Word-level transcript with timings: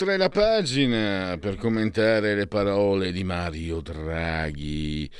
Oltre 0.00 0.16
la 0.16 0.30
pagina 0.30 1.36
per 1.38 1.56
commentare 1.56 2.34
le 2.34 2.46
parole 2.46 3.12
di 3.12 3.22
Mario 3.22 3.82
Draghi. 3.82 5.10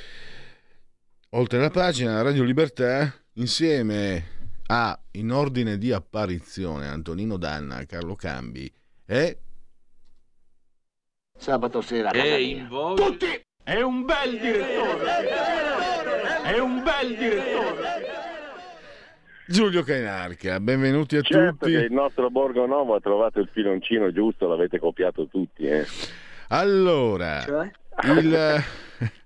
Oltre 1.33 1.59
la 1.59 1.69
pagina 1.69 2.23
Radio 2.23 2.41
Libertà 2.41 3.13
insieme 3.33 4.25
a 4.65 4.99
in 5.11 5.31
ordine 5.31 5.77
di 5.77 5.91
apparizione 5.91 6.87
Antonino 6.87 7.37
Danna, 7.37 7.85
Carlo 7.85 8.15
Cambi 8.15 8.73
e 9.05 9.37
sabato 11.37 11.81
sera 11.81 12.09
e 12.09 12.41
in 12.41 12.67
voce 12.67 13.03
tutti! 13.03 13.41
È 13.63 13.79
un 13.81 14.03
bel 14.03 14.39
direttore! 14.39 15.29
È 16.41 16.57
un 16.57 16.81
bel 16.81 17.15
direttore 17.15 18.20
Giulio 19.51 19.83
Cainarca, 19.83 20.59
benvenuti 20.59 21.17
a 21.17 21.21
certo 21.21 21.65
tutti. 21.65 21.71
Che 21.73 21.79
il 21.79 21.91
nostro 21.91 22.29
Borgo 22.29 22.65
Novo 22.65 22.95
ha 22.95 22.99
trovato 23.01 23.39
il 23.39 23.49
filoncino 23.51 24.11
giusto, 24.11 24.47
l'avete 24.47 24.79
copiato 24.79 25.27
tutti. 25.27 25.63
Eh. 25.65 25.85
Allora, 26.47 27.41
Cioè? 27.41 27.71
il... 28.19 28.63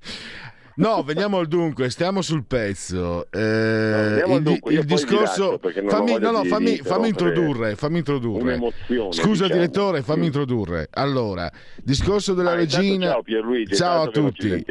No, 0.77 1.03
veniamo 1.03 1.37
al 1.37 1.47
dunque, 1.47 1.89
stiamo 1.89 2.21
sul 2.21 2.43
pezzo. 2.45 3.27
Eh, 3.31 3.39
andiamo 3.39 4.33
al 4.33 4.39
il, 4.39 4.43
dunque, 4.43 4.73
il 4.73 4.83
discorso. 4.83 5.57
fammi, 5.87 6.19
no, 6.19 6.31
no, 6.31 6.43
fammi, 6.43 6.75
fammi 6.79 7.07
introdurre, 7.07 7.75
fammi 7.77 7.99
introdurre. 7.99 8.41
Un'emozione, 8.41 9.13
Scusa, 9.13 9.43
diciamo. 9.43 9.53
direttore, 9.61 10.01
fammi 10.01 10.23
Mm. 10.23 10.25
introdurre. 10.25 10.87
Allora, 10.91 11.49
discorso 11.81 12.33
della 12.33 12.51
Ah, 12.51 12.55
regina. 12.55 13.05
Ciao 13.11 13.21
Pierluigi, 13.21 13.73
Ciao 13.73 14.01
a 14.01 14.05
intanto 14.07 14.11
che 14.11 14.19
non 14.19 14.33
ci 14.33 14.49
tutti. 14.49 14.65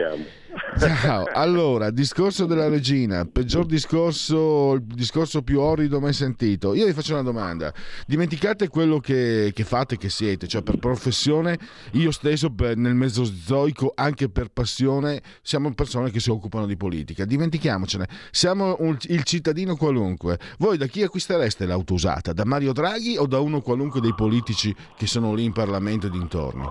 Ciao, 0.79 1.25
allora, 1.33 1.91
discorso 1.91 2.47
della 2.47 2.69
regina, 2.69 3.25
peggior 3.25 3.65
discorso, 3.65 4.75
il 4.75 4.83
discorso 4.83 5.43
più 5.43 5.61
orrido 5.61 6.01
mai 6.01 6.13
sentito. 6.13 6.75
Io 6.75 6.85
vi 6.87 6.93
faccio 6.93 7.13
una 7.13 7.23
domanda, 7.23 7.73
dimenticate 8.07 8.69
quello 8.69 8.99
che, 8.99 9.53
che 9.55 9.65
fate, 9.65 9.97
che 9.97 10.09
siete, 10.09 10.47
cioè 10.49 10.63
per 10.63 10.79
professione, 10.79 11.59
io 11.93 12.11
stesso 12.11 12.51
per- 12.51 12.77
nel 12.77 12.95
mesozoico, 12.95 13.93
anche 13.95 14.29
per 14.29 14.49
passione, 14.49 15.23
siamo 15.43 15.73
persone 15.75 16.11
che 16.11 16.21
si 16.21 16.31
occupano 16.31 16.67
di 16.67 16.77
politica, 16.77 17.25
dimentichiamocene, 17.25 18.09
siamo 18.31 18.77
un- 18.81 18.97
il 19.03 19.23
cittadino 19.23 19.77
qualunque. 19.77 20.39
Voi 20.59 20.77
da 20.77 20.87
chi 20.87 21.03
acquistereste 21.03 21.67
l'auto 21.67 21.95
usata? 21.95 22.33
Da 22.33 22.45
Mario 22.45 22.73
Draghi 22.73 23.17
o 23.17 23.27
da 23.27 23.39
uno 23.41 23.61
qualunque 23.61 24.01
dei 24.01 24.15
politici 24.15 24.75
che 24.97 25.07
sono 25.07 25.35
lì 25.35 25.45
in 25.45 25.53
Parlamento 25.53 26.07
e 26.07 26.11
dintorni? 26.11 26.65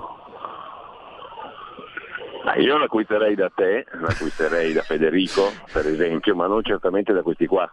Io 2.58 2.78
l'acquisterei 2.78 3.36
da 3.36 3.50
te, 3.50 3.86
l'acquisterei 4.00 4.74
da 4.74 4.82
Federico, 4.82 5.52
per 5.72 5.88
esempio, 5.88 6.36
ma 6.36 6.48
non 6.48 6.64
certamente 6.64 7.14
da 7.14 7.22
questi 7.22 7.46
qua. 7.46 7.72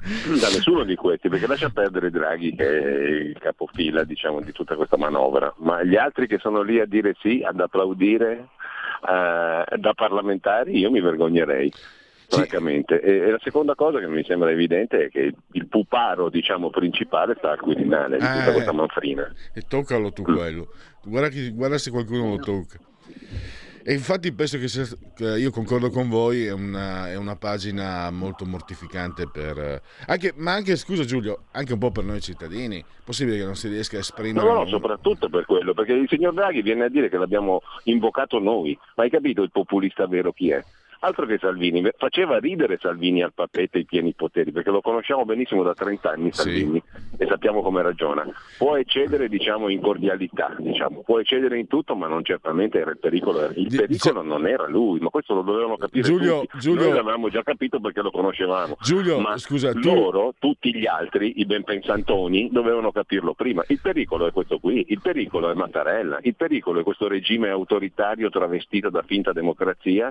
Da 0.00 0.48
nessuno 0.48 0.84
di 0.84 0.94
questi, 0.94 1.28
perché 1.28 1.46
lascia 1.46 1.70
perdere 1.70 2.10
Draghi 2.10 2.54
che 2.54 2.66
è 2.66 3.08
il 3.08 3.38
capofila 3.38 4.04
diciamo, 4.04 4.40
di 4.40 4.52
tutta 4.52 4.76
questa 4.76 4.96
manovra, 4.96 5.52
ma 5.58 5.82
gli 5.82 5.96
altri 5.96 6.26
che 6.28 6.38
sono 6.38 6.62
lì 6.62 6.78
a 6.78 6.86
dire 6.86 7.14
sì, 7.20 7.42
ad 7.44 7.58
applaudire 7.58 8.48
eh, 9.08 9.76
da 9.76 9.92
parlamentari, 9.94 10.78
io 10.78 10.90
mi 10.90 11.00
vergognerei. 11.00 11.72
Francamente. 12.30 13.00
E, 13.00 13.16
e 13.20 13.30
la 13.30 13.40
seconda 13.42 13.74
cosa 13.74 13.98
che 14.00 14.06
mi 14.06 14.22
sembra 14.22 14.50
evidente 14.50 15.06
è 15.06 15.08
che 15.08 15.32
il 15.52 15.66
puparo 15.66 16.28
diciamo, 16.28 16.68
principale 16.68 17.34
sta 17.38 17.52
al 17.52 17.58
Quirinale 17.60 18.18
di 18.18 18.24
tutta 18.24 18.50
Eh. 18.50 18.52
questa 18.52 18.72
manfrina. 18.72 19.32
E 19.54 19.62
toccalo 19.66 20.12
tu 20.12 20.22
quello. 20.22 20.68
Guarda, 21.04 21.28
chi- 21.28 21.50
guarda 21.50 21.78
se 21.78 21.90
qualcuno 21.90 22.28
lo 22.28 22.36
tocca. 22.36 22.78
E 23.82 23.92
infatti 23.92 24.32
penso 24.32 24.58
che, 24.58 24.68
sia- 24.68 24.86
io 25.36 25.50
concordo 25.50 25.90
con 25.90 26.08
voi, 26.08 26.44
è 26.44 26.52
una, 26.52 27.08
è 27.08 27.16
una 27.16 27.36
pagina 27.36 28.10
molto 28.10 28.44
mortificante 28.44 29.28
per... 29.28 29.58
eh, 29.58 29.82
Anche, 30.06 30.32
ma 30.36 30.52
anche, 30.52 30.76
scusa 30.76 31.04
Giulio, 31.04 31.44
anche 31.52 31.72
un 31.72 31.78
po' 31.78 31.90
per 31.90 32.04
noi 32.04 32.20
cittadini. 32.20 32.84
Possibile 33.04 33.38
che 33.38 33.44
non 33.44 33.56
si 33.56 33.68
riesca 33.68 33.96
a 33.96 34.00
esprimere... 34.00 34.46
No, 34.46 34.52
no, 34.52 34.60
un- 34.60 34.68
soprattutto 34.68 35.28
per 35.28 35.46
quello, 35.46 35.72
perché 35.74 35.92
il 35.92 36.08
signor 36.08 36.34
Draghi 36.34 36.62
viene 36.62 36.84
a 36.84 36.88
dire 36.88 37.08
che 37.08 37.16
l'abbiamo 37.16 37.60
invocato 37.84 38.38
noi, 38.38 38.78
ma 38.96 39.04
hai 39.04 39.10
capito 39.10 39.42
il 39.42 39.50
populista 39.50 40.06
vero 40.06 40.32
chi 40.32 40.50
è? 40.50 40.62
Altro 41.00 41.26
che 41.26 41.38
Salvini, 41.38 41.88
faceva 41.96 42.38
ridere 42.38 42.78
Salvini 42.80 43.22
al 43.22 43.32
papete 43.32 43.78
i 43.78 43.84
pieni 43.84 44.14
poteri, 44.14 44.50
perché 44.52 44.70
lo 44.70 44.80
conosciamo 44.80 45.24
benissimo 45.24 45.62
da 45.62 45.74
30 45.74 46.10
anni 46.10 46.32
Sì. 46.32 46.40
Salvini 46.42 46.82
e 47.16 47.26
sappiamo 47.26 47.62
come 47.62 47.82
ragiona. 47.82 48.26
Può 48.58 48.76
eccedere 48.76 49.28
diciamo, 49.28 49.68
in 49.68 49.80
cordialità, 49.80 50.54
diciamo. 50.58 51.02
può 51.02 51.20
eccedere 51.20 51.58
in 51.58 51.66
tutto, 51.68 51.94
ma 51.94 52.06
non 52.08 52.24
certamente 52.24 52.78
era 52.80 52.90
il 52.90 52.98
pericolo. 52.98 53.50
Il 53.54 53.74
pericolo 53.74 54.22
non 54.22 54.46
era 54.46 54.66
lui, 54.66 54.98
ma 55.00 55.08
questo 55.10 55.34
lo 55.34 55.42
dovevano 55.42 55.76
capire 55.76 56.02
Giulio- 56.02 56.40
tutti. 56.40 56.58
Giulio- 56.58 56.84
Noi 56.86 56.94
l'avevamo 56.94 57.28
già 57.28 57.42
capito 57.42 57.78
perché 57.80 58.00
lo 58.02 58.10
conoscevamo. 58.10 58.76
Giulio, 58.80 59.18
ma 59.20 59.36
scusa, 59.38 59.72
tu... 59.72 59.94
loro, 59.94 60.34
tutti 60.38 60.74
gli 60.74 60.86
altri, 60.86 61.40
i 61.40 61.46
benpensantoni, 61.46 62.48
dovevano 62.50 62.90
capirlo 62.92 63.34
prima. 63.34 63.62
Il 63.68 63.80
pericolo 63.80 64.26
è 64.26 64.32
questo 64.32 64.58
qui, 64.58 64.84
il 64.88 65.00
pericolo 65.00 65.50
è 65.50 65.54
Mattarella, 65.54 66.18
il 66.22 66.34
pericolo 66.34 66.80
è 66.80 66.82
questo 66.82 67.06
regime 67.08 67.48
autoritario 67.50 68.30
travestito 68.30 68.90
da 68.90 69.02
finta 69.02 69.32
democrazia 69.32 70.10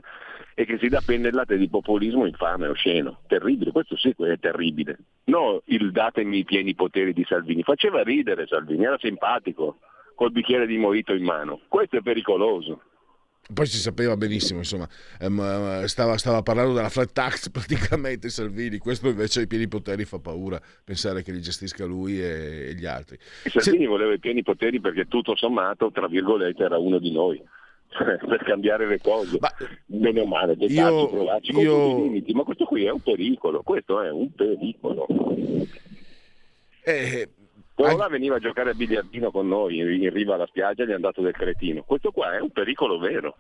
e 0.53 0.65
che 0.65 0.76
si 0.79 0.87
dà 0.87 1.01
pennellate 1.05 1.57
di 1.57 1.69
populismo 1.69 2.25
infame 2.25 2.67
osceno. 2.67 3.19
Terribile, 3.27 3.71
questo 3.71 3.97
sì 3.97 4.13
è 4.17 4.39
terribile. 4.39 4.97
No 5.25 5.61
il 5.65 5.91
datemi 5.91 6.39
i 6.39 6.43
pieni 6.43 6.75
poteri 6.75 7.13
di 7.13 7.25
Salvini, 7.27 7.63
faceva 7.63 8.03
ridere 8.03 8.47
Salvini, 8.47 8.85
era 8.85 8.97
simpatico, 8.99 9.77
col 10.15 10.31
bicchiere 10.31 10.65
di 10.65 10.77
mojito 10.77 11.13
in 11.13 11.23
mano. 11.23 11.61
Questo 11.67 11.97
è 11.97 12.01
pericoloso. 12.01 12.81
Poi 13.53 13.65
si 13.65 13.77
sapeva 13.77 14.17
benissimo, 14.17 14.59
insomma, 14.59 14.87
ehm, 15.21 15.85
stava, 15.85 16.17
stava 16.17 16.41
parlando 16.41 16.73
della 16.73 16.89
flat 16.89 17.13
tax 17.13 17.49
praticamente 17.51 18.27
Salvini, 18.27 18.77
questo 18.77 19.07
invece 19.07 19.41
ai 19.41 19.47
pieni 19.47 19.69
poteri 19.69 20.03
fa 20.03 20.19
paura 20.19 20.59
pensare 20.83 21.23
che 21.23 21.31
li 21.31 21.39
gestisca 21.39 21.85
lui 21.85 22.21
e, 22.21 22.69
e 22.69 22.73
gli 22.73 22.85
altri. 22.85 23.17
E 23.43 23.49
Salvini 23.49 23.85
voleva 23.85 24.13
i 24.13 24.19
pieni 24.19 24.43
poteri 24.43 24.81
perché 24.81 25.07
tutto 25.07 25.35
sommato, 25.37 25.91
tra 25.91 26.07
virgolette, 26.07 26.63
era 26.63 26.77
uno 26.77 26.99
di 26.99 27.11
noi. 27.11 27.41
per 28.27 28.43
cambiare 28.45 28.87
le 28.87 28.99
cose, 29.01 29.37
Ma- 29.39 29.51
bene 29.85 30.21
o 30.21 30.25
male, 30.25 30.53
Io- 30.53 30.67
dettarci, 30.67 31.07
provarci 31.07 31.51
con 31.53 31.61
io- 31.63 31.71
tutti 31.89 31.99
i 31.99 32.03
limiti, 32.03 32.33
ma 32.33 32.43
questo 32.43 32.65
qui 32.65 32.85
è 32.85 32.89
un 32.91 33.01
pericolo, 33.01 33.61
questo 33.63 34.01
è 34.01 34.09
un 34.11 34.31
pericolo. 34.31 35.05
Eh, 36.83 37.29
Quello 37.73 37.97
là 37.97 38.07
veniva 38.07 38.37
a 38.37 38.39
giocare 38.39 38.71
a 38.71 38.73
biliardino 38.73 39.29
con 39.29 39.47
noi 39.47 39.77
in 39.77 40.01
in 40.03 40.09
riva 40.11 40.33
alla 40.33 40.47
spiaggia 40.47 40.81
e 40.83 40.87
gli 40.87 40.91
è 40.91 40.95
andato 40.95 41.21
del 41.21 41.33
cretino. 41.33 41.83
Questo 41.83 42.11
qua 42.11 42.35
è 42.35 42.39
un 42.39 42.49
pericolo 42.51 42.97
vero. 42.97 43.35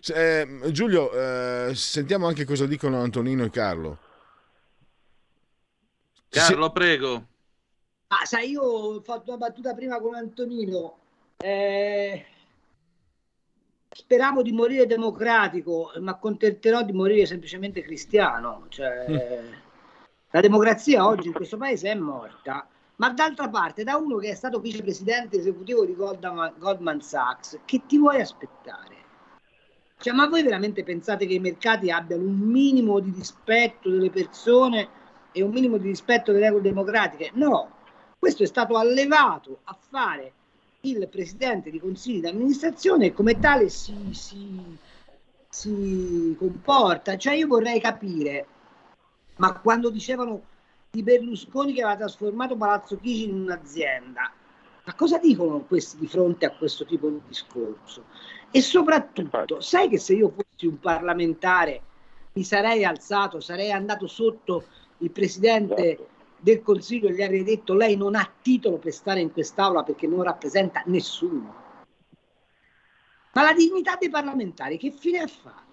Se- 0.00 0.40
eh, 0.40 0.70
Giulio, 0.72 1.10
eh, 1.12 1.74
sentiamo 1.74 2.26
anche 2.26 2.44
cosa 2.44 2.64
dicono 2.66 3.00
Antonino 3.00 3.44
e 3.44 3.50
Carlo. 3.50 3.98
Carlo, 6.28 6.70
prego. 6.70 7.26
Ah, 8.08 8.24
sai, 8.24 8.50
io 8.50 8.62
ho 8.62 9.00
fatto 9.00 9.30
una 9.30 9.38
battuta 9.38 9.74
prima 9.74 9.98
con 10.00 10.14
Antonino. 10.14 10.98
Eh, 11.38 12.24
speravo 13.90 14.42
di 14.42 14.52
morire 14.52 14.86
democratico, 14.86 15.92
ma 16.00 16.12
accontenterò 16.12 16.82
di 16.82 16.92
morire 16.92 17.26
semplicemente 17.26 17.82
cristiano. 17.82 18.66
Cioè, 18.68 19.42
La 20.30 20.40
democrazia 20.40 21.06
oggi 21.06 21.28
in 21.28 21.32
questo 21.32 21.56
paese 21.56 21.90
è 21.90 21.94
morta. 21.94 22.68
Ma 22.96 23.10
d'altra 23.10 23.48
parte, 23.48 23.84
da 23.84 23.96
uno 23.96 24.16
che 24.16 24.30
è 24.30 24.34
stato 24.34 24.58
vicepresidente 24.58 25.36
esecutivo 25.36 25.84
di 25.84 25.94
Goldman, 25.94 26.54
Goldman 26.56 27.00
Sachs, 27.00 27.60
che 27.64 27.82
ti 27.86 27.98
vuoi 27.98 28.20
aspettare? 28.20 28.94
Cioè, 29.98 30.14
ma 30.14 30.26
voi 30.28 30.42
veramente 30.42 30.82
pensate 30.82 31.26
che 31.26 31.34
i 31.34 31.38
mercati 31.38 31.90
abbiano 31.90 32.22
un 32.22 32.38
minimo 32.38 33.00
di 33.00 33.12
rispetto 33.14 33.90
delle 33.90 34.10
persone 34.10 34.88
e 35.32 35.42
un 35.42 35.50
minimo 35.50 35.76
di 35.76 35.88
rispetto 35.88 36.32
delle 36.32 36.46
regole 36.46 36.62
democratiche? 36.62 37.30
No, 37.34 37.70
questo 38.18 38.42
è 38.42 38.46
stato 38.46 38.76
allevato 38.76 39.60
a 39.64 39.78
fare 39.78 40.32
il 40.80 41.08
presidente 41.08 41.70
di 41.70 41.80
consigli 41.80 42.20
di 42.20 42.28
amministrazione 42.28 43.06
e 43.06 43.12
come 43.12 43.38
tale 43.38 43.68
si, 43.68 43.94
si- 44.12 44.76
si 45.48 46.36
comporta. 46.38 47.16
Cioè 47.16 47.34
io 47.34 47.46
vorrei 47.46 47.80
capire, 47.80 48.46
ma 49.36 49.58
quando 49.58 49.90
dicevano 49.90 50.42
di 50.90 51.02
Berlusconi 51.02 51.72
che 51.72 51.82
aveva 51.82 51.98
trasformato 51.98 52.56
Palazzo 52.56 52.98
Chigi 52.98 53.28
in 53.28 53.40
un'azienda, 53.42 54.32
ma 54.84 54.94
cosa 54.94 55.18
dicono 55.18 55.60
questi 55.60 55.98
di 55.98 56.06
fronte 56.06 56.46
a 56.46 56.50
questo 56.50 56.84
tipo 56.84 57.08
di 57.08 57.20
discorso? 57.26 58.04
E 58.50 58.60
soprattutto, 58.60 59.60
sai 59.60 59.88
che 59.88 59.98
se 59.98 60.14
io 60.14 60.30
fossi 60.30 60.66
un 60.66 60.78
parlamentare 60.78 61.82
mi 62.34 62.44
sarei 62.44 62.84
alzato, 62.84 63.40
sarei 63.40 63.72
andato 63.72 64.06
sotto 64.06 64.64
il 64.98 65.10
presidente 65.10 65.92
Esatto. 65.92 66.08
Del 66.46 66.62
Consiglio 66.62 67.08
gli 67.08 67.22
avrei 67.22 67.42
detto 67.42 67.74
lei 67.74 67.96
non 67.96 68.14
ha 68.14 68.30
titolo 68.40 68.78
per 68.78 68.92
stare 68.92 69.18
in 69.18 69.32
quest'aula 69.32 69.82
perché 69.82 70.06
non 70.06 70.22
rappresenta 70.22 70.80
nessuno. 70.86 71.64
Ma 73.32 73.42
la 73.42 73.52
dignità 73.52 73.96
dei 73.96 74.08
parlamentari 74.08 74.78
che 74.78 74.92
fine 74.92 75.18
ha 75.18 75.26
fatto? 75.26 75.64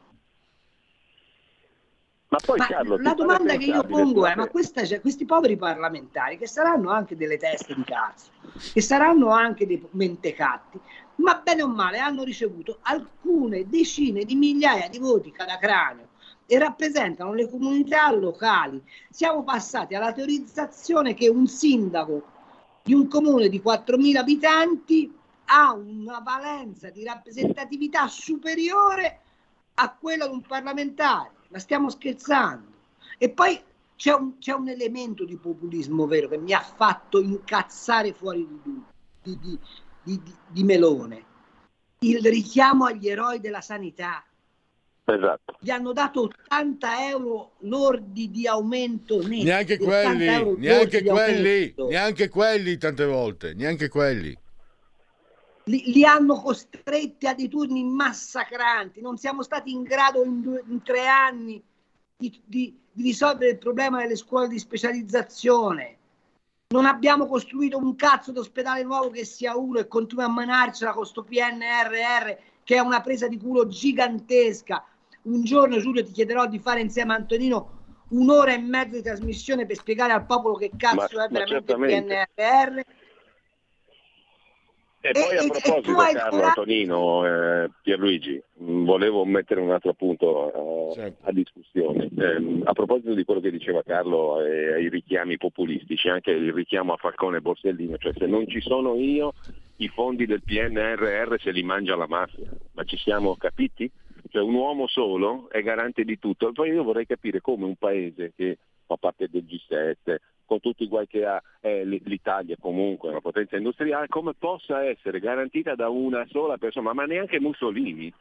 Ma 2.30 2.40
poi 2.44 2.58
Ma 2.58 2.66
Carlo, 2.66 2.98
la 2.98 3.14
domanda 3.14 3.56
che 3.56 3.66
io 3.66 3.84
pongo 3.84 4.26
è: 4.26 4.34
ma 4.34 4.48
questa- 4.48 4.84
cioè, 4.84 5.00
questi 5.00 5.26
poveri 5.26 5.58
parlamentari, 5.58 6.40
che 6.40 6.48
saranno 6.48 6.90
anche 6.90 7.16
delle 7.16 7.38
teste 7.38 7.76
di 7.76 7.84
cazzo, 7.84 8.32
che 8.74 8.82
saranno 8.82 9.30
anche 9.30 9.68
dei 9.68 9.88
mentecatti, 9.92 10.80
ma 11.18 11.36
bene 11.36 11.62
o 11.62 11.68
male 11.68 12.00
hanno 12.00 12.24
ricevuto 12.24 12.80
alcune 12.82 13.70
decine 13.70 14.26
di 14.26 14.34
migliaia 14.34 14.90
di 14.90 14.98
voti 14.98 15.32
cada 15.32 15.60
cranio 15.60 16.10
e 16.46 16.60
rappresentano 16.60 17.34
le 17.34 17.50
comunità 17.50 18.12
locali. 18.12 18.82
Siamo 19.10 19.44
passati 19.44 19.96
alla 19.96 20.12
teorizzazione 20.12 21.14
che 21.14 21.30
un 21.30 21.48
sindaco 21.48 22.24
di 22.84 22.94
un 22.94 23.08
comune 23.08 23.50
di 23.50 23.62
4.000 23.64 24.18
abitanti 24.18 25.14
ha 25.46 25.74
una 25.74 26.20
valenza 26.20 26.90
di 26.90 27.04
rappresentatività 27.04 28.08
superiore 28.08 29.20
a 29.76 29.94
quella 29.94 30.28
di 30.28 30.34
un 30.34 30.42
parlamentare. 30.42 31.32
Ma 31.50 31.60
stiamo 31.60 31.90
scherzando. 31.90 32.72
E 33.18 33.30
poi 33.30 33.62
c'è 33.96 34.14
un, 34.14 34.38
c'è 34.38 34.54
un 34.54 34.68
elemento 34.68 35.24
di 35.24 35.38
populismo 35.38 36.08
vero 36.08 36.28
che 36.28 36.38
mi 36.38 36.54
ha 36.54 36.62
fatto 36.62 37.22
incazzare 37.22 38.14
fuori 38.14 38.48
di, 39.22 39.38
di- 39.40 39.60
di- 40.04 40.22
di 40.48 40.64
melone. 40.64 41.32
Il 42.00 42.22
richiamo 42.22 42.86
agli 42.86 43.08
eroi 43.08 43.40
della 43.40 43.62
sanità. 43.62 44.24
Esatto. 45.06 45.58
Gli 45.60 45.70
hanno 45.70 45.92
dato 45.92 46.22
80 46.22 47.10
euro 47.10 47.54
lordi 47.60 48.32
di 48.32 48.48
aumento 48.48 49.18
netto. 49.22 49.44
Neanche 49.44 49.74
80 49.74 50.42
quelli, 50.44 50.58
neanche 50.60 51.04
quelli, 51.04 51.76
neanche 51.90 52.30
quelli 52.30 52.78
tante 52.78 53.06
volte, 53.06 53.54
neanche 53.54 53.90
quelli. 53.90 54.38
li, 55.66 55.92
li 55.92 56.06
hanno 56.06 56.42
costretti 56.42 57.28
a 57.28 57.34
dei 57.34 57.50
turni 57.50 57.84
massacranti. 57.84 59.02
Non 59.02 59.18
siamo 59.18 59.44
stati 59.44 59.72
in 59.72 59.84
grado 59.84 60.24
in, 60.24 60.42
due- 60.42 60.64
in 60.68 60.82
tre 60.84 61.08
anni 61.08 61.62
di, 62.16 62.42
di- 62.46 62.78
di 62.90 63.04
risolvere 63.04 63.52
il 63.52 63.58
problema 63.58 64.02
delle 64.02 64.16
scuole 64.16 64.48
di 64.48 64.60
specializzazione. 64.60 65.98
Non 66.74 66.86
abbiamo 66.86 67.28
costruito 67.28 67.78
un 67.78 67.96
cazzo 67.96 68.32
d'ospedale 68.32 68.84
nuovo 68.84 69.10
che 69.10 69.26
sia 69.26 69.56
uno 69.58 69.80
e 69.80 69.88
continua 69.88 70.26
a 70.26 70.30
manarcela 70.30 70.94
con 70.94 71.06
sto 71.06 71.24
PNRR 71.24 72.32
che 72.64 72.76
è 72.76 72.80
una 72.80 73.02
presa 73.02 73.28
di 73.28 73.38
culo 73.38 73.68
gigantesca. 73.68 74.84
Un 75.24 75.44
giorno, 75.44 75.78
Giulio, 75.80 76.04
ti 76.04 76.12
chiederò 76.12 76.48
di 76.48 76.60
fare 76.60 76.82
insieme 76.82 77.14
a 77.14 77.18
Antonino 77.18 77.82
un'ora 78.10 78.54
e 78.54 78.58
mezzo 78.60 78.96
di 78.96 79.02
trasmissione 79.02 79.66
per 79.66 79.78
spiegare 79.78 80.12
al 80.14 80.26
popolo 80.26 80.56
che 80.56 80.72
cazzo 80.78 80.96
Ma- 80.96 81.26
è 81.26 81.32
ma 81.32 81.40
veramente 81.40 81.72
il. 81.74 81.80
PNRR. 82.36 82.80
E 85.06 85.12
poi 85.12 85.38
a 85.38 85.42
e- 85.42 85.46
e 85.46 85.50
proposito, 85.50 85.96
Carlo 85.96 86.30
cura- 86.30 86.48
Antonino, 86.48 87.26
eh, 87.26 87.70
Pierluigi, 87.82 88.42
volevo 88.56 89.26
mettere 89.26 89.60
un 89.60 89.72
altro 89.72 89.94
punto 89.94 90.92
eh, 90.92 90.94
Certo. 90.94 91.28
a 91.28 91.32
discussione. 91.34 92.10
Ehm, 92.18 92.62
a 92.64 92.72
proposito 92.72 93.14
di 93.14 93.26
quello 93.26 93.42
che 93.42 93.52
diceva 93.52 93.84
Carlo 93.84 94.40
e 94.46 94.74
ai 94.76 94.88
richiami 94.90 95.38
populistici, 95.38 96.08
anche 96.08 96.32
il 96.32 96.54
richiamo 96.54 96.94
a 96.94 96.98
Falcone 96.98 97.38
e 97.38 97.42
Borsellino, 97.42 97.98
cioè 97.98 98.14
se 98.18 98.28
non 98.28 98.48
ci 98.48 98.62
sono 98.62 98.96
io, 98.96 99.34
i 99.78 99.90
fondi 99.90 100.26
del 100.26 100.42
PNRR 100.44 101.36
se 101.38 101.52
li 101.52 101.64
mangia 101.64 101.98
la 101.98 102.08
mafia. 102.08 102.50
Ma 102.72 102.84
ci 102.86 102.96
siamo 102.96 103.36
capiti? 103.36 103.92
Cioè 104.30 104.42
un 104.42 104.54
uomo 104.54 104.88
solo 104.88 105.50
è 105.50 105.62
garante 105.62 106.04
di 106.04 106.18
tutto. 106.18 106.52
Poi 106.52 106.70
io 106.70 106.84
vorrei 106.84 107.06
capire 107.06 107.42
come 107.42 107.66
un 107.66 107.76
paese 107.76 108.34
che 108.36 108.58
fa 108.86 108.98
parte 108.98 109.28
del 109.30 109.44
G7, 109.44 110.16
con 110.46 110.60
tutti 110.60 110.84
i 110.84 110.88
guai 110.88 111.08
che 111.08 111.26
ha 111.26 111.42
eh, 111.62 111.86
l'Italia 111.86 112.56
comunque, 112.60 113.10
una 113.10 113.22
potenza 113.22 113.58
industriale, 113.58 114.08
come 114.08 114.34
possa 114.34 114.84
essere 114.84 115.20
garantita 115.20 115.76
da 115.76 115.90
una 115.90 116.26
sola 116.30 116.58
persona, 116.58 116.94
ma 116.94 117.06
neanche 117.06 117.40
Mussolini. 117.40 118.14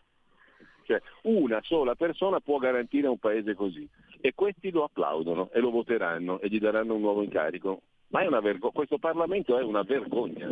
Cioè, 0.85 1.01
una 1.23 1.61
sola 1.63 1.95
persona 1.95 2.41
può 2.41 2.59
garantire 2.59 3.07
un 3.07 3.19
paese 3.19 3.55
così. 3.55 3.89
E 4.21 4.33
questi 4.35 4.71
lo 4.71 4.85
applaudono 4.85 5.51
e 5.53 5.61
lo 5.61 5.71
voteranno 5.71 6.41
e 6.41 6.49
gli 6.49 6.59
daranno 6.59 6.95
un 6.95 7.01
nuovo 7.01 7.23
incarico. 7.23 7.83
Ma 8.09 8.23
è 8.23 8.27
una 8.27 8.41
vergo- 8.41 8.71
questo 8.71 8.99
Parlamento 8.99 9.59
è 9.59 9.63
una 9.63 9.83
vergogna. 9.83 10.51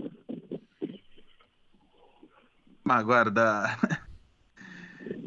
Ma 2.82 3.02
guarda, 3.02 3.67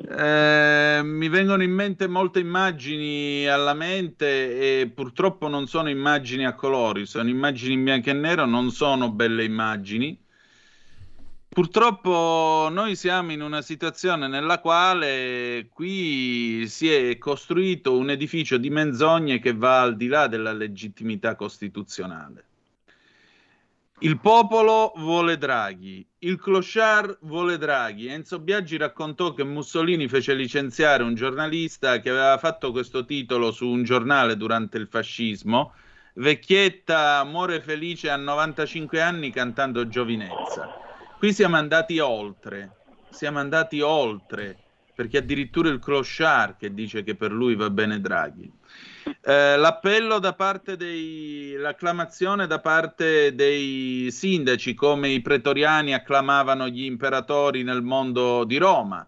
eh, 0.10 1.02
mi 1.04 1.28
vengono 1.30 1.64
in 1.64 1.72
mente 1.72 2.08
molte 2.08 2.40
immagini 2.40 3.48
alla 3.48 3.74
mente 3.74 4.82
e 4.82 4.90
purtroppo 4.90 5.48
non 5.48 5.68
sono 5.68 5.90
immagini 5.90 6.46
a 6.46 6.54
colori, 6.54 7.06
sono 7.06 7.30
immagini 7.30 7.74
in 7.74 7.84
bianco 7.84 8.10
e 8.10 8.14
nero, 8.14 8.46
non 8.46 8.72
sono 8.72 9.12
belle 9.12 9.44
immagini. 9.44 10.18
Purtroppo 11.50 12.68
noi 12.72 12.96
siamo 12.96 13.32
in 13.32 13.42
una 13.42 13.62
situazione 13.62 14.28
nella 14.28 14.60
quale 14.60 15.68
qui 15.72 16.66
si 16.68 16.92
è 16.92 17.18
costruito 17.20 17.96
un 17.96 18.10
edificio 18.10 18.58
di 18.58 18.72
menzogne 18.72 19.38
che 19.38 19.54
va 19.54 19.82
al 19.82 19.96
di 19.96 20.08
là 20.08 20.28
della 20.28 20.52
legittimità 20.52 21.36
costituzionale. 21.36 22.46
Il 24.00 24.20
popolo 24.20 24.92
vuole 24.98 25.38
Draghi, 25.38 26.06
il 26.20 26.38
clochard 26.38 27.20
vuole 27.22 27.58
Draghi. 27.58 28.08
Enzo 28.08 28.40
Biaggi 28.40 28.76
raccontò 28.76 29.34
che 29.34 29.44
Mussolini 29.46 30.10
fece 30.10 30.34
licenziare 30.34 31.04
un 31.04 31.14
giornalista 31.14 32.00
che 32.00 32.10
aveva 32.10 32.38
fatto 32.38 32.72
questo 32.72 33.06
titolo 33.06 33.52
su 33.52 33.68
un 33.68 33.84
giornale 33.84 34.36
durante 34.36 34.78
il 34.78 34.88
fascismo. 34.88 35.74
Vecchietta 36.16 37.24
muore 37.24 37.62
felice 37.62 38.10
a 38.10 38.18
95 38.18 39.00
anni 39.00 39.32
cantando 39.32 39.88
giovinezza. 39.88 40.70
Qui 41.18 41.32
siamo 41.32 41.56
andati 41.56 42.00
oltre, 42.00 42.72
siamo 43.10 43.40
andati 43.40 43.80
oltre, 43.80 44.58
perché 44.94 45.20
addirittura 45.20 45.70
il 45.70 45.80
clochard 45.80 46.58
che 46.58 46.74
dice 46.74 47.04
che 47.04 47.16
per 47.16 47.32
lui 47.32 47.56
va 47.56 47.70
bene 47.70 48.02
Draghi. 48.02 48.52
Eh, 49.22 49.58
l'appello 49.58 50.20
da 50.20 50.34
parte 50.34 50.78
dei, 50.78 51.56
l'acclamazione 51.58 52.48
da 52.48 52.60
parte 52.60 53.36
dei 53.36 54.10
sindaci, 54.12 54.74
come 54.74 55.10
i 55.10 55.22
pretoriani 55.22 55.94
acclamavano 55.94 56.68
gli 56.68 56.84
imperatori 56.84 57.64
nel 57.64 57.82
mondo 57.82 58.44
di 58.44 58.58
Roma. 58.58 59.08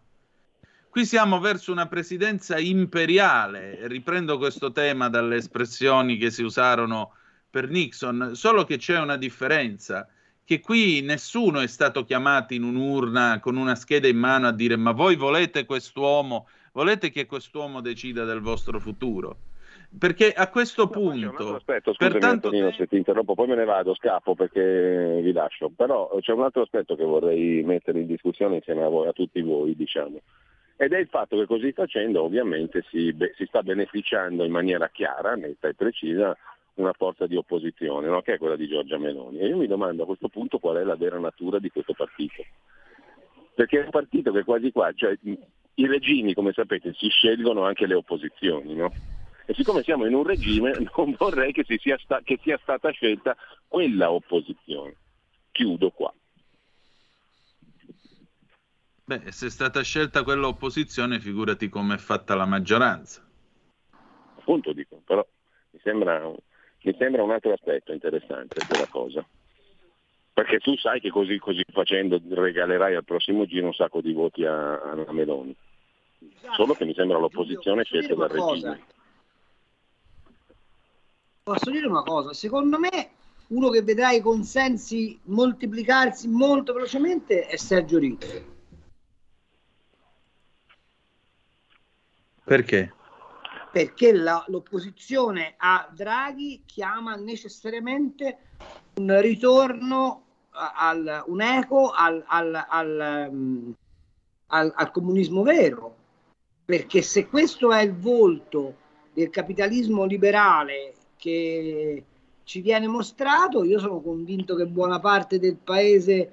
Qui 0.90 1.06
siamo 1.06 1.40
verso 1.40 1.72
una 1.72 1.88
presidenza 1.88 2.58
imperiale, 2.58 3.88
riprendo 3.88 4.38
questo 4.38 4.72
tema 4.72 5.10
dalle 5.10 5.36
espressioni 5.36 6.18
che 6.18 6.32
si 6.32 6.42
usarono 6.42 7.12
per 7.50 7.70
Nixon, 7.70 8.32
solo 8.34 8.64
che 8.64 8.78
c'è 8.78 8.98
una 9.00 9.18
differenza, 9.18 10.08
che 10.46 10.60
qui 10.62 11.02
nessuno 11.02 11.60
è 11.60 11.68
stato 11.68 12.06
chiamato 12.06 12.54
in 12.54 12.64
un'urna 12.64 13.40
con 13.42 13.58
una 13.58 13.76
scheda 13.76 14.08
in 14.08 14.18
mano 14.18 14.48
a 14.48 14.52
dire 14.52 14.76
ma 14.78 14.92
voi 14.92 15.16
volete 15.16 15.66
quest'uomo, 15.66 16.48
volete 16.72 17.10
che 17.10 17.26
quest'uomo 17.26 17.82
decida 17.82 18.24
del 18.24 18.42
vostro 18.42 18.80
futuro? 18.80 19.38
Perché 19.98 20.32
a 20.34 20.50
questo 20.50 20.84
No, 20.84 20.90
punto, 20.90 21.56
aspetto, 21.56 21.94
per 21.94 22.08
scusami 22.10 22.20
tanto 22.20 22.48
Antonino 22.48 22.72
se 22.72 22.88
ti 22.88 22.98
interrompo, 22.98 23.34
poi 23.34 23.48
me 23.48 23.56
ne 23.56 23.66
vado, 23.66 23.96
scappo 23.96 24.36
perché 24.36 25.20
vi 25.22 25.32
lascio, 25.32 25.70
però 25.76 26.10
c'è 26.20 26.34
un 26.34 26.44
altro 26.44 26.64
aspetto 26.64 26.96
che 26.96 27.04
vorrei 27.04 27.64
mettere 27.64 28.00
in 28.00 28.08
discussione 28.08 28.56
insieme 28.56 28.84
a, 28.84 28.90
voi, 28.90 29.08
a 29.08 29.14
tutti 29.14 29.42
voi, 29.42 29.76
diciamo, 29.76 30.22
ed 30.78 30.92
è 30.92 30.98
il 30.98 31.08
fatto 31.08 31.38
che 31.38 31.46
così 31.46 31.72
facendo 31.72 32.24
ovviamente 32.24 32.84
si, 32.90 33.14
be- 33.14 33.34
si 33.38 33.46
sta 33.46 33.64
beneficiando 33.64 34.44
in 34.44 34.52
maniera 34.52 34.90
chiara, 34.90 35.36
netta 35.36 35.70
e 35.70 35.74
precisa 35.74 36.38
una 36.76 36.92
forza 36.92 37.28
di 37.28 37.38
opposizione, 37.38 38.08
no? 38.08 38.22
che 38.22 38.34
è 38.34 38.38
quella 38.38 38.58
di 38.58 38.68
Giorgia 38.68 38.98
Meloni. 38.98 39.40
E 39.40 39.48
io 39.48 39.58
mi 39.58 39.68
domando 39.68 40.04
a 40.04 40.06
questo 40.06 40.28
punto 40.28 40.60
qual 40.60 40.76
è 40.78 40.84
la 40.84 40.98
vera 40.98 41.18
natura 41.18 41.60
di 41.60 41.70
questo 41.70 41.94
partito. 41.94 42.44
Perché 43.54 43.80
è 43.80 43.84
un 43.86 43.90
partito 43.90 44.34
che 44.34 44.44
quasi 44.44 44.74
qua, 44.74 44.92
cioè 44.94 45.18
i 45.22 45.88
regimi, 45.88 46.34
come 46.34 46.52
sapete, 46.52 46.94
si 46.94 47.08
scelgono 47.08 47.64
anche 47.64 47.86
le 47.86 47.94
opposizioni, 47.94 48.76
no? 48.76 48.92
E 49.48 49.54
siccome 49.54 49.84
siamo 49.84 50.06
in 50.06 50.14
un 50.14 50.24
regime 50.24 50.76
non 50.98 51.16
vorrei 51.18 51.52
che, 51.52 51.64
si 51.64 51.78
sia, 51.78 51.98
sta- 52.00 52.22
che 52.24 52.40
sia 52.42 52.60
stata 52.62 52.90
scelta 52.92 53.36
quella 53.68 54.12
opposizione. 54.12 54.96
Chiudo 55.52 55.92
qua. 55.92 56.14
beh, 59.06 59.32
se 59.32 59.48
è 59.48 59.50
stata 59.50 59.82
scelta 59.84 60.24
quella 60.24 60.48
opposizione, 60.48 61.20
figurati 61.20 61.70
come 61.70 61.96
è 61.96 61.98
fatta 61.98 62.36
la 62.36 62.46
maggioranza. 62.46 63.24
Appunto 64.38 64.74
dico, 64.74 65.02
però 65.06 65.26
mi 65.72 65.80
sembra, 65.84 66.28
mi 66.28 66.96
sembra 66.98 67.24
un 67.24 67.32
altro 67.32 67.54
aspetto 67.54 67.94
interessante 67.94 68.64
della 68.68 68.88
cosa. 68.88 69.26
Perché 70.34 70.60
tu 70.60 70.76
sai 70.76 71.00
che 71.00 71.10
così, 71.10 71.38
così 71.40 71.64
facendo 71.72 72.20
regalerai 72.30 72.96
al 72.96 73.06
prossimo 73.06 73.46
giro 73.46 73.68
un 73.68 73.74
sacco 73.74 74.02
di 74.02 74.12
voti 74.12 74.44
a, 74.44 74.82
a 74.82 75.14
Meloni. 75.14 75.56
Solo 76.56 76.74
che 76.74 76.84
mi 76.84 76.94
sembra 76.94 77.18
l'opposizione 77.18 77.84
scelta 77.84 78.16
dal 78.16 78.30
regime. 78.30 78.84
Posso 81.48 81.70
dire 81.70 81.86
una 81.86 82.02
cosa? 82.02 82.34
Secondo 82.34 82.80
me 82.80 83.10
uno 83.50 83.70
che 83.70 83.84
vedrà 83.84 84.10
i 84.10 84.20
consensi 84.20 85.20
moltiplicarsi 85.26 86.28
molto 86.28 86.74
velocemente 86.74 87.46
è 87.46 87.56
Sergio 87.56 88.00
Ricci. 88.00 88.46
Perché? 92.44 92.92
Perché 93.72 94.12
la, 94.12 94.44
l'opposizione 94.48 95.54
a 95.58 95.88
Draghi 95.94 96.64
chiama 96.66 97.14
necessariamente 97.14 98.38
un 98.96 99.22
ritorno 99.22 100.24
al, 100.50 101.26
un 101.28 101.42
eco 101.42 101.92
al, 101.92 102.24
al, 102.26 102.66
al, 102.68 103.86
al 104.48 104.92
comunismo 104.92 105.44
vero. 105.44 105.96
Perché 106.66 107.04
se 107.04 107.28
questo 107.28 107.72
è 107.72 107.84
il 107.84 107.94
volto 107.94 108.78
del 109.14 109.30
capitalismo 109.30 110.06
liberale 110.06 110.96
che 111.18 112.04
ci 112.44 112.62
viene 112.62 112.88
mostrato, 112.88 113.64
io 113.64 113.80
sono 113.80 114.02
convinto 114.02 114.56
che 114.56 114.66
buona 114.66 115.00
parte 115.00 115.40
del 115.40 115.58
paese 115.58 116.32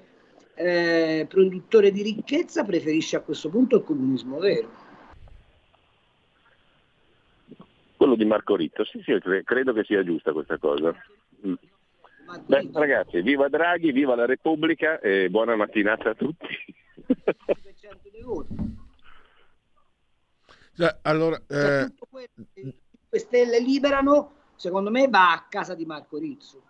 eh, 0.55 1.25
produttore 1.27 1.91
di 1.91 2.03
ricchezza 2.03 2.63
preferisce 2.63 3.15
a 3.15 3.21
questo 3.21 3.49
punto 3.49 3.77
il 3.77 3.83
comunismo 3.83 4.37
vero. 4.37 4.81
Quello 7.97 8.15
di 8.15 8.25
Marco 8.25 8.55
Ritto, 8.55 8.83
sì, 8.83 9.01
sì, 9.03 9.17
credo 9.43 9.73
che 9.73 9.83
sia 9.83 10.03
giusta 10.03 10.33
questa 10.33 10.57
cosa. 10.57 10.93
Mm. 11.45 11.53
Beh, 12.45 12.69
ragazzi, 12.73 13.21
viva 13.21 13.47
Draghi, 13.47 13.91
viva 13.91 14.15
la 14.15 14.25
Repubblica 14.25 14.99
e 14.99 15.29
buona 15.29 15.55
mattinata 15.55 16.09
a 16.09 16.15
tutti. 16.15 16.47
Cioè, 20.75 20.97
allora, 21.03 21.39
eh... 21.47 21.91
le 23.09 23.19
stelle 23.19 23.59
liberano, 23.59 24.42
secondo 24.55 24.89
me 24.89 25.07
va 25.07 25.31
a 25.31 25.45
casa 25.49 25.75
di 25.75 25.85
Marco 25.85 26.17
Rizzo. 26.17 26.61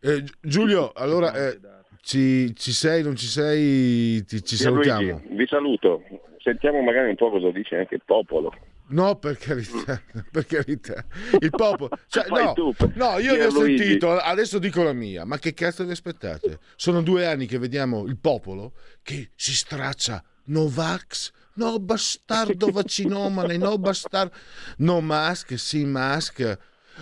Eh, 0.00 0.24
Giulio, 0.40 0.92
allora 0.92 1.32
eh, 1.32 1.60
ci, 2.00 2.54
ci, 2.56 2.72
sei, 2.72 3.02
non 3.02 3.14
ci 3.14 3.26
sei, 3.26 4.24
ti, 4.24 4.42
ci 4.42 4.56
salutiamo. 4.56 5.00
Luigi, 5.00 5.34
vi 5.36 5.46
saluto, 5.46 6.02
sentiamo 6.38 6.80
magari 6.82 7.10
un 7.10 7.16
po' 7.16 7.30
cosa 7.30 7.50
dice 7.50 7.76
anche 7.76 7.94
il 7.94 8.02
popolo. 8.04 8.52
No, 8.88 9.16
per 9.16 9.38
carità, 9.38 10.02
per 10.30 10.44
carità. 10.44 11.04
Il 11.38 11.50
popolo. 11.50 11.96
Cioè, 12.08 12.26
no, 12.28 12.52
no, 12.94 13.18
io 13.18 13.36
ne 13.36 13.44
ho 13.44 13.50
sentito, 13.50 14.10
adesso 14.18 14.58
dico 14.58 14.82
la 14.82 14.92
mia, 14.92 15.24
ma 15.24 15.38
che 15.38 15.54
cazzo 15.54 15.84
vi 15.84 15.92
aspettate? 15.92 16.58
Sono 16.76 17.00
due 17.00 17.26
anni 17.26 17.46
che 17.46 17.58
vediamo 17.58 18.04
il 18.06 18.18
popolo 18.18 18.72
che 19.02 19.30
si 19.34 19.54
straccia 19.54 20.22
Novax 20.46 21.32
No 21.54 21.78
bastardo 21.78 22.70
vaccinomane, 22.70 23.56
no 23.56 23.78
bastardo. 23.78 24.34
No 24.78 25.00
mask, 25.00 25.58
sì 25.58 25.84
mask. 25.84 26.58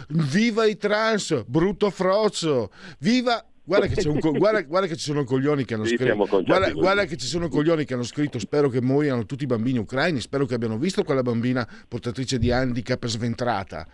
Viva 0.09 0.67
i 0.67 0.77
trans, 0.77 1.45
brutto 1.47 1.91
frozzo. 1.91 2.71
Viva 2.99 3.45
Guarda 3.63 3.87
che, 3.87 4.09
un, 4.09 4.19
guarda, 4.19 4.63
guarda 4.63 4.89
che, 4.89 4.97
ci 4.97 5.05
sono 5.05 5.23
coglioni 5.23 5.65
che 5.65 5.75
hanno 5.75 5.85
scritto. 5.85 6.43
Guarda, 6.43 6.73
guarda, 6.73 7.05
che 7.05 7.17
ci 7.17 7.27
sono 7.27 7.49
coglioni 7.49 7.85
che 7.85 7.95
hanno 7.95 8.03
scritto: 8.03 8.41
Spero 8.41 8.69
che 8.69 8.83
muoiano 8.83 9.27
tutti 9.27 9.45
i 9.45 9.47
bambini 9.47 9.79
ucraini. 9.79 10.21
Spero 10.21 10.45
che 10.45 10.55
abbiano 10.55 10.77
visto 10.77 11.05
quella 11.05 11.23
bambina 11.23 11.69
portatrice 11.87 12.39
di 12.39 12.51
handicap 12.51 13.07
sventrata. 13.07 13.87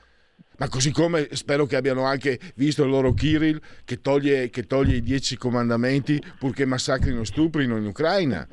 Ma 0.58 0.68
così 0.70 0.90
come 0.90 1.28
spero 1.32 1.66
che 1.66 1.76
abbiano 1.76 2.04
anche 2.04 2.40
visto 2.54 2.84
il 2.84 2.90
loro 2.90 3.12
Kirill 3.12 3.60
che 3.84 4.00
toglie, 4.00 4.48
che 4.48 4.66
toglie 4.66 4.96
i 4.96 5.02
dieci 5.02 5.36
comandamenti 5.36 6.22
purché 6.38 6.64
massacrino 6.64 7.20
e 7.20 7.26
stuprino 7.26 7.76
in 7.76 7.84
Ucraina. 7.84 8.48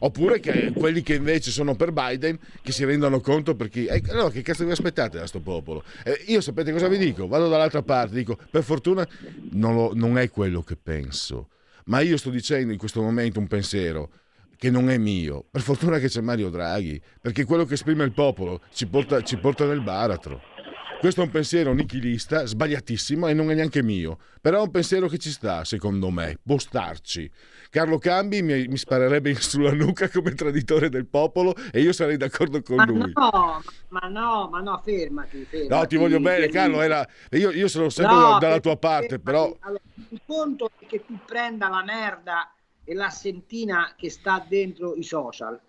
Oppure 0.00 0.40
che 0.40 0.72
quelli 0.72 1.02
che 1.02 1.14
invece 1.14 1.50
sono 1.50 1.74
per 1.74 1.92
Biden 1.92 2.38
che 2.62 2.72
si 2.72 2.84
rendano 2.84 3.20
conto 3.20 3.54
perché 3.54 3.88
eh, 3.88 4.02
allora 4.08 4.30
che 4.30 4.42
cazzo 4.42 4.64
vi 4.64 4.70
aspettate 4.70 5.12
da 5.12 5.20
questo 5.20 5.40
popolo? 5.40 5.82
Eh, 6.04 6.24
io 6.26 6.40
sapete 6.40 6.72
cosa 6.72 6.88
vi 6.88 6.98
dico? 6.98 7.26
Vado 7.26 7.48
dall'altra 7.48 7.82
parte, 7.82 8.14
dico 8.14 8.38
per 8.50 8.62
fortuna 8.62 9.06
non, 9.52 9.74
lo, 9.74 9.92
non 9.94 10.18
è 10.18 10.30
quello 10.30 10.62
che 10.62 10.76
penso, 10.76 11.48
ma 11.86 12.00
io 12.00 12.16
sto 12.16 12.30
dicendo 12.30 12.72
in 12.72 12.78
questo 12.78 13.02
momento 13.02 13.38
un 13.38 13.46
pensiero 13.46 14.10
che 14.58 14.70
non 14.70 14.90
è 14.90 14.98
mio. 14.98 15.44
Per 15.50 15.62
fortuna 15.62 15.98
che 15.98 16.08
c'è 16.08 16.20
Mario 16.20 16.50
Draghi, 16.50 17.00
perché 17.20 17.44
quello 17.44 17.64
che 17.64 17.74
esprime 17.74 18.04
il 18.04 18.12
popolo 18.12 18.60
ci 18.72 18.86
porta, 18.86 19.22
ci 19.22 19.38
porta 19.38 19.64
nel 19.64 19.80
baratro. 19.80 20.40
Questo 21.00 21.20
è 21.20 21.24
un 21.24 21.30
pensiero 21.30 21.72
nichilista, 21.74 22.44
sbagliatissimo 22.44 23.28
e 23.28 23.32
non 23.32 23.52
è 23.52 23.54
neanche 23.54 23.84
mio, 23.84 24.18
però 24.40 24.58
è 24.58 24.62
un 24.62 24.72
pensiero 24.72 25.06
che 25.06 25.18
ci 25.18 25.30
sta, 25.30 25.64
secondo 25.64 26.10
me, 26.10 26.40
può 26.44 26.58
starci. 26.58 27.30
Carlo 27.70 27.98
Cambi 27.98 28.42
mi, 28.42 28.66
mi 28.66 28.76
sparerebbe 28.76 29.32
sulla 29.40 29.72
nuca 29.72 30.10
come 30.10 30.32
traditore 30.32 30.88
del 30.88 31.06
popolo 31.06 31.54
e 31.70 31.82
io 31.82 31.92
sarei 31.92 32.16
d'accordo 32.16 32.62
con 32.62 32.76
ma 32.76 32.84
lui. 32.84 33.12
No, 33.14 33.62
ma 33.90 34.08
no, 34.08 34.48
ma 34.50 34.60
no, 34.60 34.80
fermati. 34.82 35.44
fermati 35.44 35.72
no, 35.72 35.86
ti 35.86 35.96
voglio 35.96 36.18
bene, 36.18 36.48
Carlo. 36.48 36.80
Era... 36.80 37.06
Io, 37.30 37.52
io, 37.52 37.68
sono 37.68 37.90
sempre 37.90 38.16
no, 38.16 38.38
dalla 38.40 38.58
tua 38.58 38.76
parte, 38.76 39.20
però. 39.20 39.56
Allora, 39.60 39.80
il 40.08 40.20
conto 40.26 40.68
è 40.80 40.86
che 40.86 41.04
tu 41.06 41.16
prenda 41.24 41.68
la 41.68 41.84
merda 41.84 42.52
e 42.82 42.94
la 42.94 43.10
sentina 43.10 43.94
che 43.96 44.10
sta 44.10 44.44
dentro 44.48 44.96
i 44.96 45.04
social. 45.04 45.60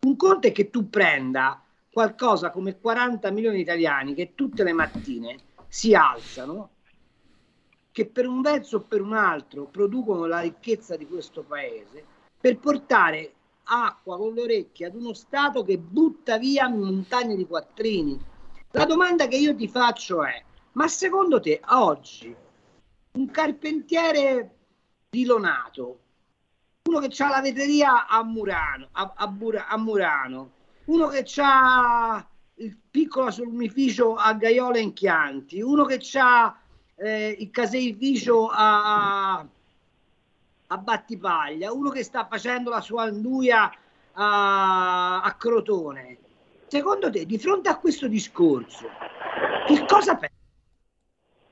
Un 0.00 0.16
conto 0.16 0.46
è 0.46 0.52
che 0.52 0.70
tu 0.70 0.88
prenda 0.88 1.62
qualcosa 1.98 2.52
come 2.52 2.78
40 2.78 3.28
milioni 3.32 3.56
di 3.56 3.62
italiani 3.62 4.14
che 4.14 4.36
tutte 4.36 4.62
le 4.62 4.72
mattine 4.72 5.36
si 5.66 5.96
alzano, 5.96 6.70
che 7.90 8.06
per 8.06 8.24
un 8.24 8.40
verso 8.40 8.76
o 8.76 8.80
per 8.82 9.00
un 9.00 9.14
altro 9.14 9.64
producono 9.64 10.26
la 10.26 10.38
ricchezza 10.38 10.96
di 10.96 11.08
questo 11.08 11.42
paese, 11.42 12.04
per 12.40 12.60
portare 12.60 13.32
acqua 13.64 14.16
con 14.16 14.32
le 14.32 14.42
orecchie 14.42 14.86
ad 14.86 14.94
uno 14.94 15.12
Stato 15.12 15.64
che 15.64 15.76
butta 15.76 16.38
via 16.38 16.68
montagne 16.68 17.34
di 17.34 17.44
quattrini. 17.44 18.16
La 18.70 18.84
domanda 18.84 19.26
che 19.26 19.36
io 19.36 19.56
ti 19.56 19.66
faccio 19.66 20.22
è, 20.22 20.40
ma 20.74 20.86
secondo 20.86 21.40
te 21.40 21.60
oggi 21.70 22.32
un 23.10 23.28
carpentiere 23.28 24.54
di 25.10 25.24
Lonato, 25.24 25.98
uno 26.88 27.00
che 27.00 27.24
ha 27.24 27.28
la 27.28 27.40
vetreria 27.40 28.06
a 28.06 28.22
Murano, 28.22 28.86
a, 28.92 29.14
a, 29.16 29.34
a 29.66 29.76
Murano 29.76 30.52
uno 30.88 31.08
che 31.08 31.24
ha 31.36 32.26
il 32.56 32.76
piccolo 32.90 33.30
salumificio 33.30 34.14
a 34.14 34.34
Gaiola 34.34 34.78
in 34.78 34.92
Chianti, 34.92 35.60
uno 35.60 35.84
che 35.84 36.00
ha 36.18 36.58
eh, 36.96 37.36
il 37.38 37.50
caseificio 37.50 38.48
a, 38.50 39.46
a 40.66 40.76
Battipaglia, 40.78 41.72
uno 41.72 41.90
che 41.90 42.02
sta 42.02 42.26
facendo 42.26 42.70
la 42.70 42.80
sua 42.80 43.04
anduia 43.04 43.70
a, 44.12 45.20
a 45.22 45.34
Crotone. 45.34 46.18
Secondo 46.66 47.10
te, 47.10 47.24
di 47.24 47.38
fronte 47.38 47.68
a 47.68 47.78
questo 47.78 48.08
discorso, 48.08 48.88
che 49.66 49.84
cosa 49.86 50.16
pensi? 50.16 50.36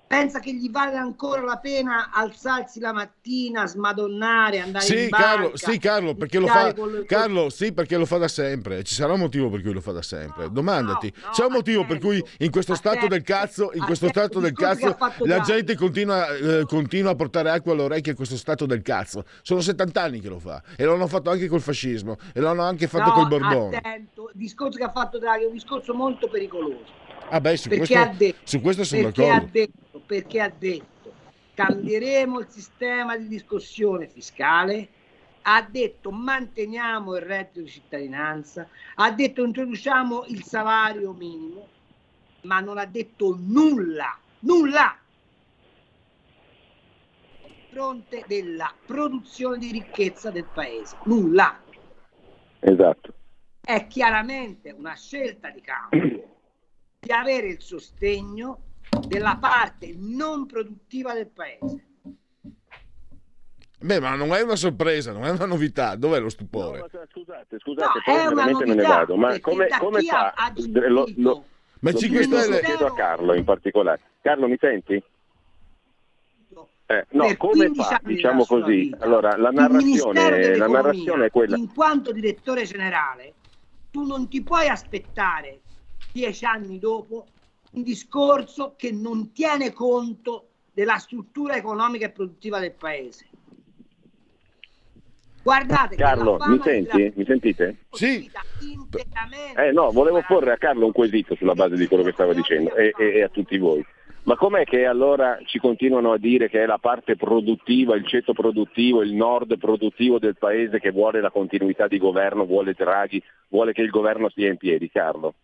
Pensa 0.07 0.39
che 0.39 0.55
gli 0.55 0.71
vale 0.71 0.97
ancora 0.97 1.43
la 1.43 1.57
pena 1.57 2.11
alzarsi 2.13 2.79
la 2.79 2.93
mattina, 2.93 3.67
smadonnare, 3.67 4.61
andare 4.61 4.85
sì, 4.85 5.05
in 5.05 5.09
banca, 5.09 5.25
Carlo, 5.25 5.57
sì, 5.57 5.79
Carlo, 5.79 6.15
perché 6.15 6.39
lo 6.39 6.47
fa, 6.47 6.73
le... 6.73 7.05
Carlo, 7.07 7.51
sì, 7.51 7.73
perché 7.73 7.97
lo 7.97 8.07
fa 8.07 8.19
da 8.19 8.29
sempre. 8.29 8.85
Ci 8.85 8.95
sarà 8.95 9.13
un 9.13 9.21
motivo 9.21 9.51
per 9.51 9.63
cui 9.63 9.73
lo 9.73 9.81
fa 9.81 9.93
da 9.93 10.03
sempre. 10.03 10.45
No, 10.45 10.51
Domandati, 10.51 11.13
no, 11.15 11.27
no, 11.27 11.33
c'è 11.33 11.45
un 11.45 11.53
motivo 11.53 11.83
attento, 11.83 12.01
per 12.07 12.11
cui 12.11 12.25
in 12.39 12.51
questo 12.51 12.75
stato 12.75 12.97
attento, 12.97 13.15
del 13.15 13.25
cazzo, 13.25 13.71
in 13.75 13.85
questo 13.85 14.09
stato 14.09 14.39
del 14.39 14.53
cazzo, 14.53 14.97
la 15.25 15.41
gente 15.41 15.75
continua, 15.75 16.29
eh, 16.29 16.65
continua, 16.67 17.11
a 17.11 17.15
portare 17.15 17.51
acqua 17.51 17.73
alle 17.73 17.83
orecchie 17.83 18.13
in 18.13 18.17
questo 18.17 18.37
stato 18.37 18.67
del 18.67 18.83
cazzo. 18.83 19.25
Sono 19.43 19.61
70 19.61 20.01
anni 20.01 20.21
che 20.21 20.29
lo 20.29 20.39
fa 20.39 20.63
e 20.77 20.85
l'hanno 20.85 21.07
fatto 21.09 21.31
anche 21.31 21.49
col 21.49 21.61
fascismo 21.61 22.17
e 22.33 22.41
l'hanno 22.41 22.63
anche 22.63 22.87
fatto 22.87 23.11
col 23.11 23.29
Borbone. 23.29 23.77
Attento, 23.77 24.31
il 24.33 24.39
discorso 24.39 24.79
che 24.79 24.85
ha 24.85 24.93
fatto 24.93 25.19
Draghi 25.19 25.45
è 25.45 25.47
un 25.47 25.53
discorso 25.53 25.95
molto 25.95 26.29
pericoloso. 26.29 27.05
Ah 27.29 27.41
beh, 27.41 27.57
su, 27.57 27.69
questo, 27.69 28.11
detto, 28.17 28.39
su 28.45 28.61
questo 28.61 28.85
sono 28.85 29.03
d'accordo. 29.03 29.33
Ha 29.33 29.49
detto, 29.51 29.73
perché 30.07 30.41
ha 30.41 30.49
detto 30.49 31.13
cambieremo 31.55 32.41
il 32.41 32.49
sistema 32.49 33.17
di 33.17 33.29
discussione 33.29 34.09
fiscale, 34.09 34.89
ha 35.43 35.63
detto 35.63 36.11
manteniamo 36.11 37.17
il 37.17 37.23
reddito 37.23 37.61
di 37.61 37.69
cittadinanza, 37.69 38.69
ha 38.97 39.11
detto 39.11 39.43
introduciamo 39.43 40.25
il 40.29 40.43
salario 40.45 41.13
minimo, 41.13 41.67
ma 42.43 42.61
non 42.61 42.79
ha 42.79 42.85
detto 42.85 43.37
nulla, 43.39 44.19
nulla 44.41 44.99
fronte 47.71 48.25
della 48.27 48.73
produzione 48.87 49.59
di 49.59 49.71
ricchezza 49.71 50.31
del 50.31 50.47
paese, 50.53 50.97
nulla. 51.05 51.63
Esatto. 52.61 53.15
È 53.61 53.87
chiaramente 53.87 54.73
una 54.73 54.95
scelta 54.95 55.51
di 55.51 55.61
campo 55.61 55.97
di 56.99 57.13
avere 57.13 57.49
il 57.49 57.61
sostegno 57.61 58.66
della 59.07 59.37
parte 59.37 59.95
non 59.97 60.47
produttiva 60.47 61.15
del 61.15 61.29
paese. 61.29 61.85
Beh, 63.79 64.01
ma 64.01 64.15
non 64.15 64.33
è 64.33 64.41
una 64.41 64.57
sorpresa, 64.57 65.13
non 65.13 65.25
è 65.25 65.31
una 65.31 65.45
novità. 65.45 65.97
Dov'è 65.97 66.19
lo 66.19 66.31
stupore? 66.31 66.79
No, 66.79 66.89
scusate, 67.11 67.59
scusate, 67.59 67.99
no, 67.99 68.03
poi 68.05 68.35
veramente 68.35 68.65
me 68.65 68.75
ne 68.75 68.83
vado. 68.83 69.17
Ma 69.17 69.39
come, 69.41 69.69
come 69.79 70.03
fa? 70.03 70.35
Lo, 70.89 71.07
lo, 71.17 71.45
ma 71.81 71.91
lo 71.91 71.99
5 71.99 72.23
Stelle... 72.23 72.61
chiedo 72.63 72.87
a 72.87 72.95
Carlo 72.95 73.35
in 73.35 73.45
particolare. 73.45 74.01
Carlo, 74.23 74.49
mi 74.49 74.57
senti? 74.59 75.03
Eh, 76.89 77.05
no, 77.11 77.37
come 77.37 77.71
fa? 77.75 78.01
Diciamo 78.03 78.45
così. 78.45 78.77
Vita. 78.77 79.05
Allora, 79.05 79.37
la 79.37 79.51
narrazione, 79.51 80.57
la 80.57 80.69
narrazione 80.69 81.27
è 81.27 81.31
quella. 81.31 81.57
In 81.57 81.73
quanto 81.75 82.13
direttore 82.13 82.65
generale, 82.65 83.35
tu 83.91 84.07
non 84.07 84.29
ti 84.29 84.43
puoi 84.43 84.69
aspettare 84.69 85.61
dieci 86.13 86.45
anni 86.45 86.79
dopo, 86.79 87.27
un 87.77 87.83
discorso 87.83 88.75
che 88.77 88.91
non 88.91 89.33
tiene 89.33 89.73
conto 89.73 90.49
della 90.73 90.97
struttura 90.97 91.57
economica 91.57 92.07
e 92.07 92.11
produttiva 92.11 92.59
del 92.59 92.73
paese. 92.73 93.27
Guardate 95.43 95.95
Carlo, 95.95 96.39
mi 96.47 96.59
senti? 96.63 97.13
Mi 97.15 97.25
sentite? 97.25 97.77
Sì. 97.93 98.29
Eh 99.57 99.73
no, 99.73 99.93
volevo 99.93 100.23
porre 100.27 100.53
a 100.53 100.57
Carlo 100.57 100.87
un 100.87 100.93
quesito 100.93 101.37
sulla 101.37 101.55
base 101.55 101.77
di 101.77 101.87
quello 101.87 102.03
che 102.03 102.13
stava 102.13 102.35
dicendo 102.35 102.75
e, 102.75 102.93
e- 102.99 103.15
e 103.19 103.23
a 103.23 103.29
tutti 103.29 103.57
voi. 103.59 103.85
Ma 104.25 104.35
com'è 104.35 104.65
che 104.65 104.87
allora 104.87 105.39
ci 105.45 105.61
continuano 105.61 106.11
a 106.11 106.19
dire 106.19 106.49
che 106.49 106.63
è 106.63 106.67
la 106.67 106.79
parte 106.79 107.15
produttiva, 107.15 107.95
il 107.95 108.05
ceto 108.09 108.33
produttivo, 108.33 109.03
il 109.03 109.15
nord 109.15 109.57
produttivo 109.57 110.19
del 110.19 110.37
paese 110.37 110.81
che 110.81 110.91
vuole 110.91 111.21
la 111.21 111.31
continuità 111.31 111.87
di 111.87 111.99
governo, 111.99 112.45
vuole 112.45 112.73
Draghi, 112.73 113.23
vuole 113.49 113.73
che 113.73 113.83
il 113.83 113.91
governo 113.91 114.29
stia 114.29 114.49
in 114.49 114.57
piedi, 114.57 114.91
Carlo? 114.91 115.35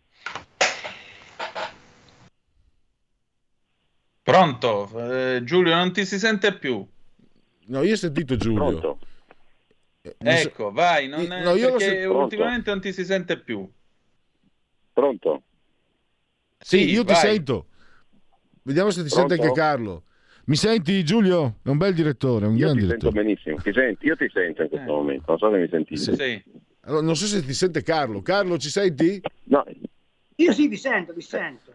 Pronto? 4.22 4.88
Eh, 5.36 5.42
Giulio, 5.44 5.74
non 5.74 5.92
ti 5.92 6.04
si 6.04 6.18
sente 6.18 6.54
più. 6.56 6.86
No, 7.66 7.82
io 7.82 7.92
ho 7.94 7.96
sentito 7.96 8.36
Giulio. 8.36 8.78
Pronto? 8.78 8.98
So- 10.02 10.14
Ecco, 10.18 10.70
vai, 10.72 11.08
non, 11.08 11.24
No, 11.26 11.54
io 11.54 11.70
perché 11.70 11.84
sentito. 11.84 12.16
ultimamente 12.16 12.70
non 12.70 12.80
ti 12.80 12.92
si 12.92 13.04
sente 13.04 13.38
più. 13.38 13.68
Pronto? 14.92 15.42
Sì, 16.58 16.90
io 16.90 17.04
ti 17.04 17.12
vai. 17.12 17.20
sento. 17.20 17.66
Vediamo 18.62 18.90
se 18.90 19.02
ti 19.02 19.08
sente 19.08 19.34
Pronto? 19.36 19.42
anche 19.50 19.60
Carlo. 19.60 20.04
Mi 20.46 20.56
senti 20.56 21.04
Giulio? 21.04 21.58
È 21.62 21.68
un 21.68 21.78
bel 21.78 21.94
direttore, 21.94 22.46
è 22.46 22.48
un 22.48 22.56
Io 22.56 22.66
gran 22.66 22.74
ti 22.74 22.80
sento 22.86 22.96
direttore. 23.10 23.24
benissimo, 23.24 23.56
ti 23.56 23.72
senti? 23.72 24.06
io 24.06 24.16
ti 24.16 24.28
sento 24.32 24.62
in 24.62 24.68
questo 24.68 24.86
Eh. 24.88 24.92
momento, 24.92 25.24
non 25.28 25.38
so 25.38 25.50
se 25.52 25.56
mi 25.58 25.68
sentite. 25.68 26.00
Sì. 26.00 26.14
Sì. 26.16 26.42
Allora, 26.80 27.02
non 27.02 27.16
so 27.16 27.26
se 27.26 27.44
ti 27.44 27.52
sente 27.54 27.82
Carlo. 27.82 28.22
Carlo, 28.22 28.58
ci 28.58 28.68
senti? 28.68 29.20
No, 29.44 29.64
Io 30.36 30.52
sì, 30.52 30.66
vi 30.66 30.76
sento, 30.76 31.12
vi 31.12 31.20
sento. 31.20 31.72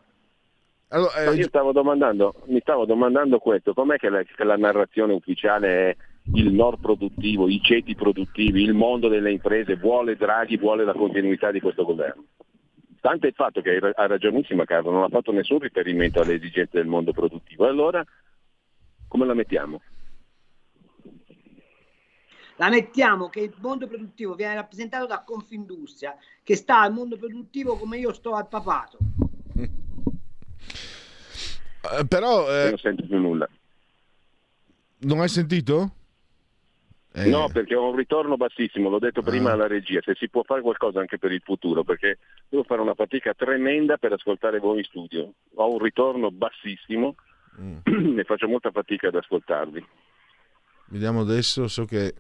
Allora, 0.90 1.26
no, 1.26 1.32
eh, 1.32 1.36
io 1.36 1.48
stavo 1.48 1.74
domandando, 1.74 2.34
mi 2.46 2.60
stavo 2.62 2.86
domandando 2.86 3.40
questo, 3.40 3.74
com'è 3.74 3.98
che 3.98 4.10
la, 4.10 4.24
che 4.24 4.44
la 4.44 4.56
narrazione 4.56 5.14
ufficiale 5.14 5.90
è 5.90 5.96
il 6.34 6.54
nord 6.54 6.80
produttivo, 6.80 7.50
i 7.50 7.60
ceti 7.62 7.94
produttivi, 7.94 8.64
il 8.64 8.74
mondo 8.74 9.10
delle 9.10 9.32
imprese, 9.32 9.76
vuole 9.76 10.16
Draghi, 10.16 10.58
vuole 10.58 10.86
la 10.86 10.94
continuità 10.94 11.52
di 11.52 11.60
questo 11.60 11.84
governo? 11.84 12.26
Tanto 13.02 13.28
il 13.28 13.34
fatto 13.34 13.62
che 13.62 13.78
ha 13.78 14.08
ragionissima 14.08 14.66
Carlo, 14.66 14.92
non 14.92 15.04
ha 15.04 15.10
fatto 15.10 15.32
nessun 15.32 15.60
riferimento 15.60 16.22
alle 16.22 16.36
esigenze 16.36 16.78
del 16.78 16.88
mondo 16.88 17.12
produttivo. 17.12 17.66
E 17.66 17.70
allora 17.70 18.04
come 19.08 19.26
la 19.26 19.34
mettiamo? 19.34 19.82
La 22.56 22.70
mettiamo 22.70 23.30
che 23.30 23.42
il 23.42 23.54
mondo 23.60 23.88
produttivo 23.88 24.34
viene 24.36 24.56
rappresentato 24.56 25.06
da 25.06 25.24
Confindustria, 25.24 26.16
che 26.44 26.56
sta 26.56 26.82
al 26.82 26.92
mondo 26.92 27.18
produttivo 27.18 27.78
come 27.78 28.00
io 28.00 28.14
sto 28.14 28.34
al 28.34 28.48
papato. 28.48 28.98
eh, 31.92 32.06
però 32.06 32.50
eh, 32.52 32.70
non 32.70 32.78
sento 32.78 33.06
più 33.06 33.18
nulla. 33.20 33.48
non 35.00 35.20
hai 35.22 35.30
sentito? 35.30 35.92
Eh, 37.14 37.30
No, 37.30 37.50
perché 37.50 37.74
ho 37.76 37.90
un 37.90 37.96
ritorno 37.96 38.38
bassissimo, 38.38 38.90
l'ho 38.90 39.00
detto 39.00 39.22
prima 39.24 39.50
Ah. 39.50 39.54
alla 39.54 39.68
regia, 39.68 40.00
se 40.04 40.14
si 40.16 40.30
può 40.30 40.44
fare 40.44 40.62
qualcosa 40.62 41.00
anche 41.00 41.18
per 41.18 41.32
il 41.32 41.42
futuro, 41.44 41.84
perché 41.84 42.20
devo 42.48 42.64
fare 42.64 42.82
una 42.82 42.94
fatica 42.94 43.34
tremenda 43.34 43.98
per 43.98 44.14
ascoltare 44.14 44.60
voi 44.60 44.80
in 44.80 44.84
studio. 44.84 45.34
Ho 45.56 45.72
un 45.72 45.80
ritorno 45.80 46.32
bassissimo 46.32 47.16
Mm. 47.60 47.78
e 48.20 48.24
faccio 48.24 48.48
molta 48.48 48.70
fatica 48.70 49.08
ad 49.08 49.16
ascoltarvi. 49.16 49.84
Vediamo 50.90 51.22
adesso, 51.22 51.68
so 51.68 51.86
che 51.86 52.06
eh, 52.06 52.14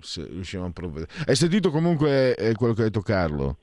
se 0.00 0.26
riusciamo 0.26 0.64
a 0.66 0.70
provvedere. 0.72 1.12
Hai 1.26 1.36
sentito 1.36 1.70
comunque 1.70 2.34
eh, 2.34 2.54
quello 2.54 2.72
che 2.74 2.80
ha 2.80 2.84
detto 2.86 3.02
Carlo? 3.02 3.58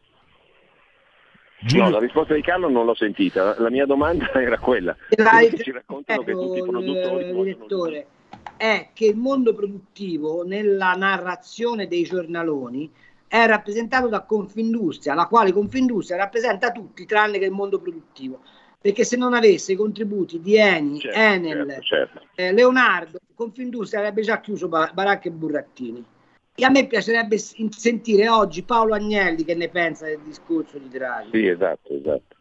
Giulio, 1.64 1.84
No, 1.86 1.90
la 1.92 2.00
risposta 2.00 2.34
di 2.34 2.42
Carlo 2.42 2.70
non 2.70 2.86
l'ho 2.86 2.96
sentita, 2.96 3.56
la- 3.60 3.70
mia 3.70 3.86
domanda 3.86 4.32
era 4.34 4.58
quella. 4.58 4.96
Ci 5.10 5.72
raccontano 5.72 6.24
che 6.24 6.32
tutti 6.32 6.58
i 6.58 6.62
il 6.62 6.66
produttori 6.66 7.24
vogliono- 7.24 7.44
direttore 7.44 8.08
è 8.58 8.90
che 8.94 9.06
il 9.06 9.16
mondo 9.18 9.54
produttivo 9.54 10.44
nella 10.44 10.94
narrazione 10.94 11.88
dei 11.88 12.04
giornaloni 12.04 12.90
è 13.28 13.46
rappresentato 13.46 14.08
da 14.08 14.22
Confindustria, 14.22 15.14
la 15.14 15.26
quale 15.28 15.52
Confindustria 15.52 16.18
rappresenta 16.18 16.72
tutti 16.72 17.06
tranne 17.06 17.38
che 17.40 17.46
il 17.46 17.52
mondo 17.52 17.80
produttivo. 17.80 18.42
Perché 18.82 19.04
se 19.04 19.16
non 19.16 19.36
avesse 19.36 19.74
i 19.74 19.76
contributi 19.76 20.42
di 20.42 20.58
Eni, 20.58 21.00
Certo, 21.00 21.18
Enel, 21.20 21.68
certo, 21.68 21.84
certo. 21.84 22.22
eh, 22.34 22.52
Leonardo, 22.52 23.20
Confindustria 23.36 24.00
avrebbe 24.00 24.22
già 24.24 24.40
chiuso 24.42 24.68
ba- 24.68 24.90
baracche 24.92 25.28
e 25.28 25.32
burattini. 25.32 26.04
E 26.62 26.66
a 26.66 26.70
me 26.70 26.86
piacerebbe 26.86 27.40
sentire 27.40 28.30
oggi 28.30 28.62
Paolo 28.62 28.94
Agnelli 28.94 29.44
che 29.44 29.56
ne 29.56 29.68
pensa 29.68 30.06
del 30.06 30.20
discorso 30.24 30.78
di 30.78 30.90
Draghi. 30.90 31.32
Sì, 31.32 31.48
esatto, 31.48 31.92
esatto. 31.92 32.36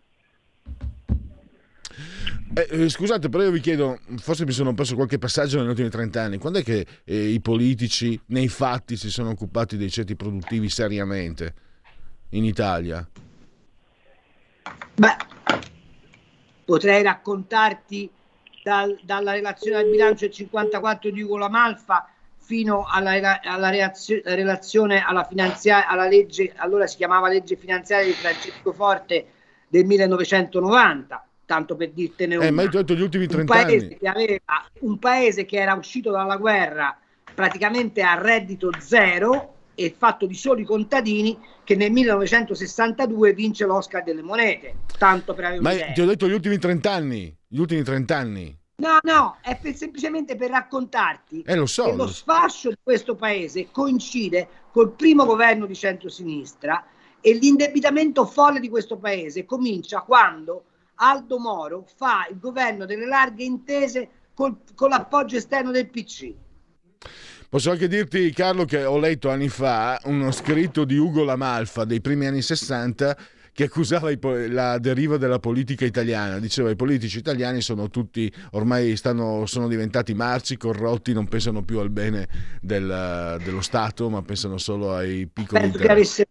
eh, 2.52 2.68
eh, 2.68 2.88
scusate, 2.90 3.30
però 3.30 3.44
io 3.44 3.50
vi 3.50 3.60
chiedo, 3.60 3.98
forse 4.18 4.44
mi 4.44 4.52
sono 4.52 4.74
perso 4.74 4.94
qualche 4.94 5.16
passaggio 5.16 5.58
negli 5.58 5.70
ultimi 5.70 5.88
30 5.88 6.20
anni. 6.20 6.36
Quando 6.36 6.58
è 6.58 6.62
che 6.62 6.86
eh, 7.02 7.28
i 7.28 7.40
politici, 7.40 8.20
nei 8.26 8.48
fatti, 8.48 8.98
si 8.98 9.08
sono 9.08 9.30
occupati 9.30 9.78
dei 9.78 9.88
ceti 9.88 10.14
produttivi 10.14 10.68
seriamente 10.68 11.54
in 12.32 12.44
Italia? 12.44 13.08
Beh, 14.96 15.16
potrei 16.66 17.02
raccontarti 17.02 18.10
dal- 18.62 19.00
dalla 19.02 19.32
relazione 19.32 19.78
al 19.78 19.88
bilancio 19.88 20.26
del 20.26 20.34
54 20.34 21.10
di 21.10 21.22
Ugo 21.22 21.38
La 21.38 21.48
Malfa 21.48 22.06
fino 22.50 22.84
alla, 22.84 23.40
alla 23.42 23.70
reazio- 23.70 24.20
relazione 24.24 25.04
alla, 25.04 25.28
alla 25.86 26.08
legge, 26.08 26.52
allora 26.56 26.88
si 26.88 26.96
chiamava 26.96 27.28
legge 27.28 27.54
finanziaria 27.54 28.06
di 28.06 28.12
Francesco 28.12 28.72
Forte 28.72 29.26
del 29.68 29.84
1990, 29.84 31.28
tanto 31.46 31.76
per 31.76 31.92
dirtene 31.92 32.34
una. 32.34 32.46
Eh, 32.46 32.50
ma 32.50 32.62
io 32.62 32.70
detto 32.70 32.94
gli 32.94 33.02
ultimi 33.02 33.26
un 33.26 33.30
30 33.30 33.52
paese, 33.52 33.84
anni. 33.84 33.98
che 33.98 34.08
aveva, 34.08 34.64
un 34.80 34.98
paese 34.98 35.46
che 35.46 35.58
era 35.58 35.74
uscito 35.74 36.10
dalla 36.10 36.36
guerra 36.38 36.98
praticamente 37.32 38.02
a 38.02 38.20
reddito 38.20 38.72
zero 38.80 39.54
e 39.76 39.94
fatto 39.96 40.26
di 40.26 40.34
soli 40.34 40.64
contadini 40.64 41.38
che 41.62 41.76
nel 41.76 41.92
1962 41.92 43.32
vince 43.32 43.64
l'Oscar 43.64 44.02
delle 44.02 44.22
monete, 44.22 44.74
tanto 44.98 45.34
per 45.34 45.44
avere 45.44 45.60
Ma 45.60 45.92
ti 45.92 46.00
ho 46.00 46.06
detto 46.06 46.26
gli 46.26 46.32
ultimi 46.32 46.58
30 46.58 46.90
anni. 46.90 47.38
Gli 47.46 47.60
ultimi 47.60 47.84
30 47.84 48.16
anni. 48.16 48.59
No, 48.80 48.98
no, 49.02 49.36
è 49.42 49.58
per- 49.60 49.76
semplicemente 49.76 50.36
per 50.36 50.50
raccontarti 50.50 51.42
Eh, 51.46 51.54
lo 51.54 51.66
so. 51.66 51.84
che 51.84 51.92
lo 51.96 52.06
sfascio 52.06 52.70
di 52.70 52.78
questo 52.82 53.14
paese 53.14 53.68
coincide 53.70 54.48
col 54.72 54.92
primo 54.92 55.24
governo 55.26 55.66
di 55.66 55.74
centrosinistra 55.74 56.84
e 57.20 57.34
l'indebitamento 57.34 58.24
folle 58.24 58.58
di 58.58 58.68
questo 58.70 58.96
paese 58.96 59.44
comincia 59.44 60.00
quando 60.00 60.64
Aldo 60.96 61.38
Moro 61.38 61.84
fa 61.94 62.26
il 62.30 62.38
governo 62.38 62.86
delle 62.86 63.06
larghe 63.06 63.44
intese 63.44 64.08
col- 64.34 64.56
con 64.74 64.88
l'appoggio 64.88 65.36
esterno 65.36 65.70
del 65.70 65.88
PC. 65.88 66.32
Posso 67.50 67.70
anche 67.72 67.88
dirti, 67.88 68.30
Carlo, 68.32 68.64
che 68.64 68.84
ho 68.84 68.96
letto 68.98 69.28
anni 69.28 69.48
fa 69.48 70.00
uno 70.04 70.30
scritto 70.30 70.84
di 70.84 70.96
Ugo 70.96 71.24
Lamalfa 71.24 71.84
dei 71.84 72.00
primi 72.00 72.26
anni 72.26 72.42
60 72.42 73.16
che 73.52 73.64
accusava 73.64 74.10
la 74.48 74.78
deriva 74.78 75.16
della 75.16 75.38
politica 75.38 75.84
italiana. 75.84 76.38
Diceva 76.38 76.70
i 76.70 76.76
politici 76.76 77.18
italiani 77.18 77.60
sono 77.60 77.88
tutti, 77.90 78.32
ormai 78.52 78.96
stanno, 78.96 79.46
sono 79.46 79.68
diventati 79.68 80.14
marci, 80.14 80.56
corrotti, 80.56 81.12
non 81.12 81.28
pensano 81.28 81.62
più 81.62 81.78
al 81.78 81.90
bene 81.90 82.28
del- 82.60 83.40
dello 83.42 83.60
Stato, 83.60 84.08
ma 84.08 84.22
pensano 84.22 84.58
solo 84.58 84.94
ai 84.94 85.26
piccoli 85.26 85.60
Penso 85.60 85.78
che 85.78 85.82
interessi. 85.82 86.24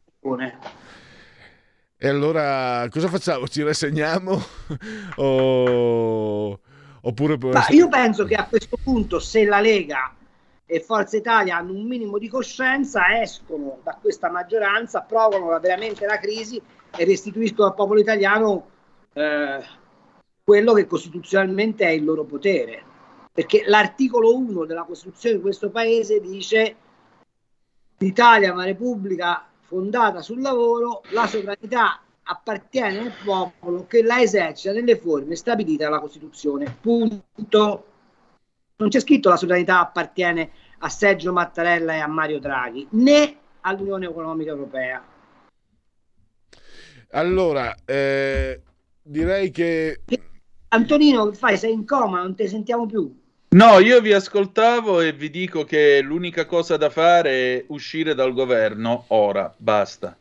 E 2.01 2.07
allora 2.07 2.87
cosa 2.89 3.09
facciamo? 3.09 3.47
Ci 3.47 3.61
rassegniamo? 3.61 4.41
o... 5.17 6.59
Oppure... 7.01 7.37
Ma 7.37 7.65
io 7.69 7.87
penso 7.87 8.25
che 8.25 8.35
a 8.35 8.45
questo 8.45 8.77
punto 8.81 9.19
se 9.19 9.45
la 9.45 9.59
Lega 9.59 10.13
e 10.65 10.81
Forza 10.81 11.17
Italia 11.17 11.57
hanno 11.57 11.73
un 11.73 11.85
minimo 11.85 12.17
di 12.17 12.27
coscienza, 12.27 13.21
escono 13.21 13.79
da 13.83 13.97
questa 13.99 14.29
maggioranza, 14.29 15.01
provano 15.01 15.57
veramente 15.59 16.05
la 16.05 16.19
crisi 16.19 16.61
e 16.95 17.05
restituiscono 17.05 17.67
al 17.67 17.75
popolo 17.75 17.99
italiano 17.99 18.69
eh, 19.13 19.63
quello 20.43 20.73
che 20.73 20.87
costituzionalmente 20.87 21.85
è 21.85 21.89
il 21.89 22.03
loro 22.03 22.23
potere. 22.23 22.83
Perché 23.31 23.63
l'articolo 23.67 24.35
1 24.35 24.65
della 24.65 24.83
Costituzione 24.83 25.35
di 25.35 25.41
questo 25.41 25.69
paese 25.69 26.19
dice 26.19 26.75
l'Italia 27.97 28.49
è 28.49 28.51
una 28.51 28.65
repubblica 28.65 29.47
fondata 29.61 30.21
sul 30.21 30.41
lavoro, 30.41 31.03
la 31.11 31.27
sovranità 31.27 32.01
appartiene 32.23 32.99
al 32.99 33.13
popolo 33.23 33.85
che 33.87 34.01
la 34.03 34.19
esercita 34.19 34.73
nelle 34.73 34.97
forme 34.97 35.35
stabilite 35.35 35.83
dalla 35.83 35.99
Costituzione. 35.99 36.75
Punto. 36.79 37.85
Non 38.77 38.89
c'è 38.89 38.99
scritto 38.99 39.29
la 39.29 39.37
sovranità 39.37 39.79
appartiene 39.79 40.51
a 40.79 40.89
Sergio 40.89 41.33
Mattarella 41.33 41.93
e 41.93 41.99
a 41.99 42.07
Mario 42.07 42.39
Draghi, 42.39 42.87
né 42.91 43.37
all'Unione 43.61 44.05
Economica 44.05 44.51
Europea. 44.51 45.03
Allora, 47.11 47.75
eh, 47.85 48.61
direi 49.01 49.51
che... 49.51 50.01
Antonino, 50.69 51.29
che 51.29 51.35
fai? 51.35 51.57
Sei 51.57 51.73
in 51.73 51.85
coma, 51.85 52.21
non 52.21 52.35
ti 52.35 52.47
sentiamo 52.47 52.85
più. 52.85 53.13
No, 53.55 53.77
io 53.77 54.01
vi 54.01 54.11
ascoltavo 54.11 55.01
e 55.01 55.13
vi 55.13 55.29
dico 55.29 55.63
che 55.63 56.01
l'unica 56.01 56.47
cosa 56.47 56.77
da 56.77 56.89
fare 56.89 57.59
è 57.59 57.65
uscire 57.67 58.15
dal 58.15 58.33
governo 58.33 59.05
ora, 59.09 59.53
basta. 59.55 60.17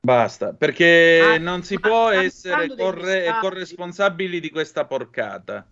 Basta, 0.00 0.54
perché 0.54 1.36
Ah, 1.36 1.38
non 1.38 1.62
si 1.62 1.78
ma 1.80 1.88
può 1.88 2.08
essere 2.08 2.68
corre- 2.74 3.36
corresponsabili 3.36 4.40
di 4.40 4.50
questa 4.50 4.86
porcata. 4.86 5.66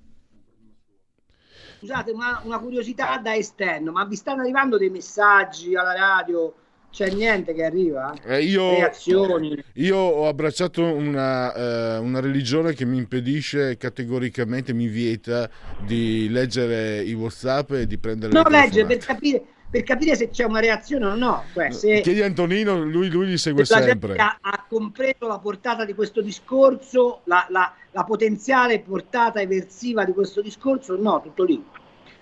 scusate, 1.79 2.11
una, 2.13 2.41
una 2.45 2.59
curiosità 2.59 3.19
da 3.19 3.35
esterno, 3.35 3.93
ma 3.93 4.05
vi 4.05 4.17
stanno 4.17 4.41
arrivando 4.43 4.79
dei 4.79 4.91
messaggi 4.91 5.75
alla 5.77 5.95
radio? 5.95 6.55
C'è 6.97 7.11
niente 7.11 7.53
che 7.53 7.63
arriva? 7.63 8.11
Eh, 8.25 8.43
io, 8.43 8.63
Reazioni? 8.75 9.63
io 9.75 9.97
ho 9.99 10.29
abbracciato 10.29 10.83
una, 10.83 11.53
eh, 11.53 11.99
una 11.99 12.21
religione 12.21 12.73
che 12.73 12.87
mi 12.87 12.97
impedisce 12.97 13.77
categoricamente, 13.77 14.73
mi 14.73 14.87
vieta 14.87 15.47
di 15.77 16.27
leggere 16.31 17.03
i 17.03 17.13
WhatsApp 17.13 17.73
e 17.73 17.87
di 17.87 17.99
prendere 17.99 18.33
No, 18.33 18.45
le 18.45 18.51
legge 18.63 18.87
per 18.87 18.97
capire, 18.97 19.43
per 19.69 19.83
capire 19.83 20.17
se 20.17 20.31
c'è 20.31 20.45
una 20.45 20.61
reazione 20.61 21.05
o 21.05 21.15
no. 21.15 21.45
Cioè, 21.53 21.71
se, 21.71 22.01
Chiedi 22.01 22.23
a 22.23 22.25
Antonino, 22.25 22.83
lui, 22.83 23.11
lui 23.11 23.27
li 23.27 23.37
segue 23.37 23.67
se 23.67 23.75
la 23.75 23.83
sempre. 23.83 24.09
gente 24.09 24.23
ha, 24.23 24.39
ha 24.41 24.67
compreso 24.67 25.27
la 25.27 25.39
portata 25.39 25.85
di 25.85 25.93
questo 25.93 26.23
discorso, 26.23 27.21
la, 27.27 27.47
la- 27.51 27.75
la 27.91 28.05
potenziale 28.05 28.81
portata 28.81 29.41
eversiva 29.43 30.05
di 30.05 30.13
questo 30.13 30.41
discorso, 30.41 30.97
no, 30.97 31.21
tutto 31.21 31.45
lì. 31.45 31.63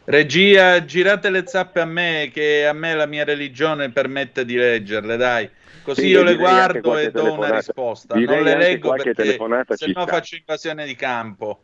Regia, 0.07 0.85
girate 0.85 1.31
le 1.31 1.47
zappe 1.47 1.81
a 1.81 1.87
me, 1.87 2.31
che 2.33 2.67
a 2.67 2.73
me 2.73 2.95
la 2.95 3.07
mia 3.07 3.25
religione 3.25 3.91
permette 3.91 4.45
di 4.45 4.55
leggerle, 4.55 5.17
dai. 5.17 5.51
Così 5.83 6.03
Sì, 6.03 6.07
io 6.09 6.23
le 6.23 6.37
guardo 6.37 6.97
e 6.99 7.11
do 7.11 7.33
una 7.33 7.57
risposta. 7.57 8.15
Direi 8.15 8.37
non 8.37 8.45
le 8.45 8.57
leggo 8.57 8.93
perché 8.95 9.39
se 9.77 9.93
no 9.95 10.07
faccio 10.07 10.37
invasione 10.37 10.87
di 10.87 10.95
campo. 10.95 11.63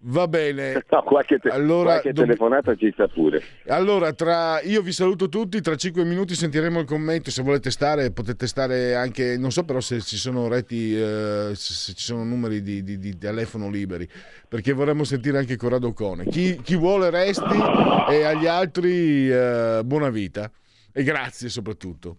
Va 0.00 0.28
bene. 0.28 0.84
No, 0.90 1.02
qualche, 1.02 1.38
te- 1.38 1.48
Allora, 1.48 1.90
qualche 1.90 2.12
dobb- 2.12 2.26
telefonata 2.26 2.74
ci 2.76 2.90
sta 2.92 3.08
pure. 3.08 3.42
Allora, 3.66 4.12
tra... 4.12 4.60
io 4.62 4.80
vi 4.80 4.92
saluto 4.92 5.28
tutti, 5.28 5.60
tra 5.60 5.74
5 5.76 6.04
minuti 6.04 6.34
sentiremo 6.34 6.80
il 6.80 6.86
commento, 6.86 7.30
se 7.30 7.42
volete 7.42 7.70
stare 7.70 8.10
potete 8.12 8.46
stare 8.46 8.94
anche, 8.94 9.36
non 9.36 9.50
so 9.50 9.64
però 9.64 9.80
se 9.80 10.00
ci 10.00 10.16
sono 10.16 10.48
reti, 10.48 10.96
eh, 10.96 11.50
se 11.54 11.72
se 11.74 11.92
ci 11.94 12.04
sono 12.04 12.24
numeri 12.24 12.62
di, 12.62 12.82
di- 12.82 12.98
di 12.98 13.18
telefono 13.18 13.68
liberi, 13.68 14.08
perché 14.48 14.72
vorremmo 14.72 15.04
sentire 15.04 15.38
anche 15.38 15.56
Corrado 15.56 15.92
Cone. 15.92 16.24
Chi, 16.26 16.58
chi 16.62 16.76
vuole 16.76 17.10
resti 17.10 17.56
e 18.10 18.22
agli 18.24 18.46
altri 18.46 19.30
eh, 19.30 19.82
buona 19.84 20.10
vita 20.10 20.50
e 20.92 21.02
grazie 21.02 21.48
soprattutto. 21.48 22.18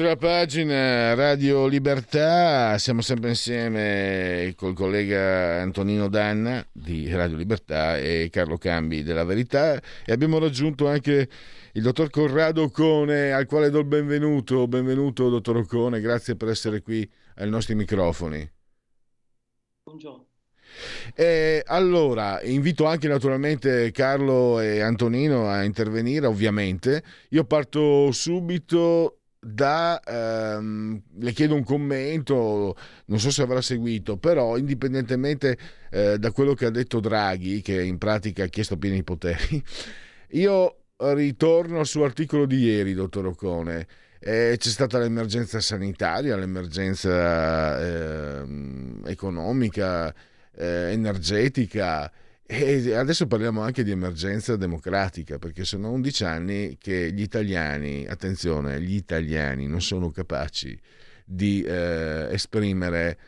Oltre 0.00 0.14
la 0.14 0.34
pagina 0.34 1.12
Radio 1.12 1.66
Libertà, 1.66 2.78
siamo 2.78 3.02
sempre 3.02 3.28
insieme 3.28 4.54
col 4.56 4.72
collega 4.72 5.60
Antonino 5.60 6.08
Danna 6.08 6.66
di 6.72 7.12
Radio 7.12 7.36
Libertà 7.36 7.98
e 7.98 8.30
Carlo 8.32 8.56
Cambi 8.56 9.02
della 9.02 9.24
Verità 9.24 9.78
e 10.06 10.10
abbiamo 10.10 10.38
raggiunto 10.38 10.88
anche 10.88 11.28
il 11.72 11.82
dottor 11.82 12.08
Corrado 12.08 12.62
Ocone 12.62 13.32
al 13.32 13.44
quale 13.44 13.68
do 13.68 13.80
il 13.80 13.84
benvenuto. 13.84 14.66
Benvenuto 14.66 15.28
dottor 15.28 15.58
Ocone, 15.58 16.00
grazie 16.00 16.34
per 16.34 16.48
essere 16.48 16.80
qui 16.80 17.06
ai 17.34 17.50
nostri 17.50 17.74
microfoni. 17.74 18.50
Buongiorno. 19.82 20.28
Eh, 21.14 21.62
allora, 21.66 22.40
invito 22.42 22.86
anche 22.86 23.06
naturalmente 23.06 23.90
Carlo 23.90 24.60
e 24.60 24.80
Antonino 24.80 25.46
a 25.46 25.62
intervenire, 25.62 26.26
ovviamente. 26.26 27.02
Io 27.30 27.44
parto 27.44 28.10
subito 28.12 29.19
da 29.40 30.00
ehm, 30.04 31.02
le 31.18 31.32
chiedo 31.32 31.54
un 31.54 31.64
commento, 31.64 32.76
non 33.06 33.18
so 33.18 33.30
se 33.30 33.42
avrà 33.42 33.62
seguito, 33.62 34.18
però 34.18 34.58
indipendentemente 34.58 35.56
eh, 35.90 36.18
da 36.18 36.30
quello 36.30 36.52
che 36.54 36.66
ha 36.66 36.70
detto 36.70 37.00
Draghi, 37.00 37.62
che 37.62 37.82
in 37.82 37.96
pratica 37.96 38.44
ha 38.44 38.48
chiesto 38.48 38.76
pieni 38.76 39.02
poteri, 39.02 39.62
io 40.32 40.76
ritorno 40.98 41.82
sull'articolo 41.84 42.44
di 42.44 42.58
ieri, 42.58 42.92
dottor 42.92 43.26
Ocone. 43.26 43.86
Eh, 44.22 44.56
c'è 44.58 44.68
stata 44.68 44.98
l'emergenza 44.98 45.60
sanitaria, 45.60 46.36
l'emergenza 46.36 47.80
eh, 47.80 48.44
economica, 49.06 50.14
energetica 50.52 52.12
e 52.52 52.94
adesso 52.94 53.28
parliamo 53.28 53.60
anche 53.60 53.84
di 53.84 53.92
emergenza 53.92 54.56
democratica, 54.56 55.38
perché 55.38 55.64
sono 55.64 55.92
11 55.92 56.24
anni 56.24 56.76
che 56.80 57.12
gli 57.12 57.22
italiani, 57.22 58.08
attenzione, 58.08 58.80
gli 58.80 58.96
italiani 58.96 59.68
non 59.68 59.80
sono 59.80 60.10
capaci 60.10 60.76
di 61.24 61.62
eh, 61.62 62.26
esprimere 62.32 63.18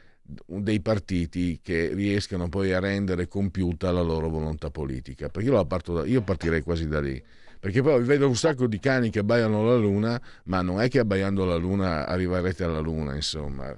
dei 0.44 0.80
partiti 0.80 1.60
che 1.62 1.92
riescano 1.94 2.48
poi 2.48 2.72
a 2.72 2.80
rendere 2.80 3.28
compiuta 3.28 3.92
la 3.92 4.00
loro 4.00 4.28
volontà 4.28 4.70
politica. 4.70 5.28
Perché 5.28 5.50
io, 5.50 5.62
da, 5.62 6.04
io 6.04 6.22
partirei 6.22 6.62
quasi 6.62 6.88
da 6.88 7.00
lì. 7.00 7.22
Perché 7.60 7.80
poi 7.80 8.02
vedo 8.02 8.26
un 8.26 8.34
sacco 8.34 8.66
di 8.66 8.80
cani 8.80 9.10
che 9.10 9.20
abbaiano 9.20 9.64
la 9.64 9.76
luna, 9.76 10.20
ma 10.46 10.62
non 10.62 10.80
è 10.80 10.88
che 10.88 10.98
abbaiando 10.98 11.44
la 11.44 11.54
luna 11.54 12.08
arriverete 12.08 12.64
alla 12.64 12.80
luna, 12.80 13.14
insomma. 13.14 13.72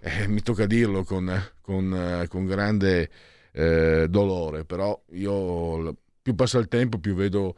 Eh, 0.00 0.26
mi 0.28 0.40
tocca 0.40 0.64
dirlo 0.64 1.04
con, 1.04 1.30
con, 1.60 2.24
con 2.26 2.46
grande 2.46 3.10
eh, 3.52 4.06
dolore, 4.08 4.64
però 4.64 5.00
io 5.12 5.96
più 6.22 6.34
passa 6.34 6.58
il 6.58 6.68
tempo 6.68 6.98
più 6.98 7.14
vedo, 7.14 7.56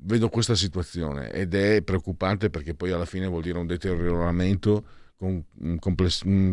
vedo 0.00 0.28
questa 0.28 0.54
situazione 0.54 1.30
ed 1.30 1.54
è 1.54 1.82
preoccupante 1.82 2.50
perché 2.50 2.74
poi 2.74 2.90
alla 2.90 3.04
fine 3.04 3.26
vuol 3.26 3.42
dire 3.42 3.58
un 3.58 3.66
deterioramento 3.66 4.84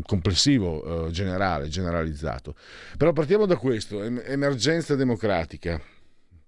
complessivo 0.06 1.08
eh, 1.08 1.12
generale, 1.12 1.68
generalizzato. 1.68 2.56
Però 2.98 3.14
partiamo 3.14 3.46
da 3.46 3.58
questo, 3.58 4.02
emergenza 4.02 4.96
democratica, 4.96 5.80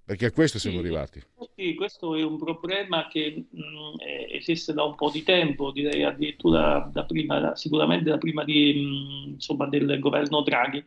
perché 0.04 0.26
a 0.28 0.32
questo 0.32 0.58
siamo 0.58 0.78
sì, 0.78 0.84
arrivati. 0.84 1.22
Sì, 1.56 1.76
questo 1.76 2.16
è 2.16 2.24
un 2.24 2.38
problema 2.38 3.08
che 3.08 3.46
mh, 3.50 3.60
mm, 3.60 3.96
esiste 4.32 4.74
da 4.74 4.84
un 4.84 4.96
po' 4.96 5.12
di 5.12 5.22
tempo, 5.22 5.72
direi 5.72 6.04
addirittura 6.04 6.90
da 6.92 7.04
prima, 7.04 7.56
sicuramente 7.56 8.10
da 8.10 8.18
prima 8.18 8.44
di, 8.44 8.74
mh, 8.74 9.34
insomma, 9.34 9.68
del 9.68 10.00
governo 10.00 10.42
Draghi. 10.42 10.84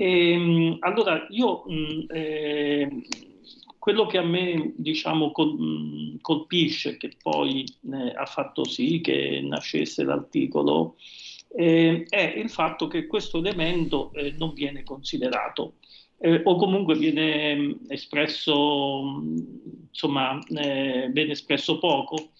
E, 0.00 0.32
ehm, 0.32 0.76
allora, 0.78 1.26
io 1.30 1.64
mh, 1.66 2.04
eh, 2.08 2.88
quello 3.80 4.06
che 4.06 4.18
a 4.18 4.22
me 4.22 4.74
diciamo, 4.76 5.32
col, 5.32 6.18
colpisce, 6.20 6.96
che 6.96 7.16
poi 7.20 7.64
eh, 7.92 8.12
ha 8.14 8.26
fatto 8.26 8.64
sì 8.64 9.00
che 9.00 9.40
nascesse 9.42 10.04
l'articolo, 10.04 10.96
eh, 11.48 12.04
è 12.08 12.34
il 12.36 12.48
fatto 12.48 12.86
che 12.86 13.06
questo 13.08 13.38
elemento 13.38 14.12
eh, 14.12 14.34
non 14.38 14.52
viene 14.52 14.84
considerato. 14.84 15.74
Eh, 16.20 16.42
o 16.44 16.56
comunque 16.56 16.94
viene 16.96 17.78
espresso, 17.88 19.20
insomma, 19.90 20.38
eh, 20.48 21.08
viene 21.12 21.32
espresso 21.32 21.78
poco, 21.78 22.30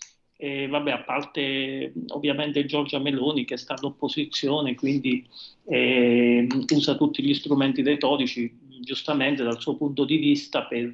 e 0.41 0.69
vabbè, 0.69 0.93
a 0.93 1.03
parte 1.03 1.93
ovviamente 2.11 2.65
Giorgia 2.65 3.01
Meloni 3.01 3.45
che 3.45 3.57
sta 3.57 3.75
all'opposizione, 3.75 4.77
quindi 4.77 5.27
eh, 5.65 6.47
usa 6.73 6.95
tutti 6.95 7.25
gli 7.25 7.35
strumenti 7.35 7.83
retorici, 7.83 8.57
giustamente 8.81 9.43
dal 9.43 9.61
suo 9.61 9.75
punto 9.75 10.05
di 10.05 10.17
vista, 10.17 10.63
per, 10.63 10.93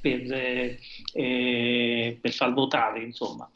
per, 0.00 0.32
eh, 1.12 2.18
per 2.20 2.32
far 2.32 2.52
votare, 2.52 3.04
insomma. 3.04 3.48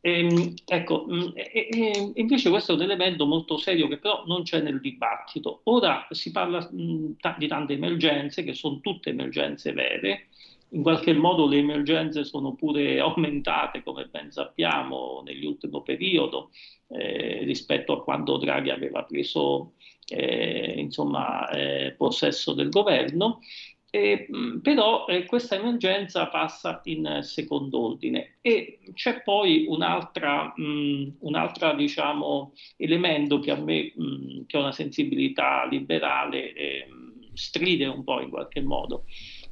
E, 0.00 0.18
ehm, 0.18 0.54
ecco, 0.64 1.06
mm, 1.08 1.28
e, 1.34 1.68
e, 1.70 2.12
invece 2.16 2.50
questo 2.50 2.72
è 2.72 2.74
un 2.74 2.82
elemento 2.82 3.26
molto 3.26 3.58
serio 3.58 3.86
che 3.86 3.98
però 3.98 4.24
non 4.26 4.42
c'è 4.42 4.60
nel 4.60 4.80
dibattito. 4.80 5.60
Ora 5.64 6.04
si 6.10 6.32
parla 6.32 6.68
mh, 6.68 6.82
mm, 6.82 7.12
di 7.38 7.46
tante 7.46 7.74
emergenze, 7.74 8.42
che 8.42 8.54
sono 8.54 8.80
tutte 8.80 9.10
emergenze 9.10 9.72
vere, 9.72 10.26
in 10.70 10.82
qualche 10.82 11.12
modo 11.14 11.46
le 11.46 11.58
emergenze 11.58 12.24
sono 12.24 12.54
pure 12.54 12.98
aumentate, 13.00 13.82
come 13.82 14.06
ben 14.06 14.30
sappiamo, 14.30 15.22
nell'ultimo 15.24 15.82
periodo 15.82 16.50
eh, 16.88 17.44
rispetto 17.44 17.92
a 17.92 18.02
quando 18.02 18.36
Draghi 18.36 18.70
aveva 18.70 19.04
preso 19.04 19.74
eh, 20.08 20.74
insomma, 20.76 21.48
eh, 21.50 21.92
possesso 21.96 22.52
del 22.52 22.70
governo. 22.70 23.40
Eh, 23.88 24.26
però 24.60 25.06
eh, 25.06 25.24
questa 25.24 25.54
emergenza 25.54 26.26
passa 26.26 26.82
in 26.84 27.20
secondo 27.22 27.80
ordine 27.80 28.36
e 28.42 28.80
c'è 28.92 29.22
poi 29.22 29.64
un'altra, 29.68 30.52
mh, 30.54 31.18
un'altra 31.20 31.72
diciamo, 31.72 32.52
elemento 32.76 33.38
che 33.38 33.52
a 33.52 33.56
me, 33.56 33.92
mh, 33.94 34.46
che 34.46 34.56
ha 34.56 34.60
una 34.60 34.72
sensibilità 34.72 35.66
liberale, 35.70 36.52
eh, 36.52 36.86
stride 37.32 37.86
un 37.86 38.02
po' 38.04 38.20
in 38.20 38.28
qualche 38.30 38.60
modo 38.60 39.04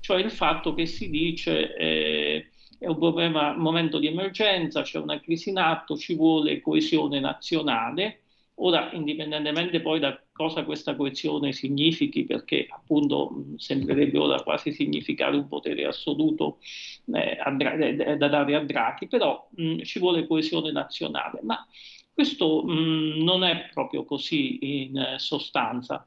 cioè 0.04 0.20
il 0.20 0.30
fatto 0.30 0.74
che 0.74 0.84
si 0.84 1.08
dice 1.08 1.74
eh, 1.76 2.50
è 2.78 2.86
un 2.86 2.98
problema, 2.98 3.56
momento 3.56 3.98
di 3.98 4.06
emergenza, 4.06 4.82
c'è 4.82 4.98
una 4.98 5.18
crisi 5.18 5.48
in 5.48 5.56
atto, 5.56 5.96
ci 5.96 6.14
vuole 6.14 6.60
coesione 6.60 7.20
nazionale. 7.20 8.24
Ora, 8.56 8.92
indipendentemente 8.92 9.80
poi 9.80 10.00
da 10.00 10.22
cosa 10.30 10.62
questa 10.64 10.94
coesione 10.94 11.52
significhi, 11.52 12.24
perché 12.26 12.66
appunto 12.68 13.46
sembrerebbe 13.56 14.18
ora 14.18 14.42
quasi 14.42 14.72
significare 14.72 15.36
un 15.36 15.48
potere 15.48 15.86
assoluto 15.86 16.58
eh, 17.06 17.38
eh, 17.38 18.16
da 18.18 18.28
dare 18.28 18.54
a 18.56 18.60
Draghi, 18.62 19.08
però 19.08 19.48
mh, 19.56 19.80
ci 19.84 19.98
vuole 20.00 20.26
coesione 20.26 20.70
nazionale. 20.70 21.40
Ma 21.42 21.66
questo 22.12 22.62
mh, 22.62 23.22
non 23.24 23.42
è 23.42 23.70
proprio 23.72 24.04
così 24.04 24.84
in 24.84 24.98
eh, 24.98 25.18
sostanza 25.18 26.04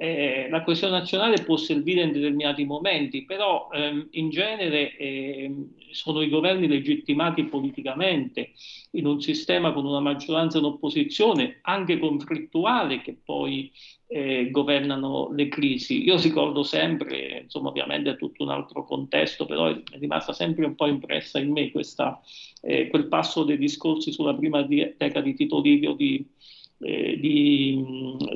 eh, 0.00 0.46
la 0.48 0.62
coesione 0.62 0.96
nazionale 0.96 1.42
può 1.42 1.56
servire 1.56 2.02
in 2.02 2.12
determinati 2.12 2.64
momenti, 2.64 3.24
però 3.24 3.68
ehm, 3.72 4.06
in 4.12 4.30
genere 4.30 4.96
eh, 4.96 5.52
sono 5.90 6.22
i 6.22 6.28
governi 6.28 6.68
legittimati 6.68 7.42
politicamente 7.46 8.52
in 8.92 9.06
un 9.06 9.20
sistema 9.20 9.72
con 9.72 9.84
una 9.84 9.98
maggioranza 9.98 10.58
in 10.58 10.64
opposizione, 10.64 11.58
anche 11.62 11.98
conflittuale, 11.98 13.00
che 13.00 13.18
poi 13.24 13.72
eh, 14.06 14.50
governano 14.52 15.32
le 15.32 15.48
crisi. 15.48 16.04
Io 16.04 16.16
ricordo 16.20 16.62
sempre, 16.62 17.40
insomma 17.42 17.70
ovviamente 17.70 18.10
è 18.10 18.16
tutto 18.16 18.44
un 18.44 18.50
altro 18.50 18.84
contesto, 18.84 19.46
però 19.46 19.66
è 19.66 19.82
rimasta 19.98 20.32
sempre 20.32 20.64
un 20.64 20.76
po' 20.76 20.86
impressa 20.86 21.40
in 21.40 21.50
me 21.50 21.72
questa, 21.72 22.20
eh, 22.62 22.86
quel 22.86 23.08
passo 23.08 23.42
dei 23.42 23.58
discorsi 23.58 24.12
sulla 24.12 24.34
prima 24.34 24.62
decada 24.62 25.20
di 25.22 25.34
Tito 25.34 25.60
Livio 25.60 25.94
di 25.94 26.24
eh, 26.80 27.18
di, 27.18 27.84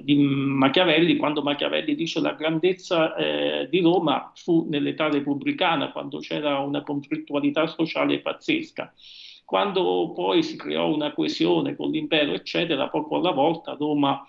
di, 0.03 0.17
Machiavelli, 0.17 1.17
quando 1.17 1.43
Machiavelli 1.43 1.95
dice 1.95 2.21
la 2.21 2.33
grandezza 2.33 3.15
eh, 3.15 3.69
di 3.71 3.81
Roma 3.81 4.33
fu 4.35 4.67
nell'età 4.69 5.09
repubblicana, 5.09 5.93
quando 5.93 6.19
c'era 6.19 6.59
una 6.59 6.83
conflittualità 6.83 7.67
sociale 7.67 8.21
pazzesca. 8.21 8.93
Quando 9.45 10.13
poi 10.15 10.43
si 10.43 10.57
creò 10.57 10.93
una 10.93 11.13
coesione 11.13 11.77
con 11.77 11.91
l'impero, 11.91 12.33
eccetera, 12.33 12.89
poco 12.89 13.17
alla 13.17 13.33
volta 13.33 13.77
Roma 13.79 14.25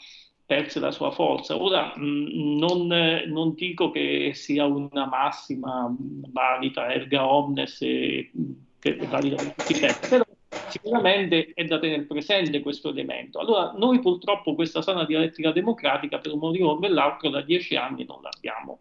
perse 0.45 0.79
la 0.79 0.91
sua 0.91 1.11
forza. 1.11 1.59
Ora 1.59 1.93
mh, 1.95 2.57
non, 2.57 2.87
non, 3.27 3.53
dico 3.53 3.89
che 3.89 4.31
sia 4.33 4.65
una 4.65 5.07
massima 5.07 5.93
valida 6.31 6.91
erga 6.93 7.25
omnes 7.27 7.81
e, 7.81 8.31
che 8.79 8.95
valida 9.09 9.37
tutti 9.37 9.79
però 10.09 10.25
sicuramente 10.69 11.51
è 11.53 11.63
da 11.65 11.79
tenere 11.79 12.03
presente 12.03 12.61
questo 12.61 12.89
elemento. 12.89 13.39
Allora, 13.39 13.73
noi 13.75 13.99
purtroppo 13.99 14.55
questa 14.55 14.81
sana 14.81 15.05
dialettica 15.05 15.51
democratica 15.51 16.17
per 16.17 16.33
un 16.33 16.39
motivo 16.39 16.71
o 16.71 16.79
per 16.79 16.91
l'altro 16.91 17.29
da 17.29 17.41
dieci 17.41 17.75
anni 17.75 18.05
non 18.05 18.21
l'abbiamo. 18.21 18.79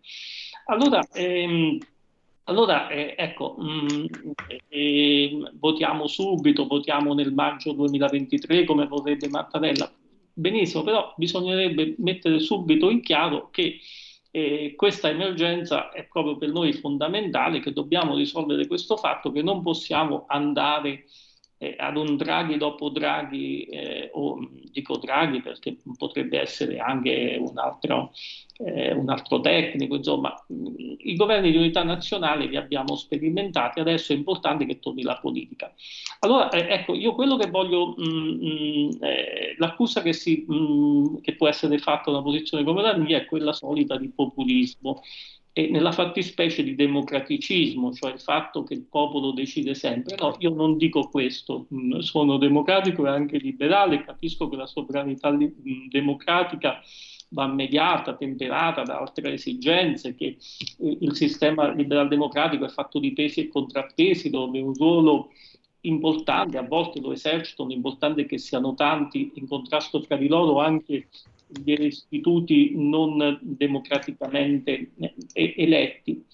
Allora, 0.67 1.07
ehm, 1.13 1.79
allora 2.45 2.89
eh, 2.89 3.15
ecco, 3.17 3.55
mh, 3.59 4.07
eh, 4.69 5.51
votiamo 5.55 6.07
subito, 6.07 6.67
votiamo 6.67 7.15
nel 7.15 7.33
maggio 7.33 7.73
2023 7.73 8.65
come 8.65 8.87
vorrebbe 8.87 9.29
Mattarella. 9.29 9.91
Benissimo, 10.35 10.83
però 10.83 11.13
bisognerebbe 11.17 11.95
mettere 11.99 12.41
subito 12.41 12.91
in 12.91 13.03
chiaro 13.03 13.51
che 13.51 13.79
eh, 14.31 14.73
questa 14.77 15.11
emergenza 15.11 15.91
è 15.91 16.05
proprio 16.05 16.37
per 16.39 16.51
noi 16.51 16.73
fondamentale, 16.73 17.61
che 17.61 17.73
dobbiamo 17.73 18.17
risolvere 18.17 18.67
questo 18.67 18.97
fatto, 18.97 19.31
che 19.31 19.43
non 19.43 19.63
possiamo 19.63 20.25
andare 20.27 21.05
eh, 21.63 21.77
ad 21.79 21.97
un 21.97 22.17
Draghi 22.17 22.57
dopo 22.57 22.89
Draghi, 22.89 23.63
eh, 23.67 24.11
o 24.15 24.49
dico 24.73 24.97
Draghi 24.97 25.41
perché 25.41 25.77
potrebbe 25.97 26.41
essere 26.41 26.79
anche 26.79 27.37
un 27.39 27.57
altro, 27.57 28.13
eh, 28.59 28.93
un 28.93 29.09
altro 29.09 29.41
tecnico, 29.41 29.95
insomma, 29.95 30.35
i 30.49 31.15
governi 31.15 31.53
di 31.53 31.57
unità 31.57 31.85
nazionale 31.85 32.47
li 32.47 32.57
abbiamo 32.57 32.97
sperimentati, 32.97 33.79
adesso 33.79 34.13
è 34.13 34.17
importante 34.17 34.67
che 34.67 34.81
torni 34.81 35.03
la 35.03 35.19
politica. 35.19 35.73
Allora, 36.21 36.51
eh, 36.51 36.67
ecco, 36.69 36.95
io 36.95 37.15
quello 37.15 37.37
che 37.37 37.49
voglio, 37.49 37.95
mh, 37.97 38.03
mm, 38.03 38.29
mh, 38.29 38.47
mm, 38.47 38.91
eh, 39.03 39.55
l'accusa 39.59 40.03
che, 40.03 40.13
si, 40.13 40.45
mh, 40.45 40.55
mm, 40.55 41.17
che 41.21 41.37
può 41.37 41.47
essere 41.47 41.79
fatta 41.79 42.11
a 42.11 42.15
una 42.15 42.23
posizione 42.23 42.65
come 42.65 42.83
la 42.83 42.97
mia 42.97 43.19
è 43.19 43.25
quella 43.25 43.53
solita 43.53 43.97
di 43.97 44.09
populismo 44.09 45.01
e 45.55 45.69
nella 45.69 45.93
fattispecie 45.93 46.63
di 46.63 46.75
democraticismo, 46.75 47.93
cioè 47.93 48.13
il 48.13 48.21
fatto 48.21 48.63
che 48.63 48.73
il 48.73 48.87
popolo 48.89 49.33
decide 49.33 49.75
sempre. 49.75 50.17
No, 50.19 50.35
io 50.39 50.55
non 50.55 50.79
dico 50.79 51.09
questo, 51.09 51.67
mm, 51.73 51.99
sono 51.99 52.39
democratico 52.39 53.07
e 53.07 53.11
anche 53.11 53.37
liberale, 53.37 54.03
capisco 54.03 54.49
che 54.49 54.57
la 54.57 54.67
sovranità 54.67 55.31
mm, 55.31 55.89
democratica 55.91 56.81
va 57.29 57.47
mediata, 57.47 58.15
temperata 58.15 58.83
da 58.83 58.99
altre 58.99 59.35
esigenze, 59.35 60.15
che 60.15 60.37
eh, 60.79 60.97
il 61.01 61.15
sistema 61.15 61.71
liberal 61.71 62.09
democratico 62.09 62.65
è 62.65 62.71
fatto 62.71 62.99
di 62.99 63.13
pesi 63.13 63.41
e 63.41 63.49
contrappesi, 63.49 64.31
dove 64.31 64.59
un 64.59 64.73
ruolo 64.73 65.33
importante, 65.83 66.57
a 66.57 66.63
volte 66.63 67.01
lo 67.01 67.13
esercitano, 67.13 67.69
l'importante 67.69 68.23
è 68.23 68.27
che 68.27 68.39
siano 68.39 68.75
tanti 68.75 69.33
in 69.35 69.47
contrasto 69.47 70.01
tra 70.01 70.17
di 70.17 70.29
loro 70.29 70.61
anche 70.61 71.09
gli 71.63 71.85
istituti 71.85 72.73
non 72.75 73.39
democraticamente 73.43 74.93
eh, 75.33 75.55
eletti. 75.57 76.25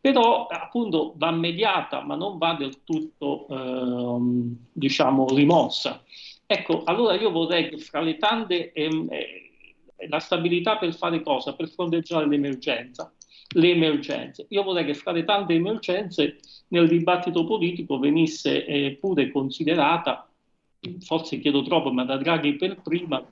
Però 0.00 0.46
appunto 0.46 1.14
va 1.16 1.30
mediata, 1.32 2.02
ma 2.02 2.14
non 2.14 2.38
va 2.38 2.54
del 2.54 2.84
tutto 2.84 3.46
ehm, 3.48 4.56
diciamo 4.72 5.26
rimossa. 5.34 6.02
Ecco, 6.46 6.84
allora 6.84 7.14
io 7.14 7.32
vorrei 7.32 7.68
che 7.68 7.78
fra 7.78 8.00
le 8.00 8.16
tante 8.16 8.72
ehm, 8.72 9.08
eh, 9.10 9.46
la 10.08 10.20
stabilità 10.20 10.76
per 10.76 10.94
fare 10.94 11.22
cosa? 11.22 11.54
Per 11.54 11.68
fronteggiare 11.68 12.28
l'emergenza, 12.28 13.12
le 13.54 13.70
emergenze. 13.70 14.46
Io 14.50 14.62
vorrei 14.62 14.84
che 14.84 14.94
fra 14.94 15.10
le 15.12 15.24
tante 15.24 15.54
emergenze 15.54 16.36
nel 16.68 16.88
dibattito 16.88 17.44
politico 17.44 17.98
venisse 17.98 18.64
eh, 18.64 18.96
pure 19.00 19.30
considerata, 19.30 20.28
forse 21.00 21.40
chiedo 21.40 21.62
troppo, 21.62 21.92
ma 21.92 22.04
da 22.04 22.16
Draghi 22.16 22.54
per 22.54 22.80
prima, 22.80 23.24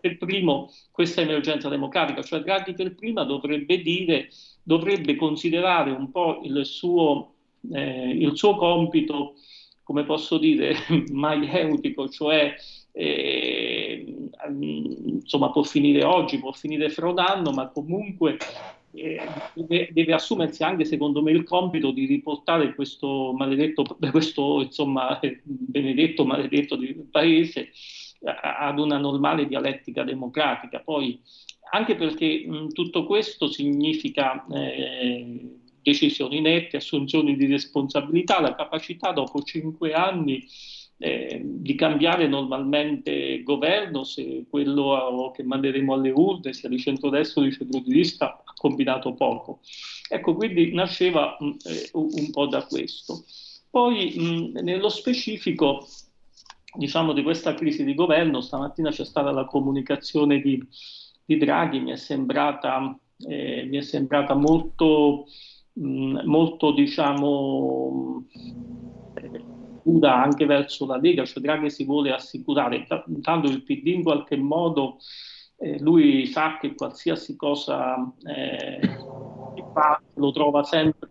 per 0.00 0.18
primo 0.18 0.70
questa 0.90 1.20
emergenza 1.20 1.68
democratica, 1.68 2.22
cioè 2.22 2.40
Draghi 2.40 2.74
per 2.74 2.94
prima 2.94 3.24
dovrebbe 3.24 3.80
dire, 3.80 4.30
dovrebbe 4.62 5.16
considerare 5.16 5.90
un 5.90 6.10
po' 6.10 6.40
il 6.42 6.64
suo, 6.64 7.34
eh, 7.72 8.10
il 8.10 8.36
suo 8.36 8.56
compito, 8.56 9.34
come 9.82 10.04
posso 10.04 10.38
dire, 10.38 10.74
maieutico, 11.12 12.08
cioè 12.08 12.54
eh, 12.92 14.04
insomma 14.50 15.50
può 15.50 15.62
finire 15.62 16.04
oggi, 16.04 16.38
può 16.38 16.52
finire 16.52 16.90
fra 16.90 17.08
un 17.08 17.18
anno, 17.18 17.52
ma 17.52 17.68
comunque 17.68 18.36
eh, 18.92 19.20
deve, 19.92 20.12
assumersi 20.12 20.62
anche 20.62 20.84
secondo 20.84 21.22
me 21.22 21.30
il 21.30 21.44
compito 21.44 21.90
di 21.90 22.06
riportare 22.06 22.74
questo 22.74 23.32
maledetto, 23.36 23.84
questo 24.10 24.62
insomma 24.62 25.20
benedetto 25.44 26.24
maledetto 26.24 26.78
paese 27.10 27.70
ad 28.24 28.78
una 28.78 28.98
normale 28.98 29.46
dialettica 29.46 30.02
democratica. 30.02 30.80
Poi, 30.80 31.20
anche 31.70 31.94
perché 31.96 32.44
mh, 32.46 32.72
tutto 32.72 33.04
questo 33.04 33.48
significa 33.48 34.44
eh, 34.52 35.56
decisioni 35.82 36.40
nette, 36.40 36.78
assunzioni 36.78 37.36
di 37.36 37.46
responsabilità, 37.46 38.40
la 38.40 38.54
capacità 38.54 39.12
dopo 39.12 39.42
cinque 39.42 39.92
anni 39.92 40.46
eh, 41.00 41.40
di 41.44 41.74
cambiare 41.76 42.26
normalmente 42.26 43.42
governo 43.44 44.02
se 44.02 44.46
quello 44.50 45.32
che 45.34 45.44
manderemo 45.44 45.94
alle 45.94 46.10
urne 46.10 46.52
sia 46.52 46.68
di 46.68 46.78
centrodestra 46.78 47.40
o 47.40 47.44
di 47.44 47.52
centrodestra 47.52 48.42
ha 48.44 48.52
combinato 48.54 49.14
poco. 49.14 49.60
Ecco, 50.08 50.34
quindi 50.34 50.72
nasceva 50.72 51.36
mh, 51.38 51.46
eh, 51.64 51.90
un 51.92 52.30
po' 52.32 52.46
da 52.46 52.66
questo. 52.66 53.24
Poi 53.70 54.14
mh, 54.16 54.60
nello 54.62 54.88
specifico 54.88 55.86
diciamo, 56.78 57.12
di 57.12 57.22
questa 57.22 57.54
crisi 57.54 57.84
di 57.84 57.94
governo, 57.94 58.40
stamattina 58.40 58.90
c'è 58.90 59.04
stata 59.04 59.32
la 59.32 59.46
comunicazione 59.46 60.40
di, 60.40 60.62
di 61.24 61.36
Draghi, 61.36 61.80
mi 61.80 61.90
è 61.90 61.96
sembrata, 61.96 62.96
eh, 63.26 63.66
mi 63.68 63.78
è 63.78 63.82
sembrata 63.82 64.34
molto, 64.34 65.26
mh, 65.72 66.20
molto 66.24 66.72
diciamo, 66.72 68.24
dura 69.82 70.22
anche 70.22 70.46
verso 70.46 70.86
la 70.86 70.98
Lega, 70.98 71.24
cioè 71.24 71.42
Draghi 71.42 71.68
si 71.68 71.84
vuole 71.84 72.12
assicurare, 72.12 72.86
intanto 73.08 73.48
il 73.48 73.64
PD 73.64 73.88
in 73.88 74.04
qualche 74.04 74.36
modo, 74.36 74.98
eh, 75.56 75.80
lui 75.80 76.26
sa 76.26 76.58
che 76.58 76.76
qualsiasi 76.76 77.34
cosa 77.34 77.96
eh, 78.24 78.78
fa 79.72 80.00
lo 80.14 80.30
trova 80.30 80.62
sempre 80.62 81.10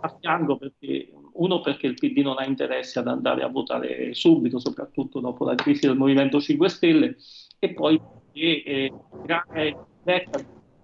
a 0.00 0.16
fianco 0.18 0.56
perché 0.56 1.10
uno 1.36 1.60
perché 1.60 1.86
il 1.86 1.94
PD 1.94 2.18
non 2.18 2.38
ha 2.38 2.44
interesse 2.44 2.98
ad 2.98 3.08
andare 3.08 3.42
a 3.42 3.48
votare 3.48 4.14
subito, 4.14 4.58
soprattutto 4.58 5.20
dopo 5.20 5.44
la 5.44 5.54
crisi 5.54 5.86
del 5.86 5.96
Movimento 5.96 6.40
5 6.40 6.68
Stelle, 6.68 7.16
e 7.58 7.72
poi 7.72 8.00
perché 8.32 8.62
eh, 8.62 8.92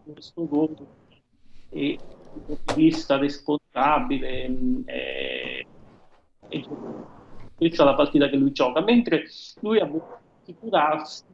questo 0.04 0.46
voto 0.46 0.86
e 1.70 1.98
populista 2.46 3.18
responsabile 3.18 4.84
eh, 4.86 5.66
e 6.48 6.66
questa 7.56 7.82
è 7.82 7.86
la 7.86 7.94
partita 7.94 8.28
che 8.28 8.36
lui 8.36 8.52
gioca, 8.52 8.80
mentre 8.80 9.24
lui 9.60 9.78
ha 9.78 9.86
voluto 9.86 10.18
assicurarsi 10.40 11.24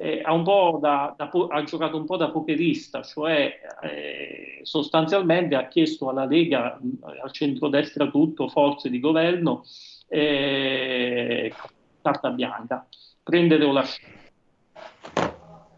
eh, 0.00 0.22
ha, 0.22 0.36
da, 0.78 1.12
da, 1.16 1.28
ha, 1.48 1.62
giocato 1.64 1.96
un 1.96 2.04
po' 2.04 2.16
da 2.16 2.30
pokerista, 2.30 3.02
cioè 3.02 3.52
eh, 3.82 4.60
sostanzialmente 4.62 5.56
ha 5.56 5.66
chiesto 5.66 6.08
alla 6.08 6.24
Lega, 6.24 6.78
al 7.20 7.32
centrodestra 7.32 8.08
tutto, 8.08 8.48
forze 8.48 8.90
di 8.90 9.00
governo, 9.00 9.64
eh, 10.06 11.52
carta 12.00 12.30
bianca, 12.30 12.86
prendere 13.24 13.64
o 13.64 13.72
lasciare. 13.72 14.16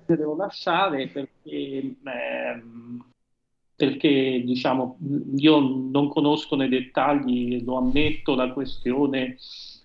Prendere 0.04 0.28
o 0.28 0.36
lasciare 0.36 1.06
perché, 1.06 1.94
ehm, 2.04 3.04
perché 3.74 4.42
diciamo, 4.44 4.98
io 5.36 5.60
non 5.60 6.10
conosco 6.10 6.56
nei 6.56 6.68
dettagli, 6.68 7.64
lo 7.64 7.78
ammetto, 7.78 8.34
la 8.34 8.52
questione 8.52 9.38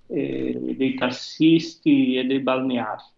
eh, 0.07 0.75
dei 0.75 0.93
tassisti 0.95 2.17
e 2.17 2.25
dei 2.25 2.39
balneari 2.41 3.13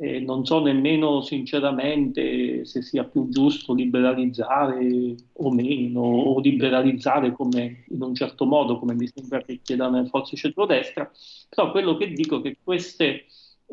eh, 0.00 0.20
non 0.20 0.44
so 0.46 0.62
nemmeno 0.62 1.22
sinceramente 1.22 2.64
se 2.64 2.82
sia 2.82 3.04
più 3.04 3.28
giusto 3.28 3.74
liberalizzare 3.74 5.14
o 5.32 5.50
meno, 5.50 6.00
o 6.00 6.40
liberalizzare 6.40 7.32
come, 7.32 7.84
in 7.88 8.02
un 8.02 8.14
certo 8.14 8.44
modo, 8.44 8.78
come 8.78 8.94
mi 8.94 9.08
sembra 9.12 9.42
che 9.42 9.60
chiedano 9.62 10.00
le 10.00 10.08
forze 10.08 10.36
centrodestra, 10.36 11.10
però 11.48 11.70
quello 11.72 11.96
che 11.96 12.12
dico 12.12 12.38
è 12.38 12.42
che 12.42 12.56
queste, 12.62 13.26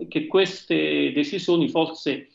che 0.08 0.26
queste 0.26 1.12
decisioni 1.14 1.70
forse 1.70 2.30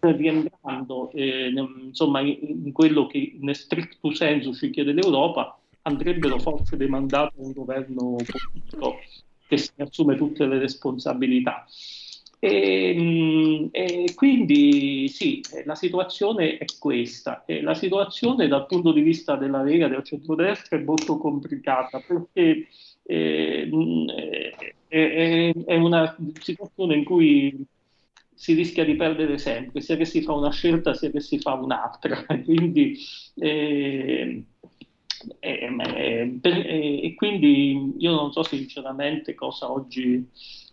rientrando 0.00 1.10
eh, 1.12 1.48
insomma, 1.48 2.20
in, 2.20 2.70
quello 2.72 3.06
che 3.06 3.36
in 3.40 3.52
stricto 3.54 4.12
senso 4.14 4.54
ci 4.54 4.70
chiede 4.70 4.92
l'Europa, 4.92 5.58
andrebbero 5.82 6.38
forse 6.38 6.76
demandate 6.76 7.34
a 7.38 7.44
un 7.44 7.52
governo 7.52 8.16
politico 8.16 8.98
che 9.46 9.58
si 9.58 9.70
assume 9.78 10.16
tutte 10.16 10.46
le 10.46 10.58
responsabilità. 10.58 11.66
E, 12.46 12.94
ehm, 12.96 13.68
e, 13.72 14.14
quindi 14.14 15.08
sì, 15.08 15.42
la 15.64 15.74
situazione 15.74 16.58
è 16.58 16.64
questa. 16.78 17.44
E 17.44 17.60
la 17.60 17.74
situazione 17.74 18.48
dal 18.48 18.66
punto 18.66 18.92
di 18.92 19.00
vista 19.00 19.36
della 19.36 19.62
Lega 19.62 19.88
del 19.88 20.04
centrodestra 20.04 20.78
è 20.78 20.82
molto 20.82 21.18
complicata 21.18 22.00
perché 22.06 22.68
eh, 23.02 23.70
è, 24.88 25.52
è, 25.64 25.76
una 25.76 26.16
situazione 26.40 26.96
in 26.96 27.04
cui 27.04 27.66
si 28.34 28.54
rischia 28.54 28.84
di 28.84 28.94
perdere 28.96 29.38
sempre, 29.38 29.80
sia 29.80 29.96
che 29.96 30.04
si 30.04 30.22
fa 30.22 30.32
una 30.32 30.50
scelta 30.50 30.94
sia 30.94 31.10
che 31.10 31.20
si 31.20 31.38
fa 31.38 31.54
un'altra. 31.54 32.24
quindi, 32.44 32.96
eh, 33.34 34.44
eh, 35.40 36.38
per, 36.40 37.14
quindi 37.16 37.94
io 37.98 38.10
non 38.12 38.30
so 38.30 38.42
sinceramente 38.44 39.34
cosa 39.34 39.70
oggi 39.72 40.28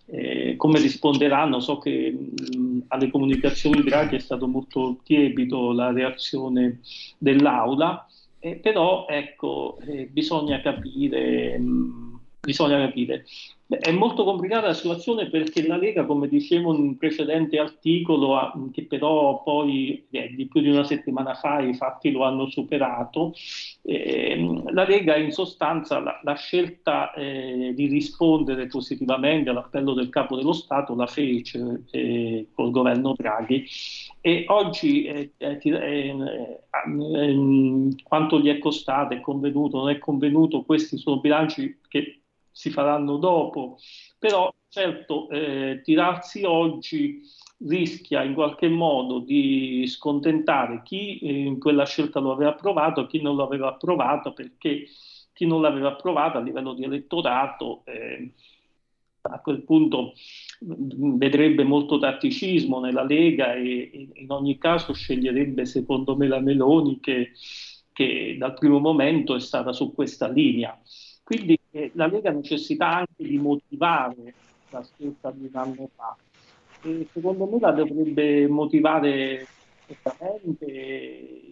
eh, 0.06 0.56
come 0.58 0.80
risponderanno? 0.80 1.60
So 1.60 1.78
che 1.78 2.12
mh, 2.12 2.84
alle 2.88 3.10
comunicazioni 3.10 3.82
Draghi 3.84 4.16
è 4.18 4.20
stato 4.20 4.48
molto 4.48 5.00
tiepido 5.04 5.72
la 5.72 5.92
reazione 5.92 6.80
dell'Aula, 7.18 8.06
eh, 8.40 8.56
però 8.56 9.06
ecco, 9.08 9.78
eh, 9.88 10.06
bisogna 10.06 10.62
capire, 10.62 11.58
mh, 11.58 12.20
bisogna 12.42 12.78
capire. 12.86 13.26
È 13.66 13.92
molto 13.92 14.26
complicata 14.26 14.68
la 14.68 14.74
situazione 14.74 15.30
perché 15.30 15.66
la 15.66 15.78
Lega, 15.78 16.06
come 16.06 16.28
dicevo 16.28 16.74
in 16.76 16.82
un 16.82 16.98
precedente 16.98 17.58
articolo, 17.58 18.70
che 18.74 18.86
però 18.86 19.42
poi 19.42 20.06
eh, 20.12 20.34
di 20.36 20.48
più 20.48 20.60
di 20.60 20.70
una 20.70 20.84
settimana 20.84 21.34
fa 21.34 21.62
i 21.62 21.74
fatti 21.74 22.12
lo 22.12 22.24
hanno 22.24 22.50
superato, 22.50 23.34
eh, 23.84 24.64
la 24.72 24.86
Lega 24.86 25.16
in 25.16 25.32
sostanza 25.32 26.00
la, 26.00 26.20
la 26.24 26.36
scelta 26.36 27.14
eh, 27.14 27.72
di 27.74 27.88
rispondere 27.88 28.68
positivamente 28.68 29.50
all'appello 29.50 29.94
del 29.94 30.10
capo 30.10 30.36
dello 30.36 30.54
Stato 30.54 30.94
la 30.94 31.08
fece 31.08 31.84
eh, 31.92 32.48
col 32.54 32.70
governo 32.70 33.14
Draghi. 33.16 33.66
E 34.20 34.44
oggi 34.48 35.06
eh, 35.06 35.32
eh, 35.38 36.16
quanto 38.04 38.40
gli 38.40 38.50
è 38.50 38.60
costato, 38.60 39.14
è 39.14 39.22
convenuto, 39.22 39.78
non 39.78 39.90
è 39.90 39.98
convenuto, 39.98 40.64
questi 40.64 40.98
sono 40.98 41.20
bilanci 41.20 41.80
che 41.88 42.18
si 42.54 42.70
faranno 42.70 43.18
dopo, 43.18 43.78
però 44.18 44.54
certo 44.70 45.30
eh, 45.30 45.82
tirarsi 45.84 46.44
oggi 46.44 47.22
rischia 47.66 48.24
in 48.24 48.34
qualche 48.34 48.70
modo 48.70 49.20
di 49.20 49.86
scontentare 49.88 50.82
chi 50.84 51.46
in 51.46 51.60
quella 51.60 51.86
scelta 51.86 52.20
lo 52.20 52.32
aveva 52.32 52.52
approvato 52.52 53.02
e 53.02 53.08
chi 53.08 53.22
non 53.22 53.36
lo 53.36 53.44
aveva 53.44 53.70
approvato 53.70 54.34
perché 54.34 54.88
chi 55.34 55.46
non 55.46 55.62
l'aveva 55.62 55.90
approvato 55.90 56.38
a 56.38 56.42
livello 56.42 56.74
di 56.74 56.84
elettorato 56.84 57.84
eh, 57.86 58.34
a 59.22 59.40
quel 59.40 59.64
punto 59.64 60.14
vedrebbe 60.60 61.64
molto 61.64 61.98
tatticismo 61.98 62.80
nella 62.80 63.04
Lega 63.04 63.54
e 63.54 64.10
in 64.14 64.32
ogni 64.32 64.58
caso 64.58 64.94
sceglierebbe 64.94 65.66
secondo 65.66 66.16
me 66.16 66.28
la 66.28 66.40
Meloni 66.40 67.00
che, 67.00 67.32
che 67.94 68.36
dal 68.38 68.54
primo 68.54 68.80
momento 68.80 69.36
è 69.36 69.40
stata 69.40 69.72
su 69.72 69.94
questa 69.94 70.28
linea. 70.28 70.78
Quindi 71.24 71.58
eh, 71.74 71.92
la 71.96 72.08
Lega 72.08 72.32
necessita 72.32 72.88
anche 72.88 73.24
di 73.24 73.38
motivare 73.38 74.34
la 74.70 74.84
scelta 74.84 75.32
di 75.32 75.50
un 75.52 75.60
anno 75.60 75.90
fa. 75.96 76.16
E 76.84 77.08
secondo 77.12 77.46
me 77.46 77.60
la 77.60 77.72
dovrebbe 77.72 78.48
motivare 78.48 79.48
certamente 79.88 80.66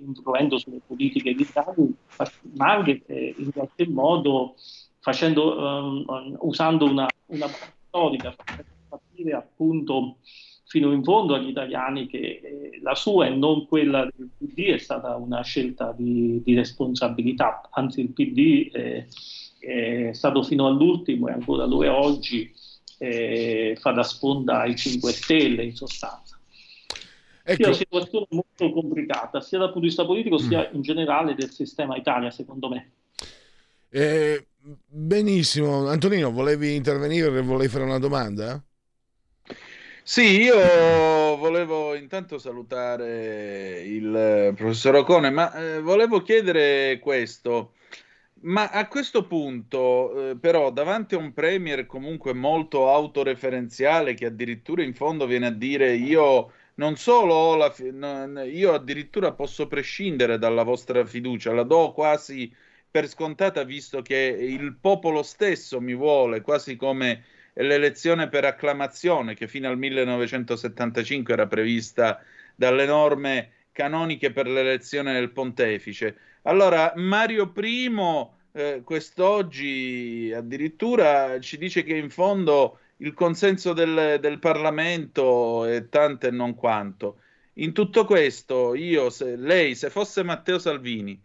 influendo 0.04 0.58
sulle 0.58 0.80
politiche 0.86 1.34
di 1.34 1.48
Draghi, 1.52 1.94
ma 2.56 2.72
anche 2.72 3.02
eh, 3.06 3.36
in 3.38 3.52
qualche 3.52 3.88
modo 3.88 4.56
facendo, 5.00 5.58
um, 5.58 6.38
usando 6.42 6.86
una, 6.86 7.08
una 7.28 7.48
storica 7.88 8.34
per 8.44 8.66
capire 8.90 9.34
appunto 9.34 10.18
fino 10.66 10.92
in 10.94 11.04
fondo 11.04 11.34
agli 11.34 11.50
italiani 11.50 12.08
che 12.08 12.18
eh, 12.18 12.80
la 12.82 12.96
sua 12.96 13.26
e 13.26 13.30
non 13.30 13.68
quella 13.68 14.08
del 14.16 14.30
PD 14.38 14.68
è 14.72 14.78
stata 14.78 15.18
una 15.18 15.42
scelta 15.42 15.94
di, 15.96 16.42
di 16.44 16.56
responsabilità, 16.56 17.68
anzi 17.72 18.00
il 18.00 18.12
PD 18.12 18.70
eh, 18.74 19.08
è 19.62 20.09
stato 20.14 20.41
fino 20.41 20.66
all'ultimo 20.66 21.28
e 21.28 21.34
ancora 21.34 21.66
lo 21.66 21.84
è 21.84 21.89
oggi, 21.89 22.51
eh, 22.97 23.78
fa 23.80 23.91
da 23.91 24.03
sponda 24.03 24.62
ai 24.62 24.76
5 24.76 25.12
Stelle 25.12 25.64
in 25.64 25.76
sostanza. 25.76 26.39
Ecco. 27.43 27.62
È 27.62 27.66
una 27.68 27.76
situazione 27.76 28.26
molto 28.30 28.72
complicata, 28.72 29.39
sia 29.39 29.59
dal 29.59 29.68
punto 29.68 29.82
di 29.82 29.88
vista 29.88 30.05
politico 30.05 30.36
mm. 30.36 30.47
sia 30.47 30.70
in 30.72 30.82
generale 30.82 31.36
del 31.36 31.51
sistema 31.51 31.95
Italia, 31.95 32.32
secondo 32.32 32.70
me. 32.70 32.91
Eh, 33.89 34.45
benissimo, 34.88 35.88
Antonino, 35.88 36.32
volevi 36.32 36.76
intervenire, 36.76 37.41
volevi 37.41 37.70
fare 37.70 37.84
una 37.84 37.99
domanda? 37.99 38.64
Sì, 40.03 40.41
io 40.41 40.55
volevo 41.38 41.93
intanto 41.95 42.38
salutare 42.39 43.82
il 43.82 44.53
professor 44.55 44.95
Ocone, 44.95 45.30
ma 45.30 45.53
eh, 45.53 45.82
volevo 45.82 46.22
chiedere 46.22 46.99
questo. 46.99 47.74
Ma 48.44 48.70
a 48.70 48.88
questo 48.88 49.28
punto, 49.28 50.32
eh, 50.32 50.36
però, 50.38 50.72
davanti 50.72 51.14
a 51.14 51.20
un 51.20 51.32
premier 51.32 51.86
comunque 51.86 52.34
molto 52.34 52.89
autoreferenziale 52.89 54.16
che 54.16 54.26
addirittura 54.26 54.82
in 54.82 54.96
fondo 54.96 55.28
viene 55.28 55.48
a 55.48 55.52
dire 55.52 55.94
io 55.94 56.52
non 56.76 56.96
solo 56.96 57.34
ho 57.36 57.56
la 57.56 57.70
fi- 57.70 57.92
no, 57.92 58.42
io 58.44 58.74
addirittura 58.74 59.34
posso 59.34 59.68
prescindere 59.68 60.39
dalla 60.39 60.64
vostra 60.64 61.06
fiducia, 61.06 61.54
la 61.54 61.62
do 61.64 61.92
quasi 61.92 62.52
per 62.89 63.08
scontata 63.08 63.64
visto 63.64 64.02
che 64.02 64.18
il 64.18 64.76
popolo 64.76 65.22
stesso 65.22 65.80
mi 65.80 65.94
vuole, 65.94 66.42
quasi 66.42 66.76
come 66.76 67.24
l'elezione 67.54 68.28
per 68.28 68.46
acclamazione 68.46 69.36
che 69.36 69.48
fino 69.48 69.70
al 69.70 69.78
1975 69.78 71.34
era 71.34 71.46
prevista 71.48 72.20
dalle 72.56 72.86
norme 72.86 73.52
canoniche 73.72 74.32
per 74.32 74.48
l'elezione 74.48 75.14
del 75.14 75.32
pontefice. 75.32 76.18
Allora, 76.44 76.94
Mario 76.96 77.52
I 77.56 77.92
eh, 78.54 78.82
quest'oggi 78.84 80.32
addirittura 80.36 81.40
ci 81.40 81.58
dice 81.58 81.84
che 81.84 81.96
in 81.96 82.10
fondo 82.10 82.80
il 82.98 83.14
consenso 83.14 83.74
del, 83.74 84.18
del 84.20 84.40
Parlamento 84.40 85.66
è 85.66 85.90
tanto 85.90 86.28
e 86.28 86.32
non 86.32 86.56
quanto. 86.56 87.20
In 87.56 87.74
tutto 87.74 88.06
questo, 88.06 88.76
io, 88.76 89.10
se, 89.10 89.36
lei, 89.36 89.76
se 89.76 89.90
fosse 89.90 90.24
Matteo 90.24 90.60
Salvini, 90.60 91.22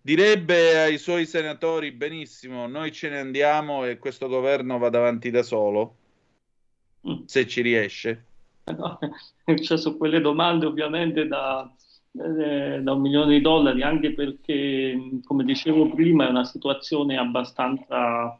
direbbe 0.00 0.78
ai 0.78 0.98
suoi 0.98 1.26
senatori 1.26 1.92
benissimo, 1.92 2.66
noi 2.66 2.92
ce 2.92 3.08
ne 3.08 3.18
andiamo 3.18 3.86
e 3.86 3.98
questo 3.98 4.28
governo 4.28 4.78
va 4.78 4.90
davanti 4.90 5.30
da 5.30 5.42
solo, 5.42 5.96
mm. 7.08 7.24
se 7.24 7.46
ci 7.46 7.62
riesce. 7.62 8.24
No, 8.64 8.98
cioè, 9.62 9.76
su 9.78 9.96
quelle 9.96 10.20
domande 10.20 10.66
ovviamente 10.66 11.26
da, 11.26 11.70
eh, 12.12 12.80
da 12.80 12.92
un 12.92 13.00
milione 13.00 13.34
di 13.34 13.40
dollari, 13.40 13.82
anche 13.82 14.12
perché, 14.12 15.20
come 15.24 15.44
dicevo 15.44 15.90
prima, 15.90 16.26
è 16.26 16.30
una 16.30 16.44
situazione 16.44 17.18
abbastanza 17.18 18.38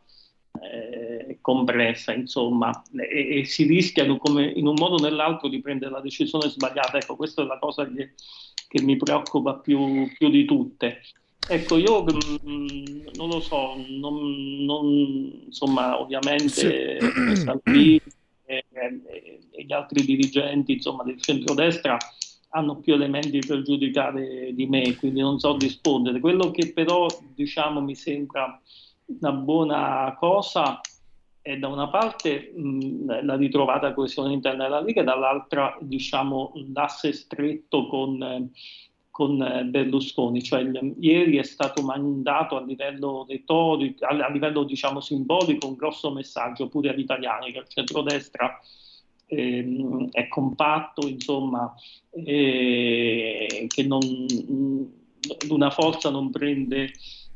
eh, 0.61 1.39
complessa, 1.43 2.15
insomma, 2.15 2.83
e, 2.97 3.41
e, 3.41 3.45
si 3.45 3.65
rischiano 3.65 4.17
come 4.17 4.47
in 4.47 4.67
un 4.67 4.75
modo 4.79 4.95
o 4.95 5.01
nell'altro 5.01 5.49
di 5.49 5.61
prendere 5.61 5.91
la 5.91 6.01
decisione 6.01 6.49
sbagliata. 6.49 6.97
Ecco, 6.97 7.17
questa 7.17 7.43
è 7.43 7.47
la 7.47 7.59
cosa 7.59 7.87
che, 7.87 8.15
che 8.67 8.83
mi 8.83 8.97
preoccupa 8.97 9.55
più, 9.57 10.11
più, 10.17 10.31
di 10.31 10.47
tutte. 10.47 11.03
Ecco, 11.47 11.77
io 11.77 12.03
mh, 12.03 12.51
mm, 12.51 13.07
non 13.17 13.29
lo 13.29 13.41
so, 13.41 13.75
non, 13.91 14.65
non, 14.65 14.87
insomma, 15.45 16.01
ovviamente 16.01 16.99
sì. 16.99 17.37
Salvini 17.37 18.01
e, 18.45 18.65
e, 18.73 19.65
gli 19.65 19.73
altri 19.73 20.05
dirigenti 20.05 20.73
insomma, 20.73 21.03
del 21.03 21.21
centrodestra 21.21 21.97
hanno 22.51 22.79
più 22.79 22.95
elementi 22.95 23.41
per 23.41 23.63
giudicare 23.63 24.53
di 24.55 24.67
me, 24.67 24.95
quindi 24.97 25.21
non 25.21 25.39
so 25.39 25.57
rispondere. 25.57 26.21
Quello 26.21 26.51
che 26.51 26.73
però 26.73 27.07
diciamo 27.35 27.81
mi 27.81 27.97
sembra 27.97 28.61
una 29.07 29.33
buona 29.33 30.15
cosa 30.19 30.81
è 31.43 31.59
da 31.59 31.69
una 31.69 31.89
parte 31.89 32.53
mh, 32.55 33.25
la 33.25 33.37
ritrovata 33.37 33.93
coesione 33.93 34.33
interna 34.33 34.65
della 34.65 34.81
Lega, 34.81 35.03
dall'altra 35.03 35.77
diciamo 35.81 36.53
l'asse 36.73 37.13
stretto 37.13 37.87
con, 37.89 38.51
con 39.15 39.69
Berlusconi, 39.71 40.43
cioè 40.43 40.63
il, 40.63 40.97
ieri 40.99 41.37
è 41.37 41.45
stato 41.45 41.85
mandato 41.85 42.57
a 42.57 42.65
livello 42.65 43.25
retorico, 43.29 44.05
a, 44.05 44.09
a 44.09 44.29
livello 44.29 44.65
diciamo 44.65 44.99
simbolico 44.99 45.69
un 45.69 45.77
grosso 45.77 46.11
messaggio 46.11 46.67
pure 46.67 46.89
agli 46.89 46.99
italiani 46.99 47.53
che 47.53 47.59
il 47.59 47.69
centrodestra 47.69 48.59
eh, 49.27 50.09
è 50.11 50.27
compatto, 50.27 51.07
insomma, 51.07 51.73
eh, 52.11 53.67
che 53.69 53.83
non, 53.85 54.01
una 55.49 55.71
forza 55.71 56.11
non 56.11 56.33
prende, 56.33 56.91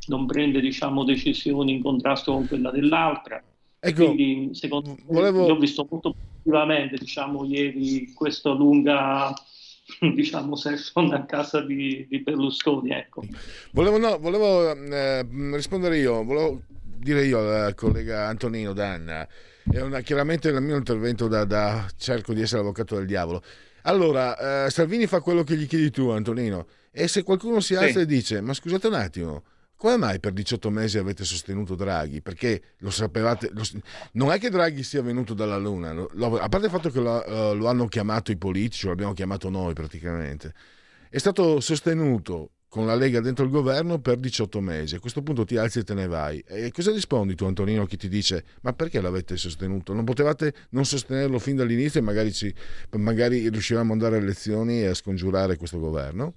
non 0.08 0.26
prende 0.26 0.60
diciamo, 0.60 1.04
decisioni 1.04 1.74
in 1.74 1.82
contrasto 1.82 2.32
con 2.32 2.48
quella 2.48 2.72
dell'altra. 2.72 3.40
Ecco, 3.78 4.12
Quindi, 4.12 4.52
secondo 4.52 4.96
volevo... 5.06 5.42
me, 5.42 5.46
io 5.46 5.54
ho 5.54 5.58
visto 5.58 5.86
molto 5.88 6.12
positivamente, 6.12 6.96
diciamo, 6.96 7.44
ieri 7.44 8.12
questa 8.14 8.50
lunga 8.50 9.32
diciamo 10.14 10.56
session 10.56 11.12
a 11.12 11.24
casa 11.24 11.60
di, 11.60 12.06
di 12.08 12.20
Berlusconi. 12.20 12.90
Ecco. 12.90 13.22
Volevo, 13.72 13.98
no, 13.98 14.18
volevo 14.18 14.74
eh, 14.74 15.26
rispondere 15.52 15.98
io, 15.98 16.22
volevo 16.24 16.62
dire 16.80 17.24
io 17.24 17.38
al 17.38 17.74
collega 17.74 18.26
Antonino 18.26 18.72
Danna 18.72 19.26
è 19.70 19.80
una, 19.80 20.00
chiaramente 20.00 20.48
il 20.48 20.60
mio 20.60 20.76
intervento 20.76 21.28
da, 21.28 21.44
da, 21.44 21.86
cerco 21.96 22.32
di 22.32 22.40
essere 22.40 22.60
avvocato 22.60 22.96
del 22.96 23.06
diavolo. 23.06 23.42
Allora, 23.82 24.66
eh, 24.66 24.70
Salvini 24.70 25.06
fa 25.06 25.20
quello 25.20 25.44
che 25.44 25.56
gli 25.56 25.66
chiedi 25.66 25.90
tu, 25.90 26.08
Antonino, 26.08 26.66
e 26.90 27.06
se 27.08 27.22
qualcuno 27.22 27.60
si 27.60 27.74
alza 27.74 27.98
sì. 27.98 28.00
e 28.00 28.06
dice, 28.06 28.40
ma 28.40 28.52
scusate 28.52 28.86
un 28.86 28.94
attimo, 28.94 29.42
come 29.78 29.96
mai 29.96 30.18
per 30.18 30.32
18 30.32 30.70
mesi 30.70 30.98
avete 30.98 31.24
sostenuto 31.24 31.76
Draghi? 31.76 32.20
Perché 32.20 32.74
lo 32.78 32.90
sapevate, 32.90 33.48
lo, 33.52 33.62
non 34.12 34.32
è 34.32 34.38
che 34.40 34.50
Draghi 34.50 34.82
sia 34.82 35.02
venuto 35.02 35.34
dalla 35.34 35.56
Luna, 35.56 35.92
lo, 35.92 36.36
a 36.36 36.48
parte 36.48 36.66
il 36.66 36.72
fatto 36.72 36.90
che 36.90 37.00
lo, 37.00 37.24
uh, 37.24 37.54
lo 37.54 37.68
hanno 37.68 37.86
chiamato 37.86 38.32
i 38.32 38.36
politici, 38.36 38.86
lo 38.86 38.92
abbiamo 38.92 39.12
chiamato 39.12 39.48
noi 39.48 39.74
praticamente, 39.74 40.52
è 41.08 41.18
stato 41.18 41.60
sostenuto 41.60 42.50
con 42.68 42.86
la 42.86 42.96
Lega 42.96 43.20
dentro 43.20 43.44
il 43.44 43.50
governo 43.50 44.00
per 44.00 44.18
18 44.18 44.60
mesi. 44.60 44.96
A 44.96 45.00
questo 45.00 45.22
punto 45.22 45.44
ti 45.44 45.56
alzi 45.56 45.78
e 45.78 45.84
te 45.84 45.94
ne 45.94 46.08
vai. 46.08 46.42
E 46.46 46.72
cosa 46.72 46.90
rispondi 46.90 47.36
tu, 47.36 47.44
Antonino, 47.44 47.86
chi 47.86 47.96
ti 47.96 48.08
dice 48.08 48.44
ma 48.62 48.72
perché 48.72 49.00
l'avete 49.00 49.36
sostenuto? 49.36 49.94
Non 49.94 50.04
potevate 50.04 50.52
non 50.70 50.84
sostenerlo 50.84 51.38
fin 51.38 51.54
dall'inizio 51.54 52.00
e 52.00 52.02
magari, 52.02 52.32
ci, 52.32 52.52
magari 52.96 53.48
riuscivamo 53.48 53.92
ad 53.92 54.00
andare 54.02 54.16
alle 54.16 54.26
elezioni 54.26 54.80
e 54.82 54.86
a 54.86 54.94
scongiurare 54.94 55.56
questo 55.56 55.78
governo? 55.78 56.34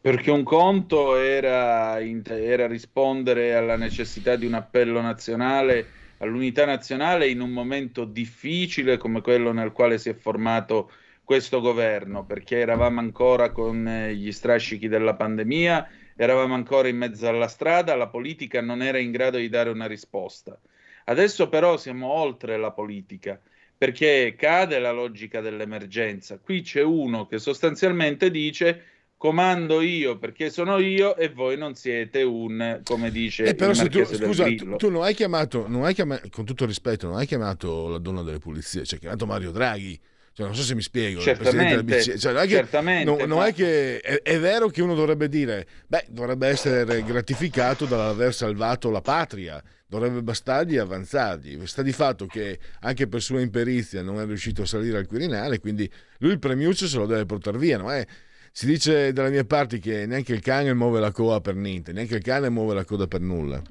Perché 0.00 0.30
un 0.30 0.44
conto 0.44 1.16
era, 1.16 2.00
era 2.00 2.66
rispondere 2.66 3.54
alla 3.54 3.76
necessità 3.76 4.36
di 4.36 4.46
un 4.46 4.54
appello 4.54 5.00
nazionale 5.00 5.86
all'unità 6.18 6.64
nazionale 6.64 7.28
in 7.28 7.40
un 7.40 7.50
momento 7.50 8.04
difficile 8.04 8.96
come 8.96 9.20
quello 9.20 9.52
nel 9.52 9.72
quale 9.72 9.98
si 9.98 10.08
è 10.08 10.14
formato 10.14 10.90
questo 11.24 11.60
governo, 11.60 12.24
perché 12.24 12.58
eravamo 12.58 13.00
ancora 13.00 13.52
con 13.52 13.86
eh, 13.86 14.14
gli 14.14 14.32
strascichi 14.32 14.88
della 14.88 15.14
pandemia, 15.14 15.88
eravamo 16.16 16.54
ancora 16.54 16.88
in 16.88 16.96
mezzo 16.96 17.28
alla 17.28 17.48
strada, 17.48 17.94
la 17.94 18.08
politica 18.08 18.62
non 18.62 18.82
era 18.82 18.98
in 18.98 19.10
grado 19.10 19.36
di 19.36 19.48
dare 19.48 19.68
una 19.68 19.86
risposta. 19.86 20.58
Adesso 21.04 21.48
però 21.48 21.76
siamo 21.76 22.08
oltre 22.08 22.56
la 22.56 22.72
politica, 22.72 23.38
perché 23.76 24.34
cade 24.36 24.78
la 24.78 24.90
logica 24.90 25.40
dell'emergenza. 25.40 26.38
Qui 26.38 26.62
c'è 26.62 26.82
uno 26.82 27.26
che 27.26 27.38
sostanzialmente 27.38 28.30
dice 28.30 28.84
comando 29.18 29.80
io 29.82 30.16
perché 30.16 30.48
sono 30.48 30.78
io 30.78 31.16
e 31.16 31.28
voi 31.28 31.58
non 31.58 31.74
siete 31.74 32.22
un, 32.22 32.80
come 32.84 33.10
dice 33.10 33.44
Eh, 33.44 33.54
però 33.54 33.74
se 33.74 33.88
tu, 33.90 34.04
scusa, 34.04 34.44
tu, 34.54 34.76
tu 34.76 34.88
non 34.90 35.02
hai 35.02 35.12
chiamato, 35.12 35.66
non 35.68 35.84
hai 35.84 35.92
chiamato, 35.92 36.28
con 36.30 36.44
tutto 36.46 36.64
rispetto, 36.64 37.08
non 37.08 37.16
hai 37.16 37.26
chiamato 37.26 37.88
la 37.88 37.98
donna 37.98 38.22
delle 38.22 38.38
pulizie, 38.38 38.84
cioè 38.84 38.94
hai 38.94 39.00
chiamato 39.00 39.26
Mario 39.26 39.50
Draghi. 39.50 40.00
Cioè, 40.32 40.46
non 40.46 40.54
so 40.54 40.62
se 40.62 40.76
mi 40.76 40.82
spiego. 40.82 41.20
Certamente. 41.20 42.00
Cioè, 42.16 42.32
non 42.32 42.42
è 42.42 42.46
che, 42.46 42.54
certamente, 42.54 43.04
non- 43.04 43.28
non 43.28 43.38
ma- 43.38 43.46
è 43.48 43.52
che- 43.52 43.98
è, 43.98 44.22
è 44.22 44.38
vero 44.38 44.68
che 44.68 44.82
uno 44.82 44.94
dovrebbe 44.94 45.28
dire, 45.28 45.66
beh, 45.88 46.04
dovrebbe 46.10 46.46
essere 46.46 47.02
gratificato 47.02 47.86
dall'aver 47.86 48.32
salvato 48.32 48.88
la 48.88 49.00
patria, 49.00 49.60
dovrebbe 49.88 50.22
bastargli 50.22 50.76
avanzargli. 50.76 51.58
Sta 51.66 51.82
di 51.82 51.90
fatto 51.90 52.26
che 52.26 52.56
anche 52.82 53.08
per 53.08 53.20
sua 53.20 53.40
imperizia 53.40 54.00
non 54.02 54.20
è 54.20 54.26
riuscito 54.26 54.62
a 54.62 54.66
salire 54.66 54.98
al 54.98 55.08
Quirinale, 55.08 55.58
quindi 55.58 55.90
lui 56.18 56.30
il 56.30 56.38
premiuccio 56.38 56.86
se 56.86 56.98
lo 56.98 57.06
deve 57.06 57.26
portare 57.26 57.58
via. 57.58 57.78
No? 57.78 57.92
Eh, 57.92 58.06
si 58.58 58.66
dice 58.66 59.12
dalle 59.12 59.30
mie 59.30 59.44
parti 59.44 59.78
che 59.78 60.04
neanche 60.04 60.32
il 60.32 60.40
cane 60.40 60.74
muove 60.74 60.98
la 60.98 61.12
coda 61.12 61.40
per 61.40 61.54
niente, 61.54 61.92
neanche 61.92 62.16
il 62.16 62.24
cane 62.24 62.48
muove 62.48 62.74
la 62.74 62.84
coda 62.84 63.06
per 63.06 63.20
nulla. 63.20 63.62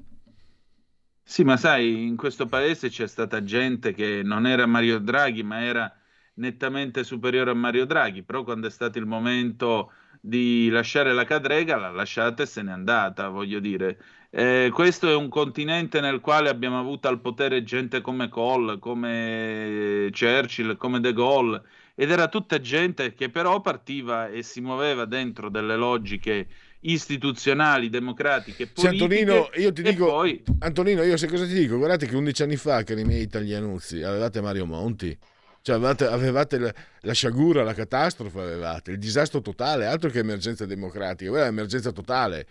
Sì, 1.22 1.44
ma 1.44 1.58
sai, 1.58 2.08
in 2.08 2.16
questo 2.16 2.46
paese 2.46 2.88
c'è 2.88 3.06
stata 3.06 3.44
gente 3.44 3.92
che 3.92 4.22
non 4.24 4.48
era 4.48 4.66
Mario 4.66 5.00
Draghi, 5.00 5.44
ma 5.44 5.62
era 5.62 5.94
nettamente 6.36 7.04
superiore 7.04 7.52
a 7.52 7.54
Mario 7.54 7.86
Draghi, 7.86 8.24
però 8.24 8.46
quando 8.46 8.68
è 8.68 8.70
stato 8.70 8.98
il 8.98 9.06
momento 9.06 9.92
di 10.22 10.70
lasciare 10.70 11.12
la 11.12 11.26
cadrega, 11.26 11.76
l'ha 11.76 11.92
lasciata 11.92 12.44
e 12.44 12.46
se 12.46 12.62
n'è 12.62 12.72
andata, 12.72 13.28
voglio 13.28 13.60
dire. 13.60 14.00
Eh, 14.30 14.70
questo 14.74 15.10
è 15.10 15.16
un 15.16 15.28
continente 15.28 16.00
nel 16.00 16.22
quale 16.22 16.48
abbiamo 16.48 16.80
avuto 16.80 17.10
al 17.10 17.20
potere 17.20 17.62
gente 17.64 18.00
come 18.00 18.30
Kohl, 18.30 18.80
come 18.80 20.10
Churchill, 20.18 20.78
come 20.78 21.02
De 21.02 21.12
Gaulle, 21.12 21.62
ed 22.00 22.12
era 22.12 22.28
tutta 22.28 22.60
gente 22.60 23.16
che 23.16 23.30
però 23.30 23.60
partiva 23.60 24.28
e 24.28 24.44
si 24.44 24.62
muoveva 24.62 25.06
dentro 25.06 25.50
delle 25.50 25.76
logiche 25.76 26.46
istituzionali, 26.82 27.90
democratiche, 27.90 28.66
Sì, 28.68 28.72
politiche, 28.74 29.04
Antonino, 29.04 29.50
io 29.56 29.74
ti 29.74 29.82
dico, 29.82 30.06
poi 30.06 30.44
Antonino, 30.60 31.02
io 31.02 31.18
sai 31.18 31.28
cosa 31.28 31.48
ti 31.48 31.54
dico? 31.54 31.78
Guardate 31.78 32.06
che 32.06 32.16
11 32.16 32.44
anni 32.44 32.56
fa, 32.56 32.84
cari 32.84 33.04
miei 33.04 33.24
italianuzzi, 33.24 34.04
avevate 34.04 34.42
Mario 34.42 34.68
Monti, 34.68 35.18
cioè 35.64 35.76
avevate, 35.78 36.06
avevate 36.06 36.60
la, 36.60 36.74
la 37.02 37.14
sciagura, 37.14 37.64
la 37.64 37.74
catastrofe, 37.74 38.42
avevate 38.42 38.92
il 38.92 39.00
disastro 39.00 39.42
totale, 39.42 39.88
altro 39.88 40.12
che 40.12 40.20
emergenza 40.20 40.68
democratica, 40.68 41.32
quella 41.32 41.46
è 41.46 41.50
emergenza 41.50 41.92
totale. 41.92 42.46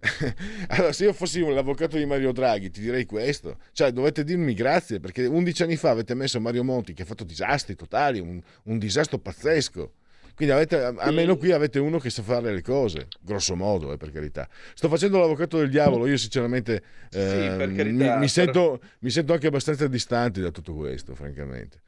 allora, 0.68 0.92
se 0.92 1.04
io 1.04 1.12
fossi 1.12 1.40
l'avvocato 1.40 1.96
di 1.96 2.06
Mario 2.06 2.32
Draghi, 2.32 2.70
ti 2.70 2.80
direi 2.80 3.04
questo. 3.04 3.58
Cioè, 3.72 3.92
dovete 3.92 4.24
dirmi 4.24 4.54
grazie 4.54 4.98
perché 5.00 5.26
11 5.26 5.62
anni 5.64 5.76
fa 5.76 5.90
avete 5.90 6.14
messo 6.14 6.40
Mario 6.40 6.64
Monti 6.64 6.94
che 6.94 7.02
ha 7.02 7.04
fatto 7.04 7.24
disastri 7.24 7.74
totali, 7.76 8.18
un, 8.18 8.40
un 8.64 8.78
disastro 8.78 9.18
pazzesco. 9.18 9.92
Quindi 10.34 10.54
avete, 10.54 10.82
almeno 10.82 11.36
qui 11.36 11.52
avete 11.52 11.78
uno 11.78 11.98
che 11.98 12.08
sa 12.08 12.22
fare 12.22 12.54
le 12.54 12.62
cose, 12.62 13.08
grosso 13.20 13.54
modo, 13.56 13.92
eh, 13.92 13.98
per 13.98 14.10
carità. 14.10 14.48
Sto 14.72 14.88
facendo 14.88 15.18
l'avvocato 15.18 15.58
del 15.58 15.68
diavolo, 15.68 16.06
io 16.06 16.16
sinceramente 16.16 16.82
eh, 17.10 17.54
per 17.58 17.68
mi, 17.68 17.76
carità, 17.76 18.04
mi 18.04 18.10
però- 18.14 18.26
sento, 18.26 18.80
mi 19.00 19.10
sento 19.10 19.34
anche 19.34 19.48
abbastanza 19.48 19.86
distante 19.86 20.40
da 20.40 20.50
tutto 20.50 20.72
questo, 20.72 21.14
francamente. 21.14 21.82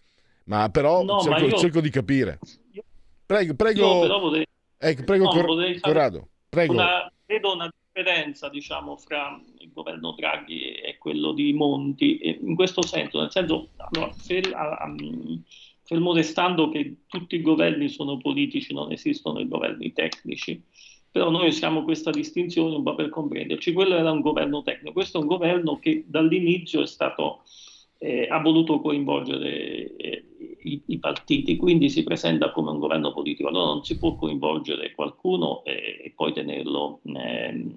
Ma 0.45 0.69
però 0.69 1.03
No, 1.03 1.21
cerco, 1.21 1.41
ma 1.41 1.47
io- 1.47 1.57
cerco 1.57 1.81
di 1.81 1.89
capire. 1.89 2.39
Prego, 3.25 3.55
prego, 3.55 4.05
Io 4.05 4.19
vorrei, 4.21 4.47
ecco, 4.77 5.03
prego 5.05 5.25
no, 5.25 5.31
Cor- 5.31 5.57
fare 5.57 5.81
Corrado, 5.81 6.29
prego. 6.51 6.73
una, 6.75 7.11
vedo 7.25 7.55
una 7.55 7.71
differenza 7.93 8.49
diciamo, 8.49 8.97
fra 8.97 9.39
il 9.59 9.71
governo 9.71 10.13
Draghi 10.13 10.73
e 10.73 10.97
quello 10.99 11.33
di 11.33 11.53
Monti, 11.53 12.17
e 12.17 12.39
in 12.41 12.55
questo 12.55 12.83
senso, 12.83 13.21
nel 13.21 13.31
senso, 13.31 13.73
allora, 13.77 14.11
fer- 14.13 14.53
a- 14.55 14.95
fermo 15.83 16.15
restando 16.15 16.71
che 16.71 17.03
tutti 17.07 17.37
i 17.37 17.43
governi 17.43 17.89
sono 17.91 18.17
politici, 18.17 18.73
non 18.73 18.91
esistono 18.93 19.41
i 19.41 19.49
governi 19.49 19.93
tecnici, 19.93 20.65
però 21.11 21.29
noi 21.31 21.49
usiamo 21.49 21.83
questa 21.83 22.11
distinzione 22.11 22.75
un 22.75 22.83
po' 22.83 22.95
per 22.95 23.11
comprenderci. 23.11 23.75
Quello 23.75 23.95
era 23.97 24.11
un 24.11 24.21
governo 24.21 24.63
tecnico, 24.63 24.93
questo 24.95 25.19
è 25.19 25.21
un 25.21 25.27
governo 25.27 25.79
che 25.79 26.05
dall'inizio 26.07 26.81
è 26.81 26.87
stato, 26.87 27.43
eh, 28.03 28.27
ha 28.29 28.41
voluto 28.41 28.81
coinvolgere 28.81 29.97
eh, 29.97 30.25
i, 30.65 30.83
i 30.87 30.99
partiti, 30.99 31.57
quindi 31.57 31.89
si 31.89 32.03
presenta 32.03 32.51
come 32.51 32.71
un 32.71 32.81
governo 32.81 33.13
politico. 33.13 33.49
Allora 33.49 33.67
non 33.67 33.85
si 33.85 33.97
può 33.97 34.17
coinvolgere 34.17 34.93
qualcuno 34.93 35.63
e, 35.65 36.01
e 36.05 36.13
poi 36.15 36.33
tenerlo, 36.33 37.01
ehm, 37.05 37.73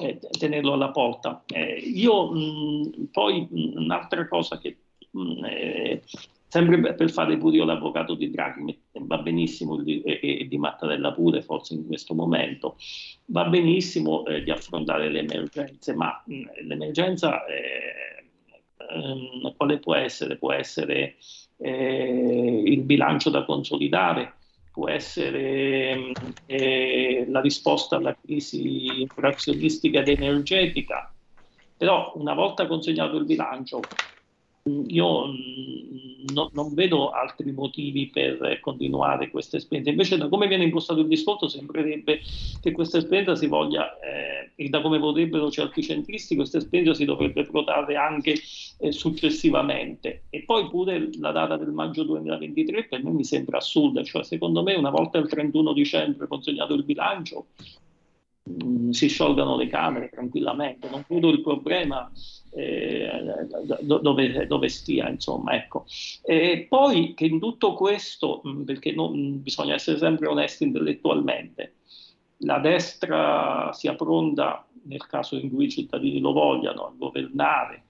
eh, 0.00 0.18
tenerlo 0.38 0.72
alla 0.72 0.90
porta. 0.90 1.44
Eh, 1.46 1.74
io 1.74 2.32
mh, 2.32 3.08
poi 3.12 3.46
mh, 3.50 3.82
un'altra 3.82 4.26
cosa 4.28 4.58
che 4.58 4.78
mh, 5.10 5.44
eh, 5.44 6.02
sempre 6.48 6.94
per 6.94 7.10
fare 7.10 7.36
pure 7.36 7.56
io 7.56 7.64
l'avvocato 7.64 8.14
di 8.14 8.30
Draghi, 8.30 8.80
va 8.92 9.18
benissimo 9.18 9.82
e 9.84 10.46
di 10.48 10.56
Mattarella 10.56 11.12
pure, 11.12 11.42
forse 11.42 11.74
in 11.74 11.86
questo 11.86 12.14
momento, 12.14 12.76
va 13.26 13.44
benissimo 13.44 14.24
eh, 14.24 14.42
di 14.42 14.50
affrontare 14.50 15.10
le 15.10 15.18
emergenze, 15.18 15.94
ma 15.94 16.22
mh, 16.24 16.66
l'emergenza 16.66 17.44
eh, 17.44 18.04
ehm, 18.76 19.54
quale 19.56 19.78
può 19.78 19.94
essere? 19.94 20.36
Può 20.36 20.52
essere 20.52 21.16
eh, 21.58 22.62
il 22.66 22.82
bilancio 22.82 23.30
da 23.30 23.44
consolidare, 23.44 24.34
può 24.72 24.88
essere 24.88 25.94
mh, 25.94 26.12
eh, 26.46 27.26
la 27.28 27.40
risposta 27.40 27.96
alla 27.96 28.16
crisi 28.20 29.02
inflazionistica 29.02 30.00
ed 30.00 30.08
energetica, 30.08 31.14
però 31.76 32.12
una 32.16 32.34
volta 32.34 32.66
consegnato 32.66 33.16
il 33.16 33.24
bilancio 33.24 33.80
io 34.86 35.26
mh, 35.26 36.32
no- 36.32 36.50
non 36.54 36.72
vedo 36.72 37.10
altri 37.10 37.52
motivi 37.52 38.08
per 38.08 38.60
continuare 38.60 39.30
questa 39.30 39.58
esperienza. 39.58 39.90
Invece, 39.90 40.16
da 40.16 40.28
come 40.28 40.46
viene 40.46 40.64
impostato 40.64 41.00
il 41.00 41.06
discorso, 41.06 41.48
sembrerebbe 41.48 42.20
che 42.60 42.72
questa 42.72 42.98
esperienza 42.98 43.34
si 43.34 43.46
voglia, 43.46 43.98
eh, 43.98 44.52
e 44.54 44.68
da 44.68 44.80
come 44.80 44.98
vorrebbero 44.98 45.50
certi 45.50 45.82
centristi, 45.82 46.34
questa 46.34 46.58
esperienza 46.58 46.94
si 46.94 47.04
dovrebbe 47.04 47.44
protrarre 47.44 47.96
anche 47.96 48.34
eh, 48.78 48.92
successivamente. 48.92 50.24
E 50.30 50.44
poi 50.44 50.68
pure 50.68 51.10
la 51.18 51.32
data 51.32 51.56
del 51.56 51.72
maggio 51.72 52.04
2023 52.04 52.84
per 52.84 53.04
me 53.04 53.10
mi 53.10 53.24
sembra 53.24 53.58
assurda, 53.58 54.02
cioè 54.02 54.24
secondo 54.24 54.62
me 54.62 54.74
una 54.74 54.90
volta 54.90 55.18
il 55.18 55.28
31 55.28 55.72
dicembre 55.74 56.26
consegnato 56.26 56.74
il 56.74 56.84
bilancio 56.84 57.46
mh, 58.44 58.90
si 58.90 59.08
sciolgano 59.08 59.56
le 59.56 59.68
Camere 59.68 60.08
tranquillamente, 60.10 60.88
non 60.88 61.04
vedo 61.08 61.30
il 61.30 61.40
problema 61.40 62.10
eh, 62.50 63.20
do- 63.82 63.98
dove, 63.98 64.46
dove 64.46 64.68
stia, 64.68 65.08
insomma, 65.08 65.54
ecco. 65.54 65.84
E 66.22 66.66
poi 66.68 67.14
che 67.14 67.26
in 67.26 67.40
tutto 67.40 67.74
questo, 67.74 68.40
mh, 68.42 68.62
perché 68.64 68.92
non- 68.92 69.42
bisogna 69.42 69.74
essere 69.74 69.98
sempre 69.98 70.28
onesti 70.28 70.64
intellettualmente, 70.64 71.76
la 72.38 72.58
destra 72.58 73.72
sia 73.72 73.94
pronta, 73.94 74.66
nel 74.84 75.06
caso 75.06 75.36
in 75.36 75.50
cui 75.50 75.66
i 75.66 75.70
cittadini 75.70 76.20
lo 76.20 76.32
vogliano, 76.32 76.86
a 76.86 76.92
governare, 76.96 77.84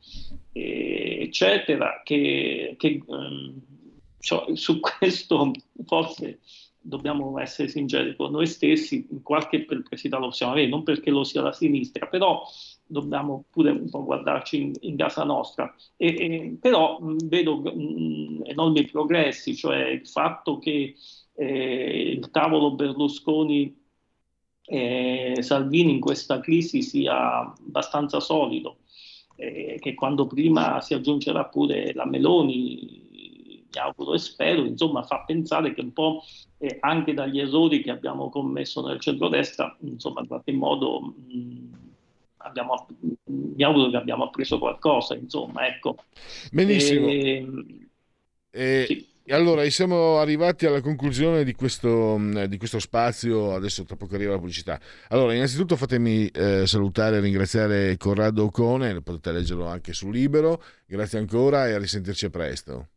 eh, 0.53 1.19
eccetera, 1.23 2.01
che, 2.05 2.75
che, 2.79 3.03
ehm, 3.07 3.61
cioè, 4.19 4.57
su 4.57 4.81
questo 4.81 5.51
forse 5.87 6.41
dobbiamo 6.87 7.39
essere 7.41 7.69
sinceri 7.69 8.15
con 8.15 8.31
noi 8.31 8.47
stessi, 8.47 9.07
qualche 9.23 9.65
perplessità 9.65 10.19
lo 10.19 10.27
possiamo 10.27 10.53
avere, 10.53 10.69
non 10.69 10.83
perché 10.83 11.11
lo 11.11 11.25
sia 11.25 11.41
la 11.41 11.53
sinistra, 11.53 12.07
però 12.07 12.43
dobbiamo 12.87 13.47
pure 13.51 13.71
un 13.71 13.89
po' 13.89 14.05
guardarci 14.05 14.61
in, 14.61 14.73
in 14.81 14.97
casa 14.97 15.25
nostra. 15.25 15.75
E, 15.97 16.07
e- 16.09 16.57
però 16.61 16.99
mh, 17.01 17.27
vedo 17.27 17.57
mh, 17.61 18.43
enormi 18.45 18.85
progressi, 18.85 19.57
cioè 19.57 19.89
il 19.89 20.07
fatto 20.07 20.59
che 20.59 20.95
eh, 21.37 22.11
il 22.11 22.31
tavolo 22.31 22.75
Berlusconi 22.75 23.83
eh, 24.67 25.37
Salvini 25.41 25.93
in 25.93 26.01
questa 26.01 26.41
crisi 26.41 26.83
sia 26.83 27.41
abbastanza 27.41 28.21
solido, 28.21 28.79
eh, 29.37 29.79
che 29.81 29.95
quando 29.95 30.27
prima 30.27 30.81
si 30.81 30.95
aggiungerà 30.95 31.47
pure 31.47 31.93
la 31.95 32.07
Meloni, 32.07 33.04
mi 33.75 33.81
auguro 33.81 34.15
e 34.15 34.19
spero, 34.19 34.65
insomma 34.65 35.03
fa 35.03 35.25
pensare 35.25 35.75
che 35.75 35.81
un 35.81 35.93
po' 35.93 36.23
eh, 36.59 36.77
anche 36.81 37.15
dagli 37.15 37.41
errori 37.41 37.83
che 37.83 37.91
abbiamo 37.91 38.29
commesso 38.31 38.87
nel 38.87 39.01
centrodestra, 39.01 39.77
insomma 39.81 40.21
in 40.21 40.27
qualche 40.29 40.53
modo 40.53 41.01
mh, 41.01 41.71
abbiamo, 42.39 42.87
mi 43.25 43.63
auguro 43.65 43.91
che 43.91 43.97
abbiamo 43.97 44.25
appreso 44.25 44.59
qualcosa, 44.59 45.15
insomma, 45.15 45.67
ecco. 45.67 45.97
Benissimo. 46.53 47.09
Ehm, 47.09 47.89
Eh, 48.51 48.87
sì. 48.87 49.13
allora, 49.29 49.69
siamo 49.71 50.19
arrivati 50.19 50.67
alla 50.67 50.81
conclusione 50.81 51.45
di 51.45 51.55
questo, 51.55 52.17
mm, 52.19 52.45
di 52.45 52.57
questo, 52.57 52.79
spazio, 52.79 53.55
adesso 53.55 53.85
tra 53.85 53.97
poco 53.97 54.15
arriva 54.15 54.33
la 54.33 54.39
pubblicità. 54.39 54.81
Allora, 55.09 55.35
innanzitutto 55.35 55.77
fatemi 55.77 56.29
eh, 56.29 56.67
salutare 56.67 57.17
e 57.17 57.21
ringraziare 57.21 57.97
Corrado 57.97 58.45
Ocone, 58.45 59.01
potete 59.03 59.33
leggerlo 59.33 59.67
anche 59.67 59.93
su 59.93 60.11
Libero, 60.11 60.63
grazie 60.87 61.19
ancora 61.19 61.67
e 61.69 61.73
a 61.73 61.79
risentirci 61.79 62.31
presto. 62.31 62.89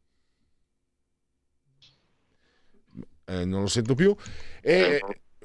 Eh, 3.29 3.43
non 3.43 3.61
lo 3.61 3.67
sento 3.67 3.93
più. 3.93 4.15
E 4.61 5.01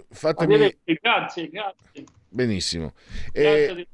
fatemi... 0.08 0.78
Grazie, 0.84 1.48
grazie. 1.48 2.04
Benissimo. 2.28 2.94
E... 3.32 3.86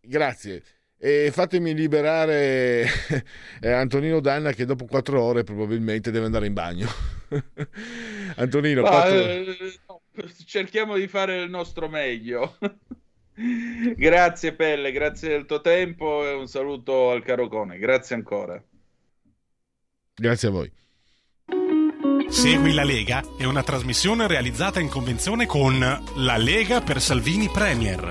Grazie. 0.00 0.62
E 0.96 1.30
fatemi 1.30 1.74
liberare 1.74 2.86
eh, 3.60 3.70
Antonino 3.70 4.20
Danna 4.20 4.52
che 4.52 4.64
dopo 4.64 4.86
quattro 4.86 5.20
ore 5.20 5.44
probabilmente 5.44 6.10
deve 6.10 6.24
andare 6.24 6.46
in 6.46 6.54
bagno. 6.54 6.88
Antonino, 8.36 8.80
Ma, 8.80 8.88
quattro... 8.88 9.18
eh, 9.18 9.56
cerchiamo 10.46 10.96
di 10.96 11.06
fare 11.06 11.42
il 11.42 11.50
nostro 11.50 11.88
meglio. 11.88 12.56
grazie 13.96 14.54
Pelle, 14.54 14.92
grazie 14.92 15.28
del 15.28 15.44
tuo 15.44 15.60
tempo 15.60 16.24
e 16.24 16.32
un 16.32 16.46
saluto 16.46 17.10
al 17.10 17.22
caro 17.22 17.48
Cone. 17.48 17.76
Grazie 17.76 18.14
ancora. 18.14 18.62
Grazie 20.14 20.48
a 20.48 20.50
voi. 20.52 20.72
Segui 22.34 22.74
la 22.74 22.82
Lega 22.82 23.22
è 23.38 23.44
una 23.44 23.62
trasmissione 23.62 24.26
realizzata 24.26 24.80
in 24.80 24.88
convenzione 24.88 25.46
con 25.46 25.78
La 25.78 26.36
Lega 26.36 26.80
per 26.80 27.00
Salvini 27.00 27.48
Premier. 27.48 28.10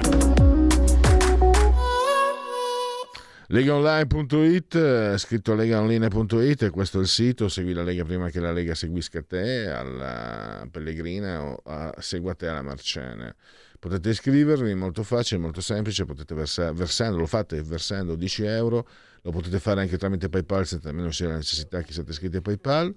Legaonline.it, 3.47 4.75
eh, 4.75 5.17
scritto 5.17 5.53
legaonline.it, 5.53 6.69
questo 6.69 6.99
è 6.99 7.01
il 7.01 7.07
sito, 7.07 7.49
segui 7.49 7.73
la 7.73 7.83
Lega 7.83 8.05
prima 8.05 8.29
che 8.29 8.39
la 8.39 8.53
Lega 8.53 8.73
seguisca 8.73 9.21
te, 9.23 9.67
alla 9.67 10.65
Pellegrina 10.71 11.43
o 11.43 11.61
a, 11.65 11.93
segua 11.99 12.33
te 12.33 12.47
alla 12.47 12.61
Marciana. 12.61 13.35
Potete 13.77 14.09
iscrivervi, 14.09 14.73
molto 14.73 15.03
facile, 15.03 15.41
molto 15.41 15.59
semplice, 15.59 16.05
potete 16.05 16.33
versare, 16.33 16.71
versando, 16.71 17.17
lo 17.17 17.27
fate 17.27 17.61
versando 17.61 18.15
10 18.15 18.43
euro, 18.45 18.87
lo 19.21 19.31
potete 19.31 19.59
fare 19.59 19.81
anche 19.81 19.97
tramite 19.97 20.29
PayPal 20.29 20.65
se 20.65 20.79
almeno 20.85 21.11
sia 21.11 21.27
la 21.27 21.35
necessità 21.35 21.81
che 21.81 21.91
siate 21.91 22.11
iscritti 22.11 22.37
a 22.37 22.41
PayPal. 22.41 22.95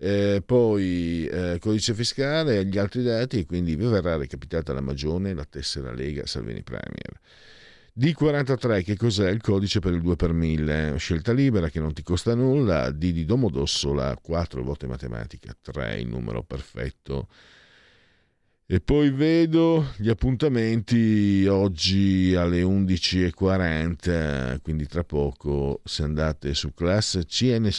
Eh, 0.00 0.42
poi 0.46 1.26
eh, 1.26 1.58
codice 1.60 1.92
fiscale 1.92 2.58
e 2.58 2.64
gli 2.66 2.78
altri 2.78 3.02
dati, 3.02 3.44
quindi 3.44 3.74
vi 3.74 3.84
verrà 3.86 4.16
recapitata 4.16 4.72
la 4.72 4.80
magione, 4.80 5.34
la 5.34 5.44
tessera 5.44 5.92
Lega 5.92 6.24
Salvini 6.24 6.62
Premier. 6.62 7.20
D43, 7.98 8.84
che 8.84 8.96
cos'è? 8.96 9.28
Il 9.28 9.40
codice 9.40 9.80
per 9.80 9.92
il 9.92 10.00
2 10.00 10.14
per 10.14 10.32
1000, 10.32 10.96
scelta 10.98 11.32
libera 11.32 11.68
che 11.68 11.80
non 11.80 11.92
ti 11.92 12.04
costa 12.04 12.32
nulla, 12.36 12.92
D 12.92 13.10
di 13.10 13.24
Domodossola, 13.24 14.16
4 14.22 14.62
volte 14.62 14.86
matematica, 14.86 15.52
3 15.60 15.98
il 15.98 16.06
numero 16.06 16.44
perfetto. 16.44 17.26
E 18.70 18.80
poi 18.80 19.10
vedo 19.10 19.94
gli 19.96 20.10
appuntamenti 20.10 21.46
oggi 21.46 22.34
alle 22.34 22.60
11.40, 22.60 24.60
quindi 24.60 24.86
tra 24.86 25.04
poco 25.04 25.80
se 25.84 26.02
andate 26.02 26.52
su 26.52 26.74
Class 26.74 27.24
CN, 27.24 27.70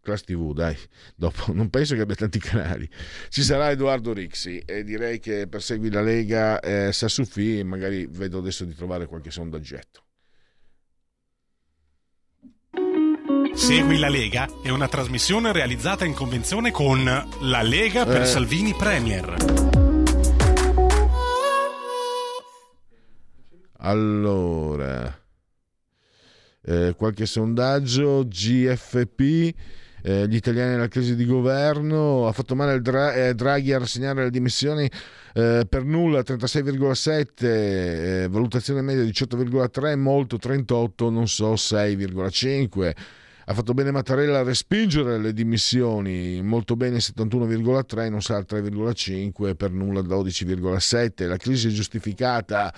Class 0.00 0.24
TV, 0.24 0.52
dai, 0.52 0.76
dopo 1.14 1.52
non 1.52 1.70
penso 1.70 1.94
che 1.94 2.00
abbia 2.00 2.16
tanti 2.16 2.40
canali. 2.40 2.90
Ci 3.28 3.44
sarà 3.44 3.70
Edoardo 3.70 4.12
Rixi 4.12 4.58
e 4.66 4.82
direi 4.82 5.20
che 5.20 5.46
per 5.46 5.62
Segui 5.62 5.92
la 5.92 6.02
Lega 6.02 6.58
eh, 6.58 6.92
Sassuffi 6.92 7.62
magari 7.62 8.08
vedo 8.10 8.38
adesso 8.38 8.64
di 8.64 8.74
trovare 8.74 9.06
qualche 9.06 9.30
sondaggetto. 9.30 10.07
Segui 13.58 13.98
la 13.98 14.08
Lega 14.08 14.48
è 14.62 14.68
una 14.70 14.86
trasmissione 14.88 15.52
realizzata 15.52 16.04
in 16.04 16.14
convenzione 16.14 16.70
con 16.70 17.02
La 17.04 17.62
Lega 17.62 18.04
per 18.06 18.22
Eh. 18.22 18.24
Salvini 18.24 18.72
Premier. 18.72 19.34
Allora, 23.80 25.16
eh, 26.62 26.94
qualche 26.96 27.26
sondaggio, 27.26 28.24
GFP, 28.26 29.54
eh, 30.02 30.26
gli 30.28 30.34
italiani 30.34 30.72
nella 30.72 30.88
crisi 30.88 31.14
di 31.14 31.24
governo, 31.24 32.26
ha 32.26 32.32
fatto 32.32 32.54
male 32.54 32.74
il 32.74 32.82
Dra- 32.82 33.14
eh, 33.14 33.34
Draghi 33.34 33.72
a 33.72 33.78
rassegnare 33.78 34.24
le 34.24 34.30
dimissioni 34.30 34.90
eh, 35.34 35.64
per 35.68 35.84
nulla 35.84 36.20
36,7, 36.22 37.44
eh, 38.24 38.26
valutazione 38.28 38.82
media 38.82 39.02
18,3, 39.04 39.96
molto 39.96 40.38
38, 40.38 41.10
non 41.10 41.28
so 41.28 41.54
6,5. 41.54 42.94
Ha 43.48 43.54
fatto 43.54 43.72
bene 43.72 43.90
Mattarella 43.90 44.40
a 44.40 44.42
respingere 44.42 45.16
le 45.16 45.32
dimissioni, 45.32 46.42
molto 46.42 46.76
bene 46.76 46.98
71,3, 46.98 48.10
non 48.10 48.20
sa 48.20 48.36
il 48.36 48.44
3,5, 48.46 49.54
per 49.54 49.70
nulla 49.70 50.02
12,7. 50.02 51.26
La 51.26 51.38
crisi 51.38 51.68
è 51.68 51.70
giustificata, 51.70 52.70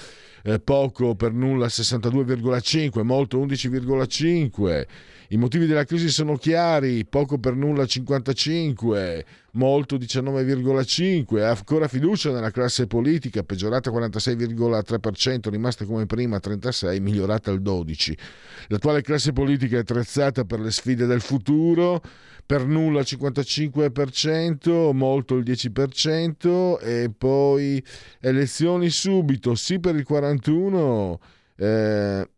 eh, 0.44 0.60
poco 0.60 1.16
per 1.16 1.32
nulla 1.32 1.66
62,5, 1.66 3.02
molto 3.02 3.44
11,5. 3.44 4.86
I 5.32 5.36
motivi 5.36 5.66
della 5.66 5.84
crisi 5.84 6.08
sono 6.08 6.34
chiari, 6.34 7.06
poco 7.06 7.38
per 7.38 7.54
nulla 7.54 7.86
55, 7.86 9.24
molto 9.52 9.96
19,5. 9.96 11.40
Ha 11.40 11.50
ancora 11.50 11.86
fiducia 11.86 12.32
nella 12.32 12.50
classe 12.50 12.88
politica, 12.88 13.44
peggiorata 13.44 13.92
46,3%, 13.92 15.48
rimasta 15.48 15.84
come 15.84 16.06
prima 16.06 16.40
36, 16.40 16.98
migliorata 16.98 17.52
al 17.52 17.62
12. 17.62 18.18
L'attuale 18.66 19.02
classe 19.02 19.32
politica 19.32 19.76
è 19.76 19.80
attrezzata 19.80 20.44
per 20.44 20.58
le 20.58 20.72
sfide 20.72 21.06
del 21.06 21.20
futuro, 21.20 22.02
per 22.44 22.66
nulla 22.66 22.98
il 22.98 23.06
55%, 23.08 24.90
molto 24.92 25.36
il 25.36 25.44
10% 25.44 26.80
e 26.80 27.08
poi 27.16 27.80
elezioni 28.18 28.90
subito, 28.90 29.54
sì 29.54 29.78
per 29.78 29.94
il 29.94 30.04
41%. 30.08 31.18
Eh, 31.54 32.28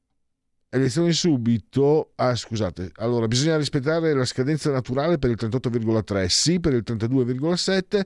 elezioni 0.73 1.12
subito. 1.12 2.12
Ah, 2.16 2.35
scusate. 2.35 2.93
Allora, 2.97 3.29
bisogna 3.29 3.57
rispettare 3.57 4.14
la 4.14 4.25
scadenza 4.25 4.70
naturale 4.70 5.18
per 5.18 5.31
il 5.31 5.37
38,3, 5.39 6.27
sì 6.27 6.61
per 6.61 6.73
il 6.73 6.83
32,7. 6.85 8.03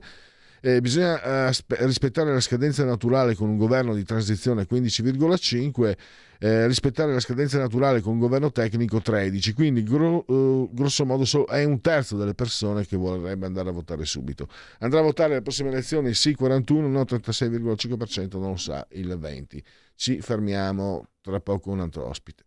Eh, 0.59 0.81
bisogna 0.81 1.21
eh, 1.47 1.53
rispettare 1.85 2.33
la 2.33 2.39
scadenza 2.39 2.83
naturale 2.83 3.35
con 3.35 3.47
un 3.47 3.57
governo 3.57 3.93
di 3.93 4.03
transizione 4.03 4.65
15,5, 4.65 5.97
eh, 6.39 6.65
rispettare 6.67 7.13
la 7.13 7.19
scadenza 7.19 7.59
naturale 7.59 8.01
con 8.01 8.13
un 8.13 8.19
governo 8.19 8.51
tecnico 8.51 8.99
13, 8.99 9.53
quindi 9.53 9.83
gro- 9.83 10.25
eh, 10.27 10.69
grosso 10.71 11.05
modo 11.05 11.25
so- 11.25 11.45
è 11.45 11.63
un 11.63 11.79
terzo 11.79 12.17
delle 12.17 12.33
persone 12.33 12.85
che 12.85 12.97
vorrebbe 12.97 13.45
andare 13.45 13.69
a 13.69 13.71
votare 13.71 14.03
subito. 14.05 14.47
Andrà 14.79 14.99
a 14.99 15.03
votare 15.03 15.33
alle 15.33 15.41
prossime 15.43 15.69
elezioni 15.69 16.13
sì 16.15 16.33
41, 16.33 16.87
no 16.87 17.05
36,5%, 17.05 18.39
non 18.39 18.49
lo 18.51 18.57
sa 18.57 18.85
il 18.91 19.15
20. 19.17 19.63
Ci 19.95 20.21
fermiamo, 20.21 21.09
tra 21.21 21.39
poco 21.39 21.69
un 21.69 21.81
altro 21.81 22.07
ospite. 22.07 22.46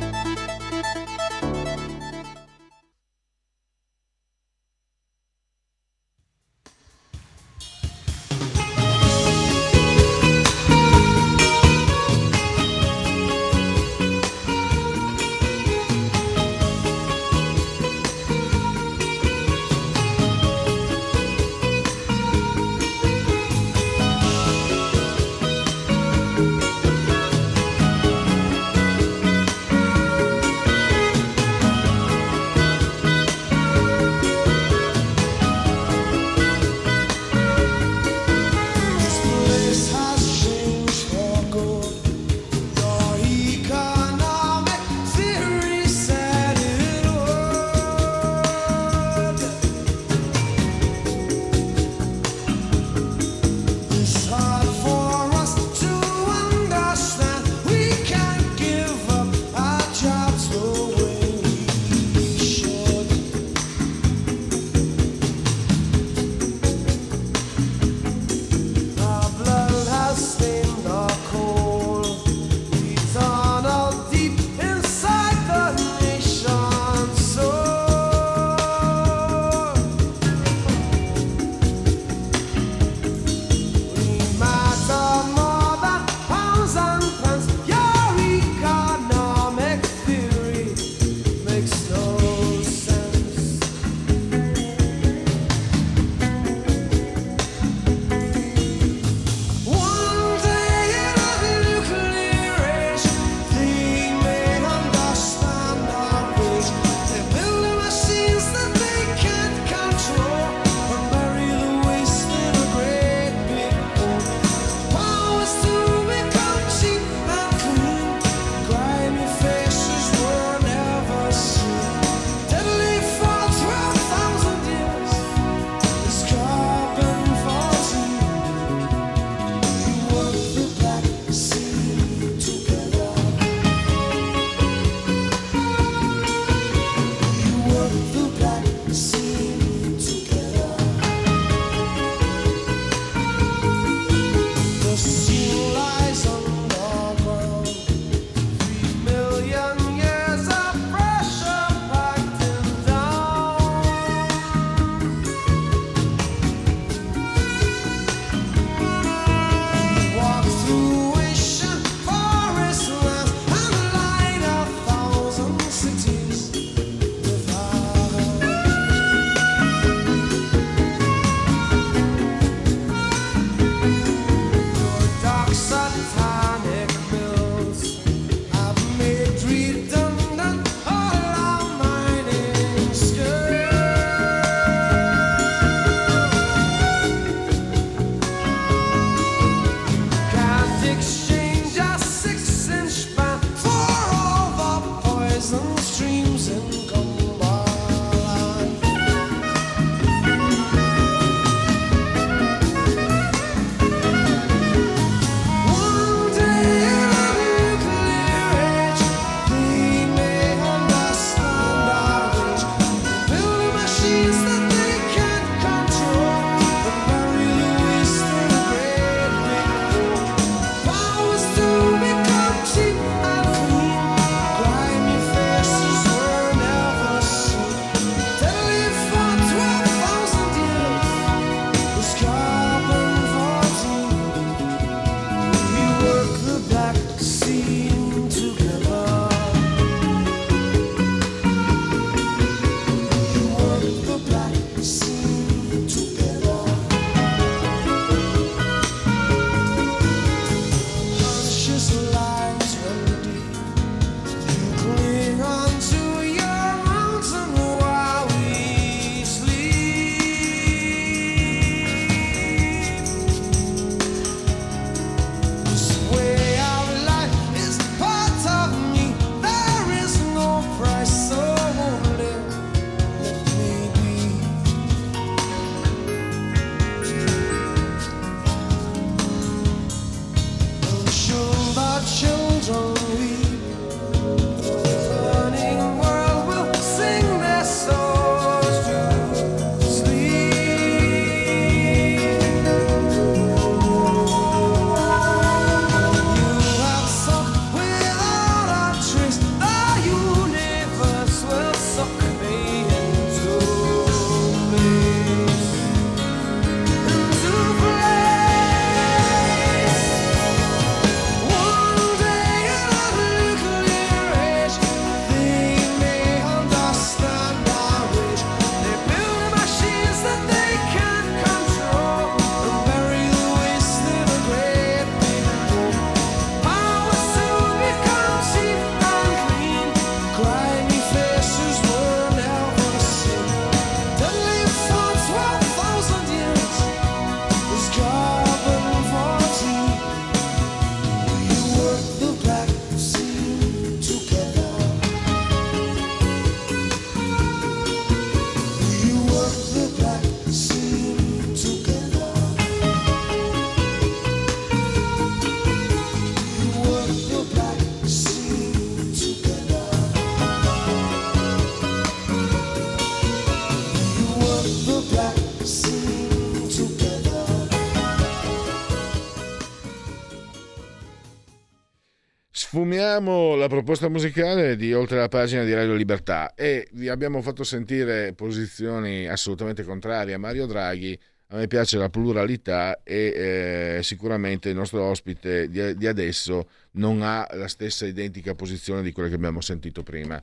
La 373.61 373.67
proposta 373.67 374.09
musicale 374.09 374.75
di 374.75 374.91
oltre 374.91 375.19
la 375.19 375.27
pagina 375.27 375.63
di 375.63 375.71
Radio 375.71 375.93
Libertà 375.93 376.55
e 376.55 376.87
vi 376.93 377.09
abbiamo 377.09 377.43
fatto 377.43 377.63
sentire 377.63 378.33
posizioni 378.33 379.27
assolutamente 379.27 379.83
contrarie 379.83 380.33
a 380.33 380.39
Mario 380.39 380.65
Draghi. 380.65 381.17
A 381.49 381.57
me 381.57 381.67
piace 381.67 381.97
la 381.97 382.09
pluralità 382.09 383.03
e 383.03 383.97
eh, 383.97 384.03
sicuramente 384.03 384.69
il 384.69 384.75
nostro 384.75 385.03
ospite 385.03 385.69
di, 385.69 385.95
di 385.95 386.07
adesso 386.07 386.69
non 386.93 387.21
ha 387.21 387.47
la 387.51 387.67
stessa 387.67 388.07
identica 388.07 388.55
posizione 388.55 389.03
di 389.03 389.11
quella 389.11 389.29
che 389.29 389.35
abbiamo 389.35 389.61
sentito 389.61 390.01
prima. 390.01 390.41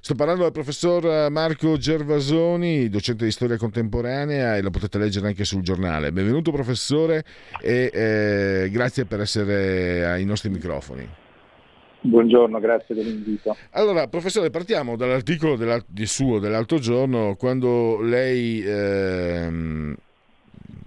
Sto 0.00 0.14
parlando 0.14 0.42
del 0.42 0.52
professor 0.52 1.30
Marco 1.30 1.78
Gervasoni, 1.78 2.90
docente 2.90 3.24
di 3.24 3.30
storia 3.30 3.56
contemporanea 3.56 4.56
e 4.56 4.60
lo 4.60 4.70
potete 4.70 4.98
leggere 4.98 5.28
anche 5.28 5.44
sul 5.44 5.62
giornale. 5.62 6.12
Benvenuto 6.12 6.52
professore 6.52 7.24
e 7.62 7.90
eh, 7.94 8.68
grazie 8.70 9.06
per 9.06 9.20
essere 9.20 10.04
ai 10.04 10.24
nostri 10.24 10.50
microfoni. 10.50 11.26
Buongiorno, 12.00 12.60
grazie 12.60 12.94
dell'invito. 12.94 13.56
Allora, 13.70 14.06
professore, 14.06 14.50
partiamo 14.50 14.96
dall'articolo 14.96 15.82
di 15.86 16.06
suo 16.06 16.38
dell'altro 16.38 16.78
giorno, 16.78 17.34
quando 17.36 18.00
lei 18.00 18.62
ehm, 18.64 19.96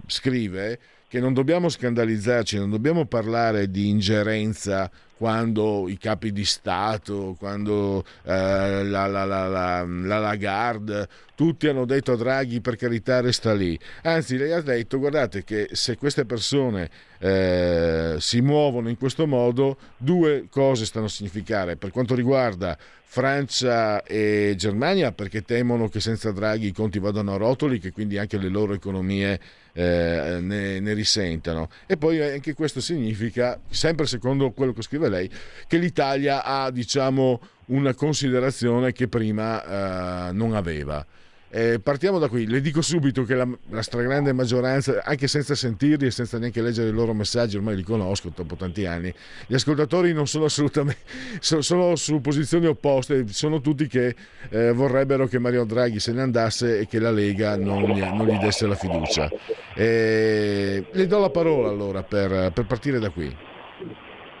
scrive 0.06 0.78
che 1.08 1.20
non 1.20 1.34
dobbiamo 1.34 1.68
scandalizzarci, 1.68 2.56
non 2.56 2.70
dobbiamo 2.70 3.04
parlare 3.04 3.70
di 3.70 3.90
ingerenza 3.90 4.90
quando 5.22 5.88
i 5.88 5.98
capi 5.98 6.32
di 6.32 6.44
Stato, 6.44 7.36
quando 7.38 8.02
eh, 8.24 8.82
la, 8.82 9.06
la, 9.06 9.24
la, 9.24 9.46
la, 9.46 10.18
Lagarde, 10.18 11.06
tutti 11.34 11.68
hanno 11.68 11.84
detto 11.84 12.12
a 12.12 12.16
Draghi 12.16 12.60
per 12.60 12.76
carità 12.76 13.20
resta 13.20 13.52
lì. 13.52 13.78
Anzi, 14.02 14.36
lei 14.38 14.52
ha 14.52 14.62
detto 14.62 14.98
guardate 14.98 15.44
che 15.44 15.68
se 15.72 15.96
queste 15.96 16.24
persone 16.24 16.90
eh, 17.24 18.16
si 18.18 18.40
muovono 18.40 18.88
in 18.88 18.98
questo 18.98 19.28
modo, 19.28 19.76
due 19.96 20.46
cose 20.50 20.84
stanno 20.84 21.06
a 21.06 21.08
significare. 21.08 21.76
Per 21.76 21.92
quanto 21.92 22.16
riguarda 22.16 22.76
Francia 23.04 24.02
e 24.02 24.54
Germania, 24.56 25.12
perché 25.12 25.42
temono 25.42 25.88
che 25.88 26.00
senza 26.00 26.32
Draghi 26.32 26.66
i 26.66 26.72
conti 26.72 26.98
vadano 26.98 27.34
a 27.34 27.36
rotoli, 27.36 27.78
che 27.78 27.92
quindi 27.92 28.18
anche 28.18 28.38
le 28.38 28.48
loro 28.48 28.74
economie 28.74 29.38
eh, 29.72 30.38
ne, 30.40 30.80
ne, 30.80 30.92
risentano. 30.94 31.68
E 31.86 31.96
poi 31.96 32.20
anche 32.20 32.54
questo 32.54 32.80
significa, 32.80 33.60
sempre 33.70 34.06
secondo 34.06 34.50
quello 34.50 34.72
che 34.72 34.82
scrive 34.82 35.08
lei, 35.08 35.30
che 35.68 35.76
l'Italia 35.76 36.42
ha 36.42 36.72
diciamo, 36.72 37.40
una 37.66 37.94
considerazione 37.94 38.90
che 38.90 39.06
prima 39.06 40.28
eh, 40.28 40.32
non 40.32 40.54
aveva. 40.54 41.06
Eh, 41.54 41.80
partiamo 41.80 42.18
da 42.18 42.28
qui, 42.28 42.46
le 42.46 42.62
dico 42.62 42.80
subito 42.80 43.24
che 43.24 43.34
la, 43.34 43.46
la, 43.68 43.82
stragrande 43.82 44.32
maggioranza, 44.32 45.02
anche 45.04 45.28
senza 45.28 45.54
sentirli 45.54 46.06
e 46.06 46.10
senza 46.10 46.38
neanche 46.38 46.62
leggere 46.62 46.88
i 46.88 46.92
loro 46.92 47.12
messaggi, 47.12 47.58
ormai 47.58 47.76
li 47.76 47.82
conosco 47.82 48.30
dopo 48.34 48.54
tanti 48.54 48.86
anni, 48.86 49.12
gli 49.46 49.52
ascoltatori 49.52 50.14
non 50.14 50.26
sono 50.26 50.46
assolutamente, 50.46 51.02
sono, 51.40 51.60
sono 51.60 51.94
su 51.96 52.22
posizioni 52.22 52.64
opposte, 52.64 53.28
sono 53.28 53.60
tutti 53.60 53.86
che 53.86 54.14
eh, 54.48 54.72
vorrebbero 54.72 55.26
che 55.26 55.38
Mario 55.38 55.64
Draghi 55.64 56.00
se 56.00 56.14
ne 56.14 56.22
andasse 56.22 56.78
e 56.78 56.86
che 56.86 56.98
la 56.98 57.10
Lega 57.10 57.56
non 57.56 57.82
non 57.82 58.26
gli 58.26 58.38
desse 58.38 58.66
la 58.66 58.74
fiducia. 58.74 59.30
Eh, 59.74 60.86
le 60.90 61.06
do 61.06 61.18
la 61.18 61.28
parola 61.28 61.68
allora 61.68 62.02
per, 62.02 62.50
per 62.54 62.64
partire 62.64 62.98
da 62.98 63.10
qui. 63.10 63.26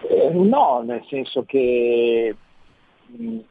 Eh, 0.08 0.30
no, 0.32 0.82
nel 0.86 1.04
senso 1.10 1.44
che 1.44 2.34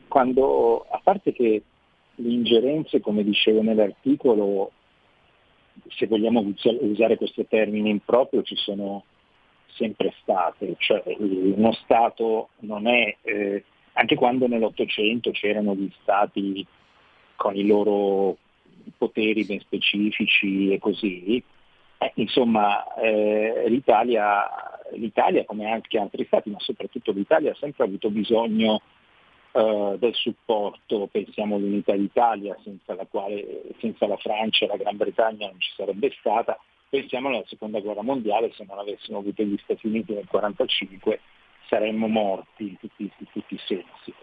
quando, 0.07 0.85
a 0.89 0.99
parte 1.03 1.31
che 1.31 1.61
le 2.21 2.29
ingerenze, 2.29 2.99
come 2.99 3.23
dicevo 3.23 3.61
nell'articolo, 3.61 4.71
se 5.87 6.07
vogliamo 6.07 6.53
usare 6.63 7.17
questo 7.17 7.45
termine 7.45 7.89
improprio, 7.89 8.43
ci 8.43 8.55
sono 8.55 9.03
sempre 9.75 10.13
state, 10.21 10.75
cioè 10.77 11.01
uno 11.17 11.71
Stato 11.73 12.49
non 12.59 12.87
è, 12.87 13.15
eh, 13.21 13.63
anche 13.93 14.15
quando 14.15 14.47
nell'Ottocento 14.47 15.31
c'erano 15.31 15.75
gli 15.75 15.89
Stati 16.01 16.65
con 17.35 17.55
i 17.55 17.65
loro 17.65 18.37
poteri 18.97 19.45
ben 19.45 19.59
specifici 19.59 20.71
e 20.71 20.79
così, 20.79 21.41
eh, 21.97 22.11
insomma 22.15 22.93
eh, 22.95 23.65
l'Italia, 23.67 24.47
l'Italia, 24.93 25.45
come 25.45 25.71
anche 25.71 25.97
altri 25.97 26.25
Stati, 26.25 26.49
ma 26.49 26.59
soprattutto 26.59 27.11
l'Italia, 27.11 27.51
ha 27.51 27.55
sempre 27.59 27.85
avuto 27.85 28.09
bisogno 28.09 28.81
eh, 29.53 29.95
del 29.99 30.13
supporto, 30.15 31.07
pensiamo 31.11 31.55
all'unità 31.55 31.95
d'Italia 31.95 32.57
senza 32.63 32.95
la 32.95 33.05
quale 33.05 33.63
senza 33.79 34.07
la 34.07 34.17
Francia 34.17 34.65
e 34.65 34.67
la 34.67 34.77
Gran 34.77 34.97
Bretagna 34.97 35.47
non 35.47 35.59
ci 35.59 35.71
sarebbe 35.75 36.13
stata, 36.19 36.57
pensiamo 36.89 37.29
alla 37.29 37.43
seconda 37.47 37.79
guerra 37.79 38.01
mondiale, 38.01 38.51
se 38.53 38.65
non 38.67 38.79
avessimo 38.79 39.19
avuto 39.19 39.43
gli 39.43 39.57
Stati 39.63 39.87
Uniti 39.87 40.13
nel 40.13 40.27
1945 40.31 41.19
saremmo 41.67 42.07
morti 42.07 42.63
in 42.63 42.77
tutti, 42.77 43.03
in 43.03 43.27
tutti 43.31 43.53
i 43.53 43.59
sensi. 43.65 44.13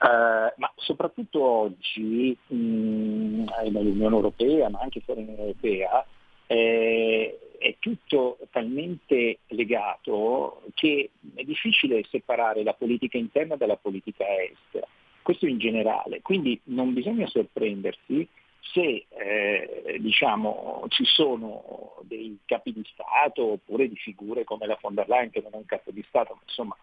Uh, 0.00 0.52
ma 0.56 0.70
soprattutto 0.76 1.42
oggi 1.42 2.36
mh, 2.46 3.44
nell'Unione 3.70 4.14
Europea, 4.14 4.68
ma 4.68 4.78
anche 4.80 5.00
fuori 5.00 5.20
l'Unione 5.20 5.48
Europea, 5.48 6.06
eh, 6.48 7.38
è 7.58 7.76
tutto 7.78 8.38
talmente 8.50 9.40
legato 9.48 10.62
che 10.74 11.10
è 11.34 11.42
difficile 11.42 12.02
separare 12.08 12.62
la 12.62 12.72
politica 12.72 13.18
interna 13.18 13.56
dalla 13.56 13.76
politica 13.76 14.24
estera. 14.42 14.86
Questo 15.22 15.46
in 15.46 15.58
generale. 15.58 16.22
Quindi 16.22 16.58
non 16.64 16.94
bisogna 16.94 17.26
sorprendersi 17.26 18.26
se 18.72 19.06
eh, 19.08 19.98
diciamo, 20.00 20.84
ci 20.88 21.04
sono 21.04 21.96
dei 22.02 22.38
capi 22.44 22.72
di 22.72 22.84
Stato 22.92 23.52
oppure 23.52 23.88
di 23.88 23.96
figure 23.96 24.44
come 24.44 24.66
la 24.66 24.78
von 24.80 24.94
der 24.94 25.08
Leyen 25.08 25.30
che 25.30 25.40
non 25.42 25.52
è 25.54 25.56
un 25.56 25.66
capo 25.66 25.90
di 25.90 26.04
Stato, 26.08 26.34
ma 26.34 26.40
insomma 26.44 26.76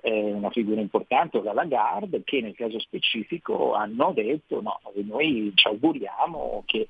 è 0.00 0.10
una 0.10 0.50
figura 0.50 0.80
importante, 0.80 1.38
o 1.38 1.42
la 1.42 1.52
Lagarde, 1.52 2.22
che 2.24 2.40
nel 2.40 2.54
caso 2.54 2.78
specifico 2.78 3.74
hanno 3.74 4.12
detto 4.12 4.60
no, 4.60 4.80
noi 5.04 5.52
ci 5.54 5.66
auguriamo 5.66 6.62
che 6.66 6.88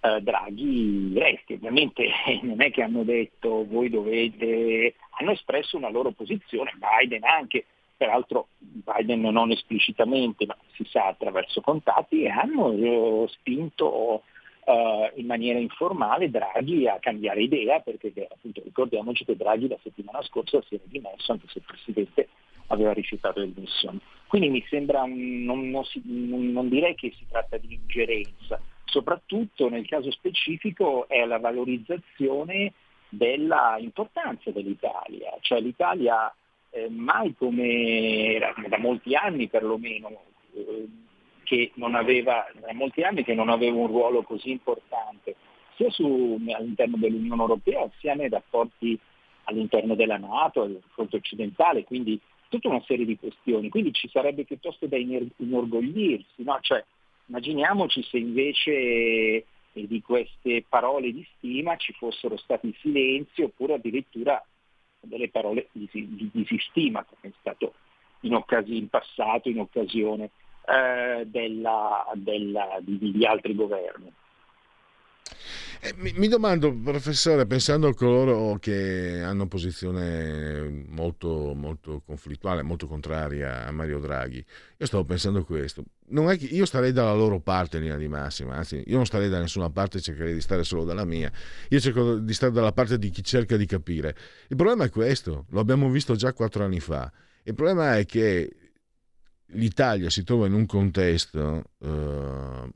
eh, 0.00 0.20
Draghi 0.20 1.12
resti. 1.14 1.54
Ovviamente 1.54 2.08
non 2.42 2.60
è 2.62 2.70
che 2.70 2.82
hanno 2.82 3.02
detto 3.04 3.64
voi 3.66 3.88
dovete, 3.90 4.94
hanno 5.18 5.32
espresso 5.32 5.76
una 5.76 5.90
loro 5.90 6.10
posizione, 6.12 6.72
Biden 6.76 7.24
anche, 7.24 7.66
peraltro 7.96 8.48
Biden 8.58 9.20
non 9.20 9.50
esplicitamente, 9.50 10.46
ma 10.46 10.56
si 10.72 10.84
sa 10.88 11.06
attraverso 11.06 11.60
contatti, 11.60 12.22
e 12.22 12.28
hanno 12.28 12.72
eh, 12.72 13.28
spinto 13.28 14.22
eh, 14.64 15.12
in 15.16 15.26
maniera 15.26 15.58
informale 15.58 16.30
Draghi 16.30 16.88
a 16.88 16.98
cambiare 16.98 17.42
idea, 17.42 17.80
perché 17.80 18.12
appunto 18.30 18.62
ricordiamoci 18.64 19.24
che 19.24 19.36
Draghi 19.36 19.68
la 19.68 19.78
settimana 19.82 20.22
scorsa 20.22 20.62
si 20.66 20.76
era 20.76 20.84
dimesso, 20.86 21.32
anche 21.32 21.46
se 21.48 21.58
il 21.58 21.64
Presidente 21.66 22.28
aveva 22.68 22.92
rifiutato 22.92 23.40
le 23.40 23.52
dimissioni. 23.52 24.00
Quindi 24.26 24.48
mi 24.48 24.64
sembra, 24.68 25.04
non, 25.04 25.70
non, 25.70 25.84
si, 25.84 26.00
non 26.04 26.68
direi 26.68 26.94
che 26.94 27.12
si 27.18 27.26
tratta 27.28 27.58
di 27.58 27.74
ingerenza, 27.74 28.60
soprattutto 28.90 29.68
nel 29.68 29.86
caso 29.86 30.10
specifico 30.10 31.08
è 31.08 31.24
la 31.24 31.38
valorizzazione 31.38 32.72
della 33.08 33.76
importanza 33.78 34.50
dell'Italia, 34.50 35.36
cioè 35.40 35.60
l'Italia 35.60 36.32
eh, 36.70 36.88
mai 36.88 37.34
come 37.34 38.38
da 38.68 38.78
molti 38.78 39.14
anni 39.14 39.48
perlomeno 39.48 40.24
eh, 40.54 40.88
che 41.44 41.72
non 41.74 41.94
aveva, 41.94 42.46
da 42.60 42.72
molti 42.74 43.02
anni 43.02 43.24
che 43.24 43.34
non 43.34 43.48
aveva 43.48 43.76
un 43.76 43.88
ruolo 43.88 44.22
così 44.22 44.50
importante 44.50 45.34
sia 45.74 45.90
su, 45.90 46.38
all'interno 46.54 46.96
dell'Unione 46.96 47.40
Europea 47.40 47.88
sia 47.98 48.14
nei 48.14 48.28
rapporti 48.28 48.98
all'interno 49.44 49.94
della 49.94 50.18
Nato, 50.18 50.62
al 50.62 50.80
fronte 50.92 51.16
occidentale, 51.16 51.84
quindi 51.84 52.20
tutta 52.48 52.68
una 52.68 52.82
serie 52.86 53.06
di 53.06 53.16
questioni. 53.18 53.68
Quindi 53.68 53.92
ci 53.92 54.08
sarebbe 54.08 54.44
piuttosto 54.44 54.86
da 54.86 54.96
inorgoglirsi, 54.96 56.42
no? 56.42 56.58
cioè, 56.60 56.84
Immaginiamoci 57.30 58.02
se 58.02 58.18
invece 58.18 58.72
eh, 58.72 59.44
di 59.72 60.02
queste 60.02 60.64
parole 60.68 61.12
di 61.12 61.24
stima 61.36 61.76
ci 61.76 61.92
fossero 61.92 62.36
stati 62.36 62.74
silenzi 62.80 63.42
oppure 63.42 63.74
addirittura 63.74 64.44
delle 64.98 65.30
parole 65.30 65.68
di, 65.70 65.88
di 65.92 66.28
disistima, 66.32 67.04
come 67.04 67.32
è 67.32 67.36
stato 67.38 67.74
in, 68.22 68.34
occasi- 68.34 68.76
in 68.76 68.88
passato 68.88 69.48
in 69.48 69.60
occasione 69.60 70.30
eh, 70.66 71.24
della, 71.26 72.04
della, 72.14 72.78
di, 72.80 72.98
di 72.98 73.24
altri 73.24 73.54
governi. 73.54 74.12
Eh, 75.82 75.94
mi, 75.96 76.12
mi, 76.16 76.28
domando, 76.28 76.74
professore, 76.74 77.46
pensando 77.46 77.88
a 77.88 77.94
coloro 77.94 78.58
che 78.58 79.20
hanno 79.22 79.46
posizione 79.46 80.84
molto, 80.88 81.54
molto 81.54 82.02
conflittuale, 82.04 82.62
molto 82.62 82.86
contraria 82.86 83.66
a 83.66 83.70
Mario 83.70 83.98
Draghi, 83.98 84.44
io 84.76 84.86
stavo 84.86 85.04
pensando 85.04 85.42
questo. 85.44 85.84
Non 86.08 86.30
è 86.30 86.36
che 86.36 86.46
io 86.46 86.66
starei 86.66 86.92
dalla 86.92 87.14
loro 87.14 87.40
parte 87.40 87.78
in 87.78 87.84
linea 87.84 87.96
di 87.96 88.08
massima, 88.08 88.56
anzi, 88.56 88.82
io 88.86 88.96
non 88.96 89.06
starei 89.06 89.28
da 89.28 89.38
nessuna 89.38 89.70
parte, 89.70 90.00
cercherei 90.00 90.34
di 90.34 90.40
stare 90.40 90.64
solo 90.64 90.84
dalla 90.84 91.04
mia. 91.04 91.32
Io 91.68 91.80
cerco 91.80 92.16
di 92.18 92.34
stare 92.34 92.52
dalla 92.52 92.72
parte 92.72 92.98
di 92.98 93.08
chi 93.10 93.22
cerca 93.22 93.56
di 93.56 93.66
capire. 93.66 94.14
Il 94.48 94.56
problema 94.56 94.84
è 94.84 94.90
questo, 94.90 95.46
lo 95.50 95.60
abbiamo 95.60 95.88
visto 95.88 96.14
già 96.14 96.32
quattro 96.32 96.64
anni 96.64 96.80
fa. 96.80 97.10
Il 97.44 97.54
problema 97.54 97.96
è 97.96 98.04
che 98.04 98.54
l'Italia 99.52 100.10
si 100.10 100.24
trova 100.24 100.46
in 100.46 100.52
un 100.52 100.66
contesto 100.66 101.64
uh, 101.78 102.68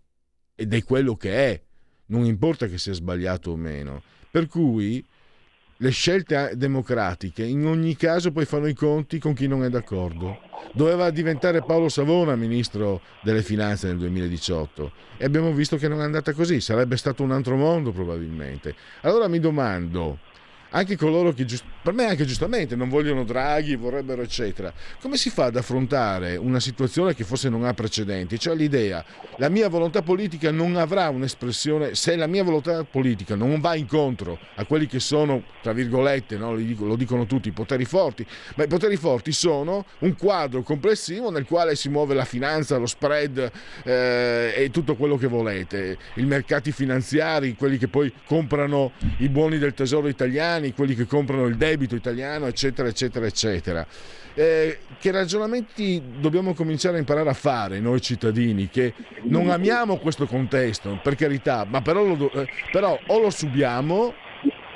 ed 0.54 0.72
è 0.72 0.82
quello 0.84 1.16
che 1.16 1.32
è 1.32 1.62
non 2.06 2.24
importa 2.24 2.66
che 2.66 2.78
sia 2.78 2.92
sbagliato 2.92 3.50
o 3.52 3.56
meno. 3.56 4.02
Per 4.30 4.46
cui 4.46 5.04
le 5.78 5.90
scelte 5.90 6.52
democratiche 6.56 7.44
in 7.44 7.66
ogni 7.66 7.96
caso 7.96 8.30
poi 8.30 8.44
fanno 8.44 8.66
i 8.66 8.74
conti 8.74 9.18
con 9.18 9.34
chi 9.34 9.46
non 9.46 9.64
è 9.64 9.68
d'accordo. 9.68 10.38
Doveva 10.72 11.10
diventare 11.10 11.62
Paolo 11.62 11.88
Savona 11.88 12.36
ministro 12.36 13.00
delle 13.22 13.42
finanze 13.42 13.88
nel 13.88 13.98
2018 13.98 14.92
e 15.16 15.24
abbiamo 15.24 15.52
visto 15.52 15.76
che 15.76 15.88
non 15.88 16.00
è 16.00 16.04
andata 16.04 16.32
così, 16.32 16.60
sarebbe 16.60 16.96
stato 16.96 17.22
un 17.22 17.32
altro 17.32 17.56
mondo 17.56 17.92
probabilmente. 17.92 18.74
Allora 19.02 19.28
mi 19.28 19.40
domando, 19.40 20.18
anche 20.74 20.96
coloro 20.96 21.32
che 21.32 21.46
per 21.82 21.92
me 21.92 22.06
anche 22.06 22.24
giustamente 22.24 22.76
non 22.76 22.88
vogliono 22.88 23.24
Draghi, 23.24 23.76
vorrebbero 23.76 24.22
eccetera. 24.22 24.72
Come 25.00 25.16
si 25.16 25.30
fa 25.30 25.44
ad 25.44 25.56
affrontare 25.56 26.36
una 26.36 26.58
situazione 26.58 27.14
che 27.14 27.24
forse 27.24 27.48
non 27.48 27.64
ha 27.64 27.74
precedenti? 27.74 28.38
Cioè 28.38 28.54
l'idea, 28.54 29.04
la 29.36 29.48
mia 29.48 29.68
volontà 29.68 30.02
politica 30.02 30.50
non 30.50 30.76
avrà 30.76 31.10
un'espressione, 31.10 31.94
se 31.94 32.16
la 32.16 32.26
mia 32.26 32.42
volontà 32.42 32.84
politica 32.84 33.34
non 33.34 33.60
va 33.60 33.74
incontro 33.74 34.38
a 34.54 34.64
quelli 34.64 34.86
che 34.86 34.98
sono, 34.98 35.42
tra 35.62 35.72
virgolette, 35.72 36.36
no? 36.38 36.54
lo 36.54 36.96
dicono 36.96 37.26
tutti, 37.26 37.48
i 37.48 37.52
poteri 37.52 37.84
forti, 37.84 38.26
ma 38.56 38.64
i 38.64 38.68
poteri 38.68 38.96
forti 38.96 39.30
sono 39.32 39.84
un 40.00 40.16
quadro 40.16 40.62
complessivo 40.62 41.30
nel 41.30 41.44
quale 41.44 41.76
si 41.76 41.88
muove 41.88 42.14
la 42.14 42.24
finanza, 42.24 42.78
lo 42.78 42.86
spread 42.86 43.50
eh, 43.84 44.54
e 44.56 44.70
tutto 44.70 44.96
quello 44.96 45.18
che 45.18 45.26
volete, 45.26 45.98
i 46.14 46.24
mercati 46.24 46.72
finanziari, 46.72 47.54
quelli 47.56 47.76
che 47.76 47.88
poi 47.88 48.12
comprano 48.26 48.92
i 49.18 49.28
buoni 49.28 49.58
del 49.58 49.74
tesoro 49.74 50.08
italiani, 50.08 50.63
italiani, 50.64 50.72
quelli 50.72 50.94
che 50.94 51.06
comprano 51.06 51.46
il 51.46 51.56
debito 51.56 51.94
italiano, 51.94 52.46
eccetera, 52.46 52.88
eccetera, 52.88 53.26
eccetera. 53.26 53.86
Eh, 54.36 54.78
che 54.98 55.10
ragionamenti 55.12 56.02
dobbiamo 56.18 56.54
cominciare 56.54 56.96
a 56.96 56.98
imparare 56.98 57.28
a 57.28 57.34
fare 57.34 57.78
noi 57.78 58.00
cittadini 58.00 58.68
che 58.68 58.92
non 59.24 59.48
amiamo 59.50 59.98
questo 59.98 60.26
contesto, 60.26 60.98
per 61.02 61.14
carità, 61.14 61.64
ma 61.68 61.82
però, 61.82 62.02
lo, 62.02 62.30
eh, 62.32 62.48
però 62.72 62.98
o 63.06 63.20
lo 63.20 63.30
subiamo 63.30 64.14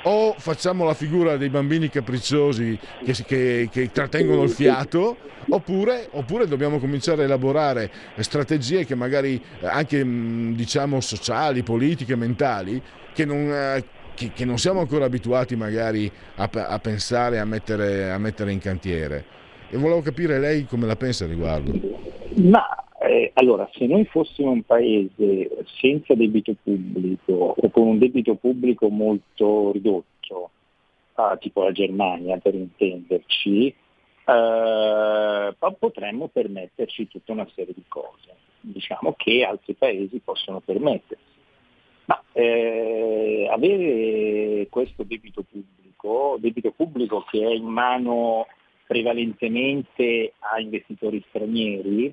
o 0.03 0.33
facciamo 0.37 0.85
la 0.85 0.93
figura 0.93 1.35
dei 1.35 1.49
bambini 1.49 1.89
capricciosi 1.89 2.79
che, 3.03 3.13
che, 3.25 3.69
che 3.69 3.91
trattengono 3.91 4.43
il 4.43 4.49
fiato 4.49 5.17
oppure, 5.49 6.07
oppure, 6.11 6.47
dobbiamo 6.47 6.79
cominciare 6.79 7.23
a 7.23 7.25
elaborare 7.25 7.91
strategie 8.19 8.85
che 8.85 8.95
magari 8.95 9.41
eh, 9.59 9.67
anche 9.67 10.01
diciamo 10.05 11.01
sociali, 11.01 11.63
politiche, 11.63 12.15
mentali 12.15 12.81
che 13.13 13.25
non, 13.25 13.51
eh, 13.51 13.83
che, 14.19 14.31
che, 14.33 14.43
non 14.43 14.57
siamo 14.57 14.81
ancora 14.81 15.05
abituati 15.05 15.55
magari 15.55 16.11
a, 16.35 16.49
a 16.51 16.79
pensare, 16.79 17.39
a 17.39 17.45
mettere, 17.45 18.11
a 18.11 18.17
mettere, 18.17 18.51
in 18.51 18.59
cantiere. 18.59 19.23
E 19.69 19.77
volevo 19.77 20.01
capire 20.01 20.39
lei 20.39 20.65
come 20.65 20.85
la 20.85 20.97
pensa 20.97 21.23
al 21.23 21.29
riguardo. 21.29 21.71
Ma 22.35 22.67
eh, 22.99 23.31
allora, 23.35 23.69
se 23.71 23.85
noi 23.85 24.03
fossimo 24.03 24.51
un 24.51 24.63
paese 24.63 25.63
senza 25.79 26.15
debito 26.15 26.53
pubblico 26.61 27.31
o 27.31 27.69
con 27.69 27.87
un 27.87 27.97
debito 27.97 28.35
pubblico 28.35 28.89
molto 28.89 29.71
ridotto, 29.71 30.49
ah, 31.13 31.37
tipo 31.37 31.63
la 31.63 31.71
Germania 31.71 32.37
per 32.39 32.55
intenderci, 32.55 33.67
eh, 33.67 35.55
potremmo 35.79 36.27
permetterci 36.27 37.07
tutta 37.07 37.31
una 37.31 37.47
serie 37.55 37.73
di 37.73 37.85
cose, 37.87 38.35
diciamo 38.59 39.13
che 39.15 39.45
altri 39.45 39.75
paesi 39.75 40.19
possono 40.19 40.59
permettersi. 40.59 41.37
Ma 42.09 42.23
eh, 42.31 43.47
avere 43.51 44.67
questo 44.71 45.03
debito 45.03 45.43
pubblico, 45.43 46.37
debito 46.39 46.71
pubblico 46.71 47.23
che 47.29 47.45
è 47.45 47.53
in 47.53 47.65
mano 47.65 48.47
prevalentemente 48.87 50.33
a 50.39 50.59
investitori 50.59 51.23
stranieri, 51.29 52.11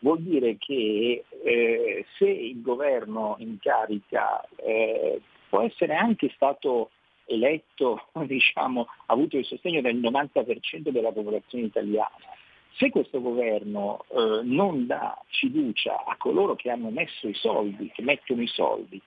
vuol 0.00 0.20
dire 0.20 0.58
che 0.58 1.24
eh, 1.42 2.04
se 2.18 2.28
il 2.28 2.60
governo 2.60 3.36
in 3.38 3.56
carica 3.58 4.46
eh, 4.56 5.22
può 5.48 5.62
essere 5.62 5.94
anche 5.94 6.30
stato 6.34 6.90
eletto, 7.24 8.08
diciamo, 8.26 8.82
ha 9.06 9.14
avuto 9.14 9.38
il 9.38 9.46
sostegno 9.46 9.80
del 9.80 9.96
90% 9.96 10.90
della 10.90 11.12
popolazione 11.12 11.64
italiana, 11.64 12.12
se 12.76 12.90
questo 12.90 13.22
governo 13.22 14.04
eh, 14.10 14.40
non 14.42 14.86
dà 14.86 15.18
fiducia 15.28 16.04
a 16.04 16.14
coloro 16.18 16.56
che 16.56 16.68
hanno 16.68 16.90
messo 16.90 17.26
i 17.26 17.34
soldi, 17.34 17.90
che 17.94 18.02
mettono 18.02 18.42
i 18.42 18.46
soldi 18.46 19.00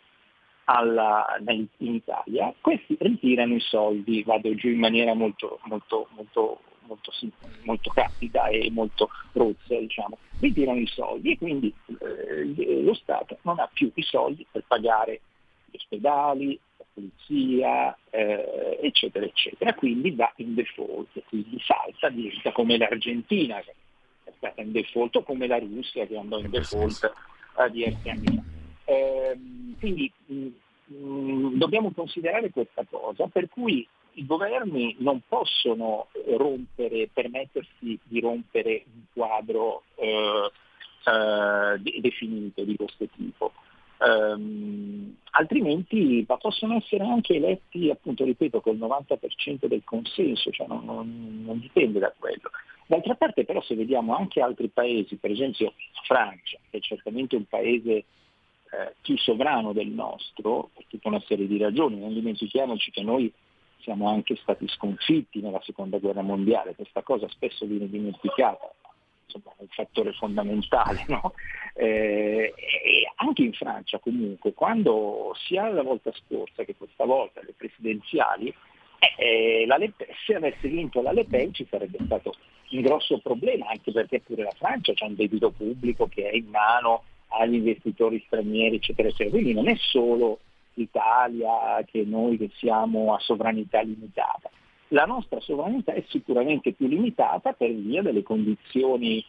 alla, 0.66 1.26
in 1.46 1.68
Italia, 1.78 2.54
questi 2.62 2.96
ritirano 3.00 3.56
i 3.56 3.60
soldi, 3.60 4.24
vado 4.24 4.54
giù 4.56 4.70
in 4.70 4.80
maniera 4.80 5.14
molto, 5.14 5.60
molto, 5.64 6.08
molto, 6.16 6.60
molto, 6.88 7.12
molto 7.64 7.92
capida 7.92 8.48
e 8.48 8.70
molto 8.72 9.10
rozza, 9.34 9.78
diciamo, 9.78 10.18
ritirano 10.40 10.80
i 10.80 10.88
soldi 10.88 11.32
e 11.32 11.38
quindi 11.38 11.74
eh, 12.00 12.82
lo 12.82 12.94
Stato 12.94 13.38
non 13.42 13.60
ha 13.60 13.70
più 13.72 13.92
i 13.94 14.04
soldi 14.04 14.46
per 14.50 14.64
pagare 14.68 15.22
gli 15.66 15.76
ospedali, 15.76 16.60
la 16.78 16.86
polizia, 16.94 17.98
eh, 18.10 18.80
eccetera, 18.82 19.26
eccetera, 19.26 19.74
quindi 19.74 20.12
va 20.12 20.32
in 20.38 20.54
default, 20.54 21.24
quindi 21.28 21.60
salta, 21.66 22.10
diventa 22.10 22.52
come 22.52 22.78
l'Argentina 22.78 23.60
che 23.60 23.74
è 24.24 24.32
stata 24.38 24.62
in 24.62 24.72
default 24.72 25.18
o 25.18 25.24
come 25.24 25.48
la 25.48 25.60
Russia 25.60 26.06
che 26.06 26.18
andò 26.18 26.40
in 26.40 26.50
default 26.50 27.12
a 27.56 27.68
dieci 27.68 28.10
anni 28.10 28.36
fa. 28.36 28.62
Eh, 28.86 29.38
quindi 29.80 30.12
mh, 30.26 30.48
mh, 30.88 31.58
dobbiamo 31.58 31.92
considerare 31.92 32.50
questa 32.50 32.86
cosa, 32.90 33.28
per 33.28 33.50
cui 33.50 33.88
i 34.16 34.26
governi 34.26 34.96
non 35.00 35.22
possono 35.28 36.08
rompere, 36.38 37.10
permettersi 37.12 38.00
di 38.04 38.20
rompere 38.20 38.84
un 38.94 39.02
quadro 39.14 39.84
eh, 39.96 40.52
eh, 41.06 42.00
definito 42.00 42.64
di 42.64 42.76
questo 42.76 43.08
tipo. 43.16 43.52
Um, 44.06 45.16
altrimenti 45.32 46.26
possono 46.28 46.76
essere 46.76 47.06
anche 47.06 47.36
eletti, 47.36 47.90
appunto, 47.90 48.26
ripeto, 48.26 48.60
col 48.60 48.78
90% 48.78 49.66
del 49.66 49.84
consenso, 49.86 50.52
cioè 50.52 50.68
non, 50.68 50.84
non, 50.84 51.44
non, 51.46 51.60
dipende 51.60 52.00
da 52.00 52.14
quello. 52.18 52.50
D'altra 52.86 53.16
parte 53.16 53.46
però 53.46 53.62
se 53.62 53.76
vediamo 53.76 54.14
anche 54.14 54.42
altri 54.42 54.68
paesi, 54.68 55.16
per 55.16 55.32
esempio 55.32 55.74
Francia, 56.06 56.58
che 56.70 56.78
è 56.78 56.82
certamente 56.82 57.38
un 57.38 57.46
paese 57.46 58.04
eh, 58.74 58.96
più 59.02 59.16
sovrano 59.18 59.72
del 59.72 59.90
nostro, 59.90 60.72
per 60.74 60.86
tutta 60.88 61.10
una 61.10 61.22
serie 61.28 61.46
di 61.46 61.58
ragioni. 61.58 62.00
Non 62.00 62.14
dimentichiamoci 62.14 62.90
che 62.90 63.04
noi 63.04 63.32
siamo 63.82 64.10
anche 64.10 64.36
stati 64.38 64.68
sconfitti 64.68 65.42
nella 65.42 65.62
seconda 65.62 66.00
guerra 66.00 66.22
mondiale, 66.22 66.74
questa 66.74 67.04
cosa 67.04 67.28
spesso 67.30 67.66
viene 67.66 67.88
dimenticata, 67.88 68.74
insomma 69.26 69.52
è 69.58 69.62
un 69.62 69.68
fattore 69.68 70.14
fondamentale. 70.14 71.06
No? 71.08 71.34
Eh, 71.76 72.54
e 72.56 73.12
anche 73.16 73.44
in 73.44 73.54
Francia 73.54 74.00
comunque, 74.00 74.54
quando 74.54 75.36
sia 75.46 75.70
la 75.70 75.84
volta 75.84 76.12
scorsa 76.14 76.64
che 76.64 76.76
questa 76.76 77.06
volta 77.06 77.42
le 77.44 77.54
presidenziali, 77.56 78.54
eh, 79.18 79.64
eh, 79.64 79.66
Pen, 79.68 79.94
se 80.26 80.36
avesse 80.36 80.68
vinto 80.68 81.02
la 81.02 81.12
Le 81.12 81.26
Pen 81.26 81.54
ci 81.54 81.68
sarebbe 81.70 82.00
stato 82.06 82.34
un 82.72 82.82
grosso 82.82 83.20
problema, 83.20 83.68
anche 83.68 83.92
perché 83.92 84.22
pure 84.22 84.44
la 84.44 84.56
Francia 84.58 84.94
c'è 84.94 85.06
un 85.06 85.16
debito 85.16 85.52
pubblico 85.52 86.08
che 86.08 86.30
è 86.30 86.36
in 86.36 86.48
mano 86.48 87.04
agli 87.34 87.56
investitori 87.56 88.24
stranieri, 88.26 88.78
eccetera, 88.78 89.08
eccetera. 89.08 89.30
Quindi 89.32 89.54
non 89.54 89.68
è 89.68 89.76
solo 89.78 90.40
l'Italia 90.76 91.84
che 91.86 92.04
noi 92.06 92.38
che 92.38 92.50
siamo 92.56 93.14
a 93.14 93.20
sovranità 93.20 93.82
limitata. 93.82 94.50
La 94.90 95.06
nostra 95.06 95.40
sovranità 95.40 95.94
è 95.94 96.04
sicuramente 96.10 96.74
più 96.74 96.88
limitata 96.88 97.54
per 97.54 97.72
via 97.74 98.02
delle 98.02 98.22
condizioni 98.22 99.24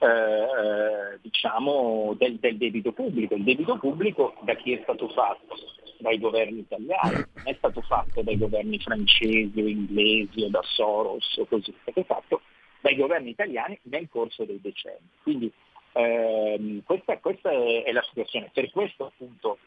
eh, 0.00 1.18
diciamo 1.20 2.14
del, 2.16 2.36
del, 2.36 2.56
debito 2.56 2.92
pubblico. 2.92 3.34
Il 3.34 3.44
debito 3.44 3.76
pubblico 3.76 4.34
da 4.42 4.54
chi 4.54 4.72
è 4.72 4.80
stato 4.82 5.08
fatto? 5.08 5.56
Dai 5.98 6.18
governi 6.18 6.60
italiani, 6.60 7.16
non 7.34 7.44
è 7.44 7.54
stato 7.58 7.82
fatto 7.82 8.22
dai 8.22 8.38
governi 8.38 8.78
francesi 8.78 9.60
o 9.60 9.66
inglesi 9.66 10.42
o 10.44 10.48
da 10.48 10.62
Soros 10.62 11.36
o 11.36 11.44
così, 11.44 11.70
è 11.70 11.74
stato 11.82 12.02
fatto 12.04 12.40
dai 12.80 12.96
governi 12.96 13.28
italiani 13.28 13.78
nel 13.82 14.08
corso 14.08 14.44
dei 14.44 14.58
decenni. 14.62 15.10
Quindi 15.22 15.52
eh, 15.92 16.82
questa, 16.84 17.18
questa 17.18 17.50
è, 17.50 17.84
è, 17.84 17.92
la 17.92 18.02
situazione. 18.02 18.50
Per 18.52 18.70
questo 18.70 19.06
appunto 19.06 19.58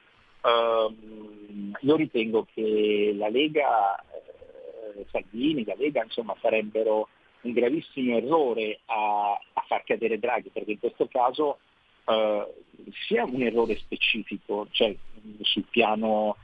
ehm, 0.43 1.77
io 1.79 1.95
ritengo 1.95 2.47
che 2.53 3.13
la 3.15 3.29
Lega, 3.29 3.99
eh, 3.99 5.05
Salvini, 5.11 5.65
la 5.65 5.75
Lega 5.77 6.03
insomma 6.03 6.35
farebbero 6.35 7.09
un 7.41 7.51
gravissimo 7.51 8.17
errore 8.17 8.79
a, 8.85 9.33
a, 9.53 9.63
far 9.67 9.83
cadere 9.83 10.19
Draghi, 10.19 10.49
perché 10.49 10.71
in 10.71 10.79
questo 10.79 11.07
caso 11.07 11.59
eh, 12.05 12.53
sia 13.07 13.25
un 13.25 13.41
errore 13.41 13.75
specifico, 13.77 14.67
cioè 14.71 14.95
sul 15.41 15.65
piano, 15.69 16.37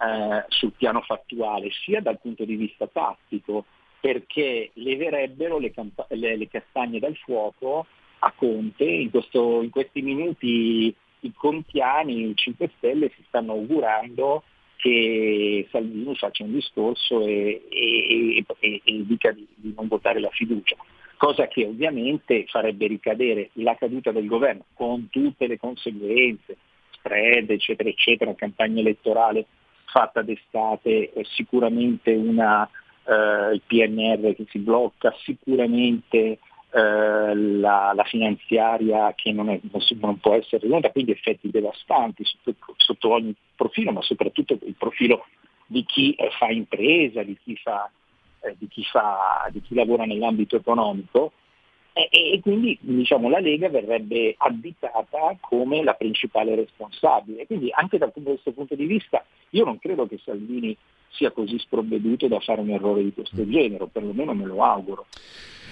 eh, 0.00 0.44
sul 0.48 0.72
piano 0.72 1.02
fattuale, 1.02 1.70
sia 1.84 2.00
dal 2.00 2.18
punto 2.20 2.44
di 2.44 2.56
vista 2.56 2.86
tattico, 2.86 3.64
perché 4.00 4.70
leverebbero 4.74 5.58
le, 5.58 5.72
camp- 5.72 6.06
le, 6.10 6.36
le 6.36 6.48
castagne 6.48 7.00
dal 7.00 7.16
fuoco 7.16 7.86
a 8.20 8.32
Conte. 8.34 8.84
In, 8.84 9.10
questo, 9.10 9.62
in 9.62 9.70
questi 9.70 10.02
minuti 10.02 10.94
i 11.20 11.32
contiani, 11.34 12.30
i 12.30 12.34
5 12.34 12.70
Stelle 12.76 13.10
si 13.14 13.24
stanno 13.26 13.52
augurando 13.52 14.42
che 14.76 15.66
Salvini 15.70 16.14
faccia 16.16 16.44
un 16.44 16.52
discorso 16.52 17.26
e, 17.26 17.66
e, 17.68 18.44
e, 18.58 18.80
e 18.84 19.06
dica 19.06 19.32
di, 19.32 19.46
di, 19.54 19.72
non 19.74 19.88
votare 19.88 20.20
la 20.20 20.28
fiducia, 20.30 20.76
cosa 21.16 21.48
che 21.48 21.64
ovviamente 21.64 22.44
farebbe 22.46 22.86
ricadere 22.86 23.50
la 23.54 23.74
caduta 23.74 24.12
del 24.12 24.26
governo 24.26 24.66
con 24.74 25.08
tutte 25.08 25.46
le 25.46 25.58
conseguenze, 25.58 26.56
spread, 26.90 27.50
eccetera, 27.50 27.88
eccetera, 27.88 28.34
campagna 28.34 28.80
elettorale 28.80 29.46
fatta 29.86 30.20
d'estate, 30.20 31.12
sicuramente 31.34 32.12
una, 32.12 32.68
eh, 33.06 33.54
il 33.54 33.62
PNR 33.66 34.34
che 34.34 34.44
si 34.50 34.58
blocca, 34.58 35.14
sicuramente 35.22 36.38
eh, 36.76 37.34
la, 37.34 37.92
la, 37.94 38.04
finanziaria 38.04 39.14
che 39.14 39.32
non, 39.32 39.48
è, 39.48 39.58
non, 39.98 40.18
può 40.18 40.34
essere 40.34 40.64
ridotta, 40.64 40.90
quindi 40.90 41.12
effetti 41.12 41.48
devastanti 41.48 42.22
sotto, 42.22 42.74
sotto, 42.76 43.12
ogni 43.12 43.34
profilo, 43.54 43.92
ma 43.92 44.02
soprattutto 44.02 44.58
il 44.62 44.74
profilo 44.76 45.24
di 45.66 45.86
chi 45.86 46.12
eh, 46.12 46.28
fa 46.38 46.50
impresa, 46.50 47.22
di 47.22 47.34
chi, 47.42 47.56
fa, 47.56 47.90
eh, 48.40 48.54
di, 48.58 48.68
chi 48.68 48.84
fa, 48.84 49.48
di 49.50 49.62
chi, 49.62 49.74
lavora 49.74 50.04
nell'ambito 50.04 50.56
economico 50.56 51.32
e, 51.94 52.10
e 52.12 52.40
quindi 52.42 52.76
diciamo, 52.78 53.30
la 53.30 53.38
Lega 53.40 53.70
verrebbe 53.70 54.34
additata 54.36 55.34
come 55.40 55.82
la 55.82 55.94
principale 55.94 56.56
responsabile. 56.56 57.46
Quindi 57.46 57.70
anche 57.72 57.96
da 57.96 58.10
questo 58.10 58.52
punto 58.52 58.74
di 58.74 58.84
vista 58.84 59.24
io 59.50 59.64
non 59.64 59.78
credo 59.78 60.06
che 60.06 60.20
Salvini 60.22 60.76
sia 61.10 61.30
così 61.30 61.58
sprovveduto 61.58 62.28
da 62.28 62.40
fare 62.40 62.60
un 62.60 62.70
errore 62.70 63.02
di 63.02 63.12
questo 63.12 63.48
genere, 63.48 63.84
o 63.84 63.86
perlomeno 63.86 64.34
me 64.34 64.44
lo 64.44 64.62
auguro. 64.62 65.06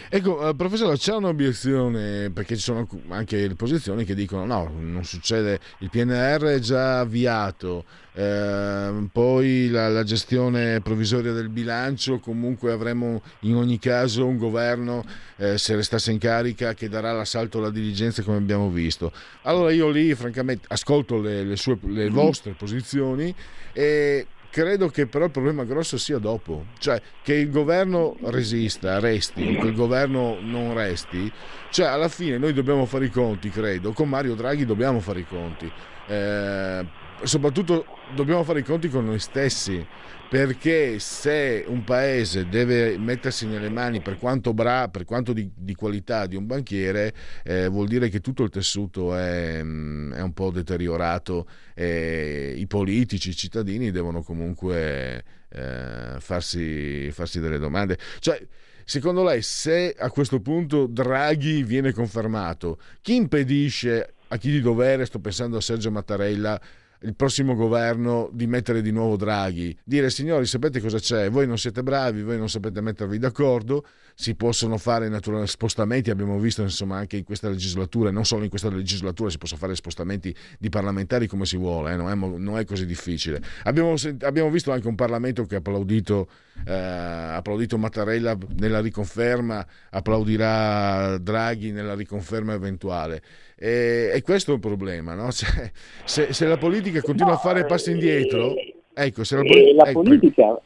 Ecco, 0.08 0.48
eh, 0.48 0.54
professore, 0.54 0.96
c'è 0.96 1.14
un'obiezione 1.14 2.30
perché 2.30 2.56
ci 2.56 2.62
sono 2.62 2.86
anche 3.08 3.48
le 3.48 3.54
posizioni 3.54 4.04
che 4.04 4.14
dicono 4.14 4.44
no, 4.44 4.70
non 4.78 5.02
succede, 5.02 5.58
il 5.78 5.90
PNR 5.90 6.44
è 6.44 6.58
già 6.58 7.00
avviato, 7.00 7.84
eh, 8.12 9.08
poi 9.10 9.68
la, 9.70 9.88
la, 9.88 10.04
gestione 10.04 10.80
provvisoria 10.82 11.32
del 11.32 11.48
bilancio, 11.48 12.20
comunque 12.20 12.70
avremo 12.70 13.22
in 13.40 13.56
ogni 13.56 13.78
caso 13.78 14.26
un 14.26 14.36
governo, 14.36 15.04
eh, 15.36 15.58
se 15.58 15.74
restasse 15.74 16.12
in 16.12 16.18
carica, 16.18 16.74
che 16.74 16.88
darà 16.88 17.10
l'assalto 17.12 17.58
alla 17.58 17.70
diligenza 17.70 18.22
come 18.22 18.36
abbiamo 18.36 18.68
visto. 18.70 19.10
Allora 19.42 19.72
io 19.72 19.88
lì 19.88 20.14
francamente 20.14 20.66
ascolto 20.68 21.18
le, 21.18 21.42
le, 21.44 21.56
sue, 21.56 21.78
le 21.86 22.08
vostre 22.10 22.52
posizioni 22.52 23.34
e 23.72 24.26
credo 24.54 24.88
che 24.88 25.08
però 25.08 25.24
il 25.24 25.32
problema 25.32 25.64
grosso 25.64 25.98
sia 25.98 26.18
dopo, 26.18 26.66
cioè 26.78 27.02
che 27.24 27.34
il 27.34 27.50
governo 27.50 28.14
resista, 28.26 29.00
resti, 29.00 29.56
che 29.56 29.66
il 29.66 29.74
governo 29.74 30.38
non 30.40 30.74
resti, 30.74 31.28
cioè 31.70 31.86
alla 31.86 32.06
fine 32.06 32.38
noi 32.38 32.52
dobbiamo 32.52 32.86
fare 32.86 33.06
i 33.06 33.10
conti, 33.10 33.50
credo, 33.50 33.90
con 33.90 34.08
Mario 34.08 34.36
Draghi 34.36 34.64
dobbiamo 34.64 35.00
fare 35.00 35.18
i 35.18 35.26
conti, 35.26 35.68
eh, 36.06 36.86
soprattutto 37.24 37.84
dobbiamo 38.14 38.44
fare 38.44 38.60
i 38.60 38.62
conti 38.62 38.88
con 38.88 39.04
noi 39.04 39.18
stessi, 39.18 39.84
perché 40.28 40.98
se 40.98 41.64
un 41.66 41.84
paese 41.84 42.48
deve 42.48 42.98
mettersi 42.98 43.46
nelle 43.46 43.68
mani 43.68 44.00
per 44.00 44.18
quanto, 44.18 44.52
bra, 44.52 44.88
per 44.88 45.04
quanto 45.04 45.32
di, 45.32 45.50
di, 45.54 45.74
qualità 45.74 46.26
di 46.26 46.36
un 46.36 46.46
banchiere, 46.46 47.14
eh, 47.44 47.68
vuol 47.68 47.86
dire 47.86 48.08
che 48.08 48.20
tutto 48.20 48.42
il 48.42 48.50
tessuto 48.50 49.14
è, 49.14 49.62
mm, 49.62 50.12
è 50.12 50.20
un 50.20 50.32
po' 50.32 50.50
deteriorato 50.50 51.46
e 51.74 52.54
i 52.56 52.66
politici, 52.66 53.30
i 53.30 53.36
cittadini 53.36 53.90
devono 53.90 54.22
comunque 54.22 55.24
eh, 55.48 56.16
farsi, 56.18 57.10
farsi 57.12 57.40
delle 57.40 57.58
domande. 57.58 57.98
Cioè, 58.18 58.40
Secondo 58.86 59.24
lei, 59.24 59.40
se 59.40 59.94
a 59.98 60.10
questo 60.10 60.40
punto 60.40 60.86
Draghi 60.86 61.62
viene 61.62 61.92
confermato, 61.92 62.78
chi 63.00 63.14
impedisce 63.14 64.14
a 64.28 64.36
chi 64.36 64.50
di 64.50 64.60
dovere, 64.60 65.06
sto 65.06 65.20
pensando 65.20 65.56
a 65.56 65.62
Sergio 65.62 65.90
Mattarella, 65.90 66.60
il 67.04 67.14
prossimo 67.14 67.54
governo 67.54 68.30
di 68.32 68.46
mettere 68.46 68.82
di 68.82 68.90
nuovo 68.90 69.16
Draghi, 69.16 69.76
dire 69.84 70.10
signori 70.10 70.46
sapete 70.46 70.80
cosa 70.80 70.98
c'è, 70.98 71.30
voi 71.30 71.46
non 71.46 71.58
siete 71.58 71.82
bravi, 71.82 72.22
voi 72.22 72.38
non 72.38 72.48
sapete 72.48 72.80
mettervi 72.80 73.18
d'accordo, 73.18 73.84
si 74.14 74.36
possono 74.36 74.78
fare 74.78 75.08
naturalmente 75.08 75.50
spostamenti, 75.50 76.10
abbiamo 76.10 76.38
visto 76.38 76.62
insomma 76.62 76.96
anche 76.96 77.16
in 77.16 77.24
questa 77.24 77.48
legislatura, 77.48 78.10
non 78.10 78.24
solo 78.24 78.44
in 78.44 78.48
questa 78.48 78.70
legislatura 78.70 79.28
si 79.28 79.38
possono 79.38 79.58
fare 79.60 79.74
spostamenti 79.74 80.34
di 80.58 80.68
parlamentari 80.68 81.26
come 81.26 81.44
si 81.46 81.56
vuole, 81.56 81.92
eh, 81.92 81.96
non, 81.96 82.10
è, 82.10 82.14
non, 82.14 82.56
è, 82.58 82.64
così 82.64 82.86
difficile. 82.86 83.40
Abbiamo, 83.64 83.94
abbiamo, 84.20 84.50
visto 84.50 84.70
anche 84.70 84.86
un 84.86 84.94
Parlamento 84.94 85.44
che 85.44 85.56
ha 85.56 85.58
applaudito, 85.58 86.28
eh, 86.64 86.72
applaudito 86.72 87.76
Mattarella 87.76 88.38
nella 88.56 88.80
riconferma, 88.80 89.66
applaudirà 89.90 91.18
Draghi 91.18 91.72
nella 91.72 91.94
riconferma 91.94 92.52
eventuale. 92.52 93.20
E, 93.56 94.12
e 94.14 94.22
questo 94.22 94.52
è 94.52 94.54
un 94.54 94.60
problema, 94.60 95.14
no? 95.14 95.30
cioè, 95.32 95.70
se, 96.04 96.32
se, 96.32 96.46
la 96.46 96.56
politica 96.56 97.00
continua 97.00 97.34
a 97.34 97.38
fare 97.38 97.64
passi 97.66 97.90
indietro, 97.90 98.54
eh, 98.54 98.76
ecco, 98.94 99.24
se 99.24 99.36
la, 99.36 99.42
poli- 99.42 99.74
la 99.74 99.88
ecco, 99.88 100.02
politica 100.02 100.60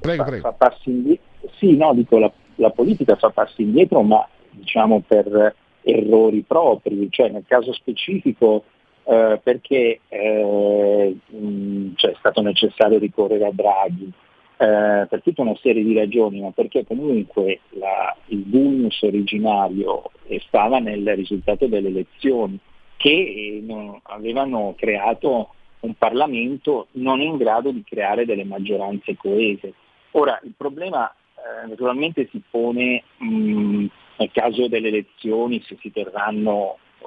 prego, 0.00 0.24
prego. 0.24 0.42
fa 0.42 0.52
passi 0.52 0.90
indietro, 0.90 1.24
sì, 1.58 1.76
no, 1.76 1.94
dico 1.94 2.18
la, 2.18 2.32
la 2.56 2.70
politica 2.70 3.16
fa 3.16 3.30
passi 3.30 3.62
indietro, 3.62 4.02
ma 4.02 4.26
diciamo 4.50 5.02
per 5.06 5.54
errori 5.82 6.42
propri, 6.42 7.08
cioè 7.10 7.28
nel 7.30 7.44
caso 7.46 7.72
specifico 7.72 8.64
eh, 9.04 9.40
perché 9.42 10.00
eh, 10.08 11.16
mh, 11.26 11.92
cioè, 11.96 12.12
è 12.12 12.16
stato 12.18 12.40
necessario 12.40 12.98
ricorrere 12.98 13.46
a 13.46 13.52
Draghi, 13.52 14.12
eh, 14.58 15.06
per 15.08 15.22
tutta 15.22 15.42
una 15.42 15.56
serie 15.60 15.82
di 15.82 15.94
ragioni, 15.94 16.40
ma 16.40 16.50
perché 16.50 16.84
comunque 16.86 17.60
la, 17.70 18.14
il 18.26 18.44
vulnus 18.46 19.02
originario 19.02 20.04
stava 20.46 20.78
nel 20.78 21.16
risultato 21.16 21.66
delle 21.66 21.88
elezioni 21.88 22.58
che 22.96 23.10
eh, 23.10 23.60
non, 23.64 23.98
avevano 24.04 24.74
creato 24.76 25.54
un 25.80 25.94
Parlamento 25.94 26.86
non 26.92 27.20
in 27.20 27.36
grado 27.36 27.72
di 27.72 27.82
creare 27.82 28.24
delle 28.24 28.44
maggioranze 28.44 29.16
coese. 29.16 29.72
Ora, 30.12 30.38
il 30.44 30.52
problema 30.56 31.12
eh, 31.42 31.66
naturalmente 31.66 32.28
si 32.30 32.40
pone 32.48 33.02
mh, 33.18 33.86
nel 34.18 34.30
caso 34.32 34.68
delle 34.68 34.88
elezioni, 34.88 35.62
se 35.62 35.76
si 35.80 35.90
terranno 35.90 36.78
eh, 37.00 37.06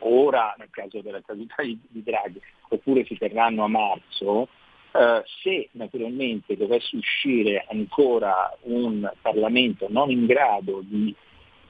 ora, 0.00 0.54
nel 0.58 0.70
caso 0.70 1.00
della 1.00 1.22
caduta 1.24 1.62
di, 1.62 1.78
di 1.88 2.02
Draghi, 2.02 2.40
oppure 2.68 3.04
si 3.04 3.16
terranno 3.16 3.64
a 3.64 3.68
marzo, 3.68 4.48
Uh, 4.92 5.22
se 5.44 5.68
naturalmente 5.74 6.56
dovesse 6.56 6.96
uscire 6.96 7.64
ancora 7.68 8.52
un 8.62 9.08
Parlamento 9.22 9.86
non 9.88 10.10
in 10.10 10.26
grado 10.26 10.80
di 10.82 11.14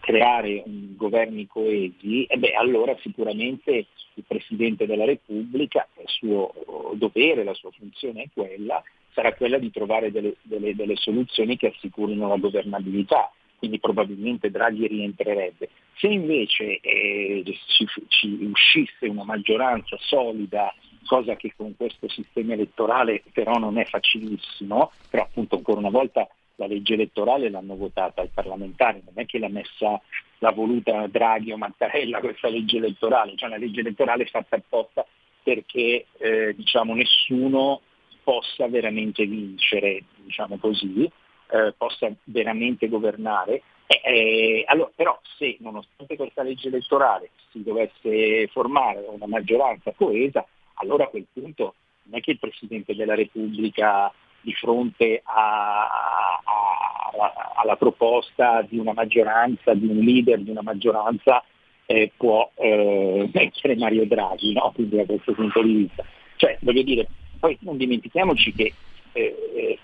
creare 0.01 0.63
governi 0.97 1.47
coesi, 1.47 2.25
eh 2.25 2.39
beh, 2.39 2.53
allora 2.53 2.97
sicuramente 3.01 3.87
il 4.15 4.25
Presidente 4.27 4.87
della 4.87 5.05
Repubblica, 5.05 5.87
il 5.99 6.09
suo 6.09 6.53
dovere, 6.95 7.45
la 7.45 7.53
sua 7.53 7.71
funzione 7.73 8.23
è 8.23 8.29
quella, 8.33 8.83
sarà 9.13 9.33
quella 9.35 9.59
di 9.59 9.71
trovare 9.71 10.11
delle, 10.11 10.37
delle, 10.43 10.75
delle 10.75 10.97
soluzioni 10.97 11.57
che 11.57 11.69
assicurino 11.69 12.29
la 12.29 12.37
governabilità, 12.37 13.31
quindi 13.57 13.79
probabilmente 13.79 14.51
Draghi 14.51 14.87
rientrerebbe. 14.87 15.69
Se 15.97 16.07
invece 16.07 16.81
eh, 16.81 17.43
ci, 17.67 17.87
ci 18.09 18.39
uscisse 18.51 19.07
una 19.07 19.25
maggioranza 19.25 19.97
solida 20.01 20.75
cosa 21.07 21.37
che 21.37 21.53
con 21.57 21.75
questo 21.77 22.09
sistema 22.09 22.53
elettorale 22.53 23.23
però 23.33 23.59
non 23.59 23.79
è 23.79 23.85
facilissimo, 23.85 24.93
però 25.09 25.25
appunto 25.25 25.57
ancora 25.57 25.81
una 25.81 25.91
volta 25.91 26.29
la 26.57 26.67
legge 26.67 26.95
elettorale 26.95 27.51
l'hanno 27.51 27.75
votata 27.75 28.23
i 28.23 28.31
parlamentari, 28.33 29.03
non 29.05 29.15
è 29.15 29.27
che 29.27 29.39
l'ha 29.39 29.49
messa, 29.49 30.01
l'ha 30.39 30.53
voluta 30.53 31.07
Draghi 31.07 31.53
o 31.53 31.57
Mattarella 31.57 32.21
questa 32.21 32.49
legge 32.49 32.77
elettorale, 32.77 33.33
cioè 33.37 33.49
una 33.49 33.59
legge 33.59 33.81
elettorale 33.81 34.27
fatta 34.27 34.57
apposta 34.57 35.05
perché 35.43 36.07
eh, 36.19 36.55
diciamo, 36.55 36.95
nessuno 36.95 37.81
possa 38.23 38.69
veramente 38.69 39.25
vincere, 39.27 40.03
diciamo 40.17 40.59
così, 40.59 41.11
eh, 41.51 41.75
possa 41.77 42.11
veramente 42.25 42.89
governare. 42.89 43.63
Eh, 43.87 44.01
eh, 44.05 44.65
allora, 44.67 44.91
però 44.95 45.19
se 45.37 45.57
nonostante 45.61 46.17
questa 46.17 46.43
legge 46.43 46.69
elettorale 46.69 47.31
si 47.51 47.63
dovesse 47.63 48.47
formare 48.49 49.05
una 49.09 49.27
maggioranza 49.27 49.93
coesa, 49.93 50.47
allora 50.75 51.05
a 51.05 51.09
quel 51.09 51.27
punto 51.33 51.75
non 52.05 52.19
è 52.19 52.23
che 52.23 52.33
il 52.33 52.39
Presidente 52.39 52.95
della 52.95 53.15
Repubblica 53.15 54.13
di 54.43 54.53
fronte 54.55 55.21
a, 55.25 55.83
a, 55.83 56.41
a, 56.45 57.53
alla 57.57 57.77
proposta 57.77 58.63
di 58.63 58.79
una 58.79 58.93
maggioranza, 58.93 59.75
di 59.75 59.87
un 59.87 59.99
leader 59.99 60.41
di 60.41 60.51
una 60.51 60.63
maggioranza, 60.63 61.45
eh, 61.87 62.13
può 62.17 62.51
eh, 62.55 63.29
mettere 63.35 63.77
Mario 63.77 64.07
Draghi, 64.07 64.53
no? 64.53 64.73
quindi 64.75 64.97
da 64.97 65.05
questo 65.05 65.33
punto 65.33 65.63
di 65.63 65.75
vista. 65.75 66.05
Cioè, 66.37 66.57
voglio 66.61 66.83
dire, 66.83 67.09
poi 67.41 67.57
non 67.63 67.77
dimentichiamoci 67.77 68.53
che 68.53 68.73
eh, 69.13 69.37
eh 69.55 69.79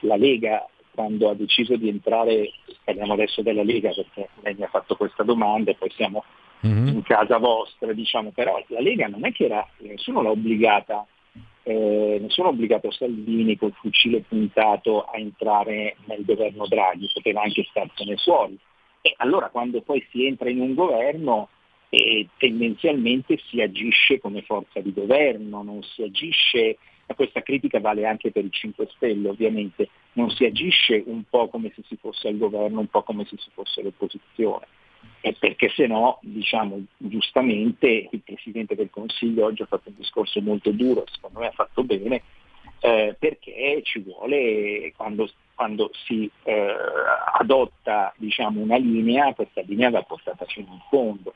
la 0.00 0.16
Lega 0.16 0.66
quando 0.92 1.30
ha 1.30 1.34
deciso 1.34 1.76
di 1.76 1.88
entrare, 1.88 2.50
parliamo 2.84 3.12
adesso 3.12 3.42
della 3.42 3.62
Lega 3.62 3.90
perché 3.92 4.28
lei 4.42 4.54
mi 4.54 4.64
ha 4.64 4.68
fatto 4.68 4.96
questa 4.96 5.22
domanda 5.22 5.70
e 5.70 5.76
poi 5.76 5.90
siamo 5.90 6.24
mm-hmm. 6.66 6.88
in 6.88 7.02
casa 7.02 7.38
vostra, 7.38 7.92
diciamo, 7.92 8.30
però 8.32 8.62
la 8.66 8.80
Lega 8.80 9.06
non 9.06 9.24
è 9.24 9.32
che 9.32 9.44
era, 9.44 9.66
nessuno 9.78 10.20
l'ha 10.20 10.30
obbligata, 10.30 11.06
eh, 11.62 12.18
nessuno 12.20 12.48
ha 12.48 12.50
obbligato 12.50 12.90
Salvini 12.90 13.56
col 13.56 13.72
fucile 13.80 14.20
puntato 14.20 15.04
a 15.04 15.16
entrare 15.16 15.96
nel 16.06 16.24
governo 16.24 16.66
Draghi, 16.66 17.10
poteva 17.12 17.42
anche 17.42 17.66
starsene 17.70 18.16
fuori. 18.16 18.58
E 19.02 19.14
allora 19.18 19.48
quando 19.48 19.80
poi 19.80 20.04
si 20.10 20.26
entra 20.26 20.50
in 20.50 20.60
un 20.60 20.74
governo 20.74 21.48
eh, 21.90 22.28
tendenzialmente 22.38 23.38
si 23.48 23.60
agisce 23.60 24.18
come 24.18 24.42
forza 24.42 24.80
di 24.80 24.92
governo, 24.92 25.62
non 25.62 25.82
si 25.82 26.02
agisce, 26.02 26.78
ma 27.06 27.14
questa 27.14 27.42
critica 27.42 27.80
vale 27.80 28.06
anche 28.06 28.30
per 28.30 28.44
i 28.44 28.50
5 28.50 28.88
Stelle 28.96 29.28
ovviamente, 29.28 29.88
non 30.14 30.30
si 30.30 30.44
agisce 30.44 31.02
un 31.04 31.24
po' 31.28 31.48
come 31.48 31.70
se 31.74 31.82
si 31.86 31.96
fosse 31.96 32.28
al 32.28 32.38
governo, 32.38 32.80
un 32.80 32.88
po' 32.88 33.02
come 33.02 33.24
se 33.26 33.36
si 33.38 33.50
fosse 33.52 33.80
all'opposizione 33.80 34.66
eh, 35.20 35.34
perché 35.38 35.70
se 35.70 35.86
no, 35.86 36.18
diciamo 36.22 36.82
giustamente, 36.96 38.08
il 38.10 38.20
Presidente 38.22 38.74
del 38.74 38.90
Consiglio 38.90 39.46
oggi 39.46 39.62
ha 39.62 39.66
fatto 39.66 39.88
un 39.88 39.96
discorso 39.96 40.40
molto 40.40 40.70
duro, 40.70 41.04
secondo 41.10 41.40
me 41.40 41.48
ha 41.48 41.52
fatto 41.52 41.84
bene, 41.84 42.22
eh, 42.80 43.14
perché 43.18 43.80
ci 43.84 44.00
vuole, 44.00 44.92
quando, 44.96 45.28
quando 45.54 45.90
si 46.06 46.30
eh, 46.44 46.74
adotta 47.38 48.14
diciamo, 48.16 48.60
una 48.60 48.76
linea, 48.76 49.34
questa 49.34 49.60
linea 49.62 49.90
va 49.90 50.02
portata 50.02 50.44
fino 50.46 50.68
in 50.72 50.80
fondo. 50.88 51.34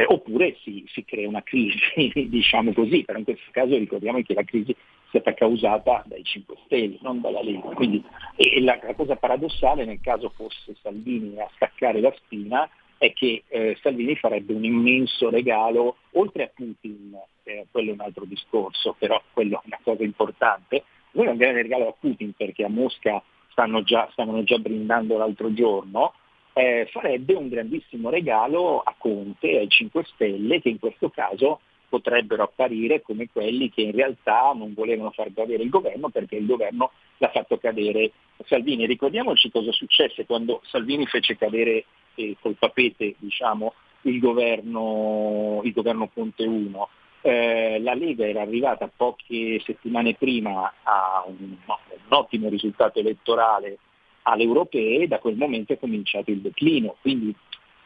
Eh, 0.00 0.06
oppure 0.08 0.56
si, 0.62 0.82
si, 0.86 1.04
crea 1.04 1.28
una 1.28 1.42
crisi, 1.42 2.10
diciamo 2.30 2.72
così, 2.72 3.04
però 3.04 3.18
in 3.18 3.24
questo 3.24 3.50
caso 3.50 3.76
ricordiamo 3.76 4.22
che 4.22 4.32
la 4.32 4.44
crisi 4.44 4.72
è 4.72 4.76
stata 5.08 5.34
causata 5.34 6.02
dai 6.06 6.24
5 6.24 6.56
Stelle, 6.64 6.96
non 7.02 7.20
dalla 7.20 7.42
Lega. 7.42 7.68
Quindi, 7.74 8.02
e 8.34 8.62
la, 8.62 8.78
la 8.82 8.94
cosa 8.94 9.16
paradossale 9.16 9.84
nel 9.84 10.00
caso 10.00 10.30
fosse 10.30 10.74
Salvini 10.80 11.38
a 11.38 11.50
staccare 11.54 12.00
la 12.00 12.14
spina 12.16 12.66
è 12.96 13.12
che 13.12 13.42
eh, 13.48 13.76
Salvini 13.82 14.16
farebbe 14.16 14.54
un 14.54 14.64
immenso 14.64 15.28
regalo, 15.28 15.96
oltre 16.12 16.44
a 16.44 16.50
Putin, 16.54 17.14
eh, 17.42 17.66
quello 17.70 17.90
è 17.90 17.92
un 17.92 18.00
altro 18.00 18.24
discorso, 18.24 18.96
però 18.98 19.20
quello 19.34 19.56
è 19.56 19.66
una 19.66 19.80
cosa 19.82 20.02
importante, 20.02 20.82
non 21.10 21.28
abbiamo 21.28 21.52
un 21.52 21.62
regalo 21.62 21.88
a 21.88 21.94
Putin 21.98 22.32
perché 22.34 22.64
a 22.64 22.70
Mosca 22.70 23.22
stanno 23.50 23.82
già, 23.82 24.08
stavano 24.12 24.44
già 24.44 24.56
brindando 24.56 25.18
l'altro 25.18 25.52
giorno, 25.52 26.14
eh, 26.60 26.86
farebbe 26.90 27.32
un 27.32 27.48
grandissimo 27.48 28.10
regalo 28.10 28.80
a 28.80 28.94
Conte 28.98 29.56
ai 29.56 29.68
5 29.68 30.04
Stelle 30.12 30.60
che 30.60 30.68
in 30.68 30.78
questo 30.78 31.08
caso 31.08 31.60
potrebbero 31.88 32.42
apparire 32.42 33.00
come 33.00 33.28
quelli 33.32 33.70
che 33.70 33.80
in 33.80 33.92
realtà 33.92 34.52
non 34.54 34.74
volevano 34.74 35.10
far 35.10 35.32
cadere 35.34 35.62
il 35.62 35.70
governo 35.70 36.10
perché 36.10 36.36
il 36.36 36.44
governo 36.44 36.92
l'ha 37.16 37.30
fatto 37.30 37.56
cadere 37.56 38.12
Salvini. 38.44 38.86
Ricordiamoci 38.86 39.50
cosa 39.50 39.72
successe 39.72 40.26
quando 40.26 40.60
Salvini 40.64 41.06
fece 41.06 41.36
cadere 41.36 41.84
eh, 42.14 42.36
col 42.40 42.56
tapete 42.58 43.14
diciamo, 43.18 43.72
il, 44.02 44.18
governo, 44.20 45.62
il 45.64 45.72
governo 45.72 46.10
Conte 46.12 46.44
1. 46.44 46.88
Eh, 47.22 47.80
la 47.80 47.94
Lega 47.94 48.26
era 48.26 48.42
arrivata 48.42 48.90
poche 48.94 49.60
settimane 49.64 50.14
prima 50.14 50.72
a 50.82 51.24
un, 51.26 51.56
un 51.66 52.12
ottimo 52.16 52.48
risultato 52.48 52.98
elettorale 52.98 53.78
alle 54.22 54.42
europee 54.42 55.02
e 55.02 55.08
da 55.08 55.18
quel 55.18 55.36
momento 55.36 55.72
è 55.72 55.78
cominciato 55.78 56.30
il 56.30 56.40
declino. 56.40 56.96
Quindi 57.00 57.34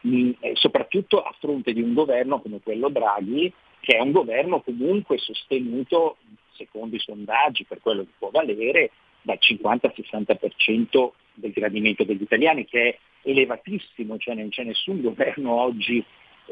mh, 0.01 0.31
eh, 0.39 0.51
soprattutto 0.55 1.21
a 1.21 1.33
fronte 1.39 1.73
di 1.73 1.81
un 1.81 1.93
governo 1.93 2.39
come 2.39 2.59
quello 2.61 2.89
Draghi, 2.89 3.51
che 3.79 3.97
è 3.97 4.01
un 4.01 4.11
governo 4.11 4.61
comunque 4.61 5.17
sostenuto, 5.17 6.17
secondo 6.53 6.95
i 6.95 6.99
sondaggi, 6.99 7.65
per 7.65 7.79
quello 7.81 8.03
che 8.03 8.11
può 8.17 8.29
valere, 8.31 8.91
dal 9.21 9.39
50 9.39 9.93
60% 9.95 11.09
del 11.33 11.51
gradimento 11.51 12.03
degli 12.03 12.21
italiani, 12.21 12.65
che 12.65 12.89
è 12.89 12.97
elevatissimo, 13.29 14.17
cioè 14.17 14.35
non 14.35 14.49
c'è 14.49 14.63
nessun 14.63 15.01
governo 15.01 15.53
oggi 15.53 16.03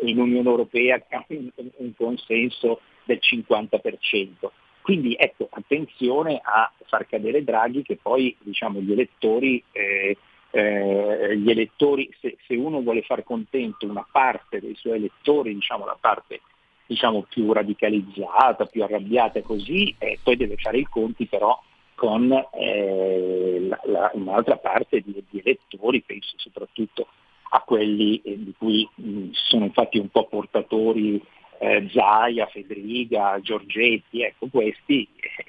in 0.02 0.20
Unione 0.20 0.50
Europea 0.50 1.00
che 1.00 1.16
ha 1.16 1.26
un, 1.28 1.50
un 1.56 1.96
consenso 1.96 2.82
del 3.06 3.20
50%. 3.22 4.50
Quindi 4.84 5.16
ecco, 5.18 5.48
attenzione 5.50 6.42
a 6.44 6.70
far 6.88 7.08
cadere 7.08 7.46
Draghi 7.46 7.84
che 7.84 7.98
poi 8.00 8.36
diciamo, 8.42 8.82
gli 8.82 8.92
elettori, 8.92 9.64
eh, 9.72 10.18
eh, 10.52 11.38
gli 11.38 11.50
elettori 11.50 12.14
se, 12.20 12.36
se, 12.46 12.56
uno 12.56 12.82
vuole 12.82 13.02
far 13.02 13.24
contento 13.24 13.88
una 13.88 14.06
parte 14.12 14.60
dei 14.60 14.76
suoi 14.76 14.98
elettori, 14.98 15.54
diciamo 15.54 15.86
la 15.86 15.98
parte 15.98 16.42
diciamo, 16.86 17.26
più 17.30 17.54
radicalizzata, 17.54 18.66
più 18.66 18.84
arrabbiata 18.84 19.42
così, 19.42 19.96
eh, 19.98 20.20
poi 20.22 20.36
deve 20.36 20.58
fare 20.58 20.80
i 20.80 20.84
conti 20.84 21.28
però 21.28 21.58
con 21.96 22.30
eh, 22.52 23.66
la, 23.66 23.80
la, 23.86 24.12
un'altra 24.16 24.58
parte 24.58 25.00
di, 25.00 25.24
di, 25.30 25.40
elettori, 25.40 26.02
penso 26.02 26.34
soprattutto 26.36 27.08
a 27.52 27.62
quelli 27.62 28.22
eh, 28.22 28.38
di 28.38 28.54
cui 28.58 28.86
sono 29.32 29.64
infatti 29.64 29.98
un 29.98 30.10
po' 30.10 30.28
portatori 30.28 31.24
eh, 31.60 31.88
Zaia, 31.92 32.48
Federica, 32.48 33.40
Giorgetti, 33.42 34.22
ecco 34.22 34.48
questi 34.48 35.08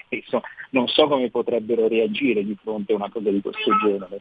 eh, 0.08 0.16
insomma, 0.16 0.44
non 0.70 0.88
so 0.88 1.08
come 1.08 1.30
potrebbero 1.30 1.88
reagire 1.88 2.44
di 2.44 2.56
fronte 2.60 2.92
a 2.92 2.96
una 2.96 3.10
cosa 3.10 3.30
di 3.30 3.40
questo 3.40 3.70
genere. 3.82 4.20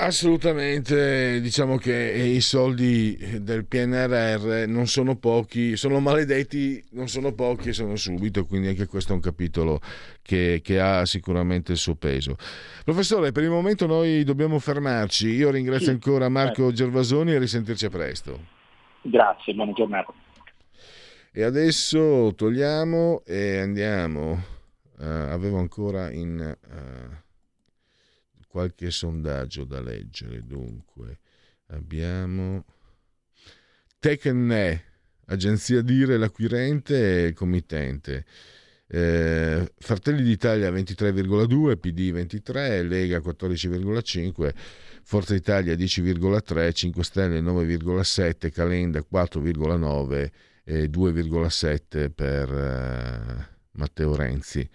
Assolutamente, 0.00 1.40
diciamo 1.40 1.76
che 1.76 1.92
i 1.92 2.40
soldi 2.40 3.18
del 3.40 3.64
PNRR 3.66 4.68
non 4.68 4.86
sono 4.86 5.16
pochi, 5.16 5.76
sono 5.76 5.98
maledetti, 5.98 6.80
non 6.90 7.08
sono 7.08 7.32
pochi 7.32 7.70
e 7.70 7.72
sono 7.72 7.96
subito, 7.96 8.46
quindi 8.46 8.68
anche 8.68 8.86
questo 8.86 9.10
è 9.10 9.16
un 9.16 9.20
capitolo 9.20 9.80
che, 10.22 10.60
che, 10.62 10.78
ha 10.78 11.04
sicuramente 11.04 11.72
il 11.72 11.78
suo 11.78 11.96
peso. 11.96 12.36
Professore, 12.84 13.32
per 13.32 13.42
il 13.42 13.50
momento 13.50 13.86
noi 13.86 14.22
dobbiamo 14.22 14.60
fermarci, 14.60 15.30
io 15.30 15.50
ringrazio 15.50 15.86
sì, 15.86 15.90
ancora 15.90 16.28
Marco 16.28 16.66
certo. 16.68 16.72
Gervasoni 16.74 17.32
e 17.32 17.38
risentirci 17.40 17.86
a 17.86 17.90
presto. 17.90 18.57
Grazie, 19.02 19.54
buona 19.54 19.72
giornata. 19.72 20.12
E 21.32 21.42
adesso 21.42 22.32
togliamo 22.34 23.22
e 23.24 23.58
andiamo, 23.58 24.32
uh, 24.98 25.02
avevo 25.02 25.58
ancora 25.58 26.10
in... 26.10 26.56
Uh, 26.68 27.26
qualche 28.58 28.90
sondaggio 28.90 29.64
da 29.64 29.80
leggere. 29.80 30.44
Dunque, 30.44 31.20
abbiamo 31.68 32.64
Tecne, 34.00 34.84
agenzia 35.26 35.82
Dire, 35.82 36.16
l'acquirente 36.16 37.22
e 37.22 37.26
il 37.28 37.34
committente. 37.34 38.24
Eh, 38.88 39.70
Fratelli 39.78 40.22
d'Italia 40.22 40.70
23,2, 40.70 41.78
PD 41.78 42.10
23, 42.10 42.82
Lega 42.82 43.18
14,5, 43.18 44.54
Forza 45.08 45.34
Italia 45.34 45.74
10,3, 45.74 46.70
5 46.70 47.02
Stelle 47.02 47.40
9,7, 47.40 48.50
Calenda 48.50 49.02
4,9 49.10 50.30
e 50.64 50.90
2,7 50.90 52.10
per 52.14 52.52
eh, 52.52 53.48
Matteo 53.70 54.14
Renzi. 54.14 54.68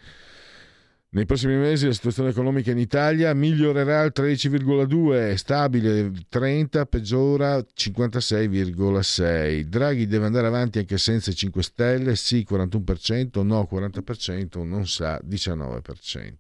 Nei 1.10 1.28
prossimi 1.28 1.56
mesi 1.58 1.86
la 1.86 1.94
situazione 1.94 2.30
economica 2.30 2.72
in 2.72 2.80
Italia 2.80 3.32
migliorerà 3.36 4.02
al 4.02 4.12
13,2, 4.12 5.36
stabile 5.36 6.12
30, 6.28 6.88
peggiora 6.88 7.60
56,6. 7.60 9.62
Draghi 9.66 10.08
deve 10.08 10.26
andare 10.26 10.48
avanti 10.48 10.80
anche 10.80 10.98
senza 10.98 11.30
i 11.30 11.36
5 11.36 11.62
Stelle, 11.62 12.16
sì 12.16 12.44
41%, 12.50 13.44
no 13.44 13.70
40%, 13.72 14.66
non 14.66 14.88
sa 14.88 15.22
19%. 15.24 16.34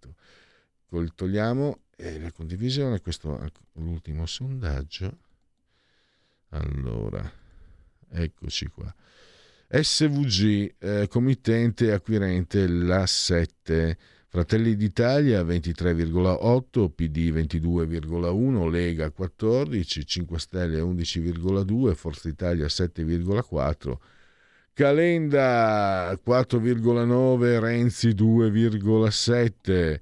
Togliamo 1.13 1.82
eh, 2.03 2.19
la 2.19 2.31
condivisione, 2.31 2.99
questo 2.99 3.39
è 3.39 3.49
l'ultimo 3.73 4.25
sondaggio. 4.25 5.17
Allora, 6.49 7.31
eccoci 8.09 8.67
qua. 8.67 8.93
SVG, 9.69 10.75
eh, 10.77 11.07
committente 11.07 11.91
acquirente 11.91 12.67
la 12.67 13.07
7 13.07 13.97
Fratelli 14.27 14.75
d'Italia 14.75 15.41
23,8, 15.43 16.89
PD 16.89 17.31
22,1, 17.31 18.69
Lega 18.69 19.09
14, 19.09 20.05
5 20.05 20.39
Stelle 20.39 20.79
11,2, 20.79 21.93
Forza 21.93 22.27
Italia 22.27 22.65
7,4, 22.65 23.97
Calenda 24.73 26.19
4,9, 26.23 27.59
Renzi 27.59 28.09
2,7. 28.09 29.99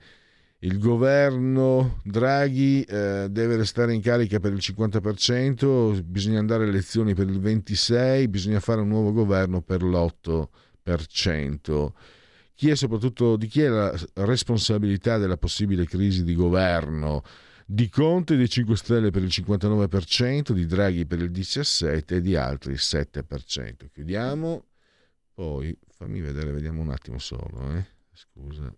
Il 0.63 0.77
governo 0.77 2.01
Draghi 2.03 2.83
eh, 2.83 3.27
deve 3.29 3.55
restare 3.55 3.93
in 3.93 4.01
carica 4.01 4.39
per 4.39 4.51
il 4.51 4.59
50%, 4.61 6.03
bisogna 6.03 6.39
andare 6.39 6.63
alle 6.63 6.71
elezioni 6.71 7.15
per 7.15 7.27
il 7.27 7.39
26%, 7.39 8.29
bisogna 8.29 8.59
fare 8.59 8.81
un 8.81 8.87
nuovo 8.87 9.11
governo 9.11 9.61
per 9.61 9.81
l'8% 9.81 11.91
chi 12.61 12.69
è 12.69 12.75
soprattutto 12.75 13.37
di 13.37 13.47
chi 13.47 13.61
è 13.61 13.69
la 13.69 13.91
responsabilità 14.17 15.17
della 15.17 15.35
possibile 15.35 15.85
crisi 15.85 16.23
di 16.23 16.35
governo 16.35 17.23
di 17.65 17.89
Conte 17.89 18.35
dei 18.35 18.47
5 18.47 18.75
Stelle 18.75 19.09
per 19.09 19.23
il 19.23 19.29
59%, 19.29 20.51
di 20.51 20.67
Draghi 20.67 21.07
per 21.07 21.21
il 21.21 21.31
17% 21.31 22.13
e 22.13 22.21
di 22.21 22.35
altri 22.35 22.73
il 22.73 22.79
7%. 22.79 23.89
Chiudiamo, 23.91 24.65
poi 25.33 25.75
fammi 25.89 26.19
vedere, 26.19 26.51
vediamo 26.51 26.81
un 26.81 26.89
attimo 26.89 27.17
solo. 27.17 27.75
Eh. 27.75 27.83
Scusa. 28.13 28.71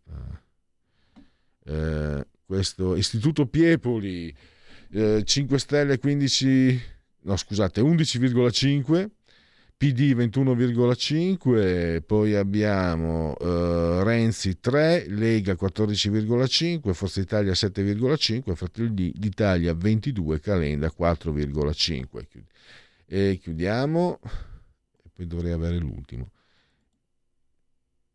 Eh, 1.66 2.28
questo 2.46 2.96
Istituto 2.96 3.46
Piepoli, 3.48 4.36
eh, 4.92 5.24
5 5.24 5.58
Stelle 5.58 5.98
15, 5.98 6.82
no 7.22 7.36
scusate, 7.36 7.82
11,5 7.82 9.10
PD 9.84 10.14
21,5, 10.16 12.04
poi 12.06 12.36
abbiamo 12.36 13.36
uh, 13.38 14.02
Renzi 14.02 14.62
3, 14.62 15.08
Lega 15.10 15.58
14,5, 15.60 16.94
Forza 16.94 17.20
Italia 17.20 17.52
7,5, 17.52 18.54
Fratelli 18.54 19.12
d'Italia 19.14 19.74
22, 19.74 20.40
Calenda 20.40 20.90
4,5. 20.98 22.26
E 23.06 23.38
chiudiamo, 23.42 24.20
e 25.04 25.10
poi 25.14 25.28
dovrei 25.28 25.52
avere 25.52 25.78
l'ultimo. 25.78 26.32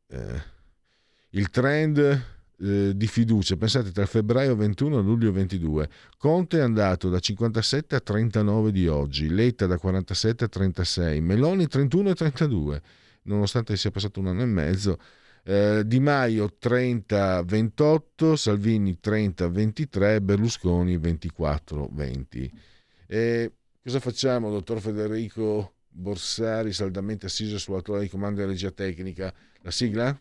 Eh, 0.06 0.42
il 1.30 1.50
trend 1.50 2.37
eh, 2.60 2.92
di 2.94 3.06
fiducia, 3.06 3.56
pensate 3.56 3.90
tra 3.92 4.06
febbraio 4.06 4.56
21 4.56 4.98
e 4.98 5.02
luglio 5.02 5.32
22, 5.32 5.88
Conte 6.16 6.58
è 6.58 6.62
andato 6.62 7.08
da 7.08 7.18
57 7.18 7.96
a 7.96 8.00
39 8.00 8.72
di 8.72 8.88
oggi, 8.88 9.28
Letta 9.28 9.66
da 9.66 9.78
47 9.78 10.44
a 10.44 10.48
36, 10.48 11.20
Meloni 11.20 11.66
31 11.66 12.10
e 12.10 12.14
32, 12.14 12.82
nonostante 13.22 13.76
sia 13.76 13.90
passato 13.90 14.20
un 14.20 14.28
anno 14.28 14.42
e 14.42 14.46
mezzo, 14.46 14.98
Eh, 15.44 15.82
di 15.86 15.98
Maio 15.98 16.56
30-28, 16.60 18.34
Salvini 18.34 18.98
30-23, 19.02 20.20
Berlusconi 20.20 20.98
24-20. 20.98 22.50
E 23.06 23.52
cosa 23.82 23.98
facciamo, 23.98 24.50
dottor 24.50 24.78
Federico 24.80 25.76
Borsari, 25.88 26.74
saldamente 26.74 27.26
assiso 27.26 27.56
sulla 27.56 27.80
tolla 27.80 28.00
di 28.00 28.10
comando 28.10 28.40
della 28.40 28.52
regia 28.52 28.70
tecnica? 28.72 29.32
La 29.62 29.70
sigla? 29.70 30.20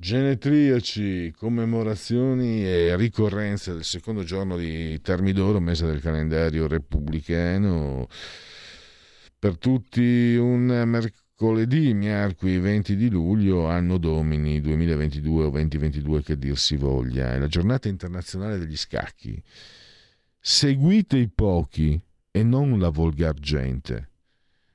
Genetriaci, 0.00 1.34
commemorazioni 1.36 2.64
e 2.64 2.94
ricorrenze 2.94 3.72
del 3.72 3.82
secondo 3.82 4.22
giorno 4.22 4.56
di 4.56 5.00
Termidoro, 5.00 5.58
mese 5.58 5.86
del 5.86 6.00
calendario 6.00 6.68
repubblicano. 6.68 8.06
Per 9.36 9.58
tutti 9.58 10.36
un 10.36 10.66
mercoledì, 10.86 11.94
miarqui 11.94 12.58
20 12.58 12.94
di 12.94 13.10
luglio, 13.10 13.66
anno 13.66 13.98
domini 13.98 14.60
2022 14.60 15.46
o 15.46 15.50
2022 15.50 16.22
che 16.22 16.38
dir 16.38 16.56
si 16.56 16.76
voglia. 16.76 17.32
È 17.32 17.38
la 17.38 17.48
giornata 17.48 17.88
internazionale 17.88 18.56
degli 18.56 18.76
scacchi. 18.76 19.42
Seguite 20.38 21.16
i 21.18 21.28
pochi 21.28 22.00
e 22.30 22.44
non 22.44 22.78
la 22.78 22.90
volgar 22.90 23.34
gente. 23.34 24.10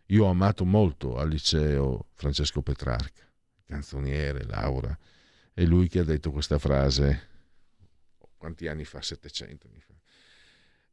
Io 0.07 0.25
ho 0.25 0.29
amato 0.29 0.65
molto 0.65 1.15
al 1.15 1.29
liceo 1.29 2.07
Francesco 2.11 2.61
Petrarca, 2.61 3.23
canzoniere, 3.65 4.43
Laura 4.43 4.99
è 5.53 5.63
lui 5.63 5.87
che 5.87 5.99
ha 5.99 6.03
detto 6.03 6.31
questa 6.31 6.57
frase. 6.57 7.29
Quanti 8.37 8.67
anni 8.67 8.85
fa? 8.85 9.01
700 9.01 9.67
anni 9.67 9.79
fa. 9.79 9.93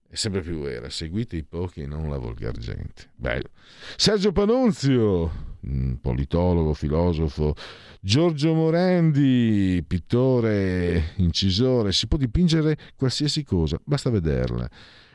È 0.06 0.16
sempre 0.16 0.40
più 0.40 0.60
vera. 0.60 0.90
Seguite 0.90 1.36
i 1.36 1.44
pochi 1.44 1.82
e 1.82 1.86
non 1.86 2.10
la 2.10 2.18
volgar 2.18 2.56
gente. 2.56 3.10
Bello. 3.14 3.50
Sergio 3.96 4.32
Panunzio, 4.32 5.56
politologo, 6.00 6.74
filosofo. 6.74 7.54
Giorgio 8.00 8.54
Morandi, 8.54 9.84
pittore, 9.86 11.12
incisore. 11.16 11.92
Si 11.92 12.06
può 12.06 12.18
dipingere 12.18 12.76
qualsiasi 12.96 13.44
cosa, 13.44 13.80
basta 13.84 14.10
vederla. 14.10 14.68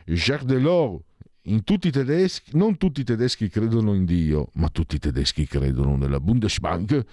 Jacques 0.06 0.46
Delors, 0.46 1.02
in 1.48 1.64
tutti 1.64 1.90
i 1.90 1.92
tedeschi, 1.92 2.56
non 2.56 2.78
tutti 2.78 3.02
i 3.02 3.04
tedeschi 3.04 3.50
credono 3.50 3.94
in 3.94 4.06
Dio, 4.06 4.50
ma 4.54 4.70
tutti 4.70 4.96
i 4.96 5.00
tedeschi 5.00 5.46
credono 5.46 5.98
nella 5.98 6.20
Bundesbank. 6.20 7.06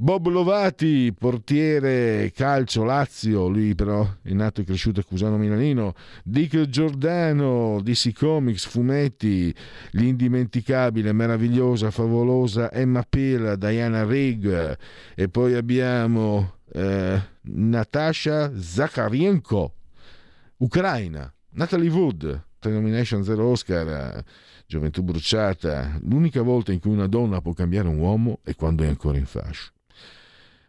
Bob 0.00 0.28
Lovati, 0.28 1.12
portiere 1.12 2.30
calcio 2.32 2.84
Lazio, 2.84 3.48
lui 3.48 3.74
però 3.74 4.08
è 4.22 4.32
nato 4.32 4.60
e 4.60 4.64
cresciuto 4.64 5.00
a 5.00 5.02
Cusano 5.02 5.36
Milanino. 5.36 5.94
Dick 6.22 6.68
Giordano, 6.68 7.80
DC 7.82 8.12
Comics, 8.12 8.68
fumetti, 8.68 9.52
l'indimenticabile, 9.90 11.12
meravigliosa, 11.12 11.90
favolosa 11.90 12.70
Emma 12.70 13.02
Peel, 13.02 13.58
Diana 13.58 14.04
Rigg 14.04 14.76
e 15.16 15.28
poi 15.28 15.54
abbiamo 15.54 16.58
eh, 16.74 17.20
Natasha 17.40 18.52
Zakarienko, 18.56 19.74
Ucraina, 20.58 21.34
Natalie 21.54 21.90
Wood, 21.90 22.44
tre 22.60 22.70
nomination, 22.70 23.24
zero 23.24 23.48
Oscar, 23.48 24.22
gioventù 24.64 25.02
bruciata. 25.02 25.98
L'unica 26.04 26.42
volta 26.42 26.70
in 26.70 26.78
cui 26.78 26.92
una 26.92 27.08
donna 27.08 27.40
può 27.40 27.52
cambiare 27.52 27.88
un 27.88 27.98
uomo 27.98 28.38
è 28.44 28.54
quando 28.54 28.84
è 28.84 28.86
ancora 28.86 29.18
in 29.18 29.26
fascia. 29.26 29.72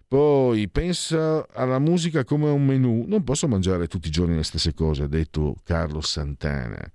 Poi 0.10 0.68
pensa 0.70 1.46
alla 1.54 1.78
musica 1.78 2.24
come 2.24 2.50
a 2.50 2.52
un 2.52 2.66
menù. 2.66 3.06
Non 3.08 3.24
posso 3.24 3.48
mangiare 3.48 3.86
tutti 3.86 4.08
i 4.08 4.12
giorni 4.12 4.36
le 4.36 4.44
stesse 4.44 4.74
cose, 4.74 5.04
ha 5.04 5.08
detto 5.08 5.56
Carlo 5.64 6.02
Santana. 6.02 6.92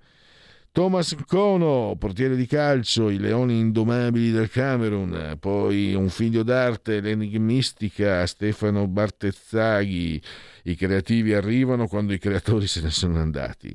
Thomas 0.73 1.15
Cono, 1.25 1.95
portiere 1.97 2.35
di 2.35 2.45
calcio, 2.45 3.09
i 3.09 3.17
leoni 3.17 3.57
indomabili 3.57 4.31
del 4.31 4.49
Camerun, 4.49 5.37
poi 5.39 5.93
un 5.93 6.09
figlio 6.09 6.43
d'arte, 6.43 6.99
l'enigmistica 6.99 8.25
Stefano 8.27 8.85
Bartezzaghi. 8.85 10.21
I 10.63 10.75
creativi 10.75 11.33
arrivano 11.33 11.87
quando 11.87 12.11
i 12.11 12.19
creatori 12.19 12.67
se 12.67 12.81
ne 12.81 12.89
sono 12.89 13.17
andati. 13.21 13.73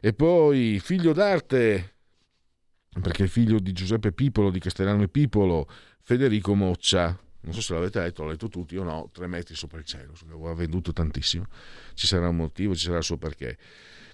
E 0.00 0.12
poi 0.12 0.78
figlio 0.80 1.12
d'arte, 1.12 1.94
perché 3.02 3.24
è 3.24 3.26
figlio 3.26 3.58
di 3.58 3.72
Giuseppe 3.72 4.12
Pipolo, 4.12 4.50
di 4.50 4.60
Castellano 4.60 5.02
e 5.02 5.08
Pipolo, 5.08 5.68
Federico 6.00 6.54
Moccia, 6.54 7.18
non 7.46 7.54
so 7.54 7.60
se 7.60 7.74
l'avete 7.74 8.00
letto, 8.00 8.24
l'ho 8.24 8.30
letto 8.30 8.48
tutti, 8.48 8.74
io 8.74 8.82
no, 8.82 9.08
tre 9.12 9.28
metri 9.28 9.54
sopra 9.54 9.78
il 9.78 9.84
cielo, 9.84 10.12
ha 10.48 10.54
venduto 10.54 10.92
tantissimo, 10.92 11.46
ci 11.94 12.08
sarà 12.08 12.28
un 12.28 12.36
motivo, 12.36 12.74
ci 12.74 12.84
sarà 12.86 12.98
il 12.98 13.04
suo 13.04 13.16
perché. 13.16 13.56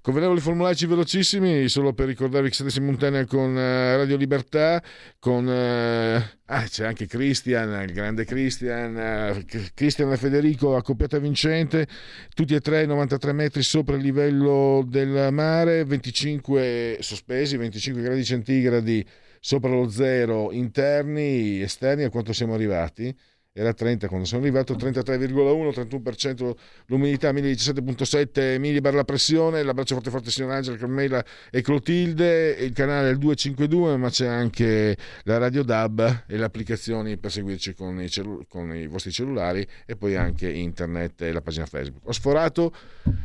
Convenevoli 0.03 0.41
formulaici 0.41 0.85
velocissimi, 0.85 1.69
solo 1.69 1.95
per 1.95 2.09
ricordarvi 2.09 2.49
che 2.49 2.55
siete 2.57 2.73
simultanea 2.73 3.25
con 3.25 3.53
uh, 3.55 3.97
Radio 3.97 4.17
Libertà, 4.17 4.83
con... 5.19 5.47
Uh, 5.47 6.23
ah, 6.47 6.65
c'è 6.65 6.85
anche 6.85 7.07
Christian, 7.07 7.85
il 7.85 7.93
grande 7.93 8.25
Christian, 8.25 8.97
uh, 8.97 9.45
Christian 9.73 10.11
e 10.13 10.17
Federico, 10.19 10.77
accoppiata 10.77 11.19
vincente, 11.19 11.87
tutti 12.35 12.55
e 12.55 12.61
tre 12.61 12.85
93 12.85 13.33
metri 13.33 13.63
sopra 13.63 13.97
il 13.97 14.03
livello 14.03 14.85
del 14.87 15.33
mare, 15.33 15.85
25 15.85 16.99
sospesi, 17.01 17.57
25 17.57 18.03
gradi 18.03 18.25
centigradi 18.25 19.07
sopra 19.45 19.71
lo 19.71 19.91
zero 19.91 20.53
interni, 20.53 21.61
esterni, 21.61 22.05
a 22.05 22.11
quanto 22.11 22.33
siamo 22.33 22.55
arrivati? 22.55 23.13
Era 23.53 23.75
30 23.75 24.07
quando 24.07 24.25
sono 24.25 24.41
arrivato, 24.41 24.75
33,1, 24.75 25.99
31% 25.99 26.55
l'umidità, 26.87 27.33
1017,7 27.33 28.59
millibar 28.61 28.95
la 28.95 29.05
pressione, 29.05 29.65
l'abbraccio 29.65 29.95
forte 29.95 30.11
forte 30.11 30.31
signor 30.31 30.53
Angela, 30.53 30.77
Carmela 30.77 31.23
e 31.51 31.61
Clotilde, 31.61 32.53
il 32.61 32.73
canale 32.73 33.09
è 33.09 33.11
il 33.11 33.19
252 33.19 33.97
ma 33.97 34.09
c'è 34.09 34.27
anche 34.27 34.97
la 35.25 35.39
radio 35.39 35.65
DAB 35.65 36.25
e 36.29 36.37
le 36.39 36.45
applicazioni 36.45 37.19
per 37.19 37.33
seguirci 37.33 37.75
con 37.75 38.01
i, 38.01 38.09
cellu- 38.09 38.47
con 38.49 38.75
i 38.75 38.87
vostri 38.87 39.11
cellulari 39.11 39.67
e 39.85 39.97
poi 39.97 40.15
anche 40.15 40.49
internet 40.49 41.21
e 41.23 41.33
la 41.33 41.43
pagina 41.43 41.67
Facebook. 41.67 42.07
Ho 42.09 42.13
sforato, 42.13 42.73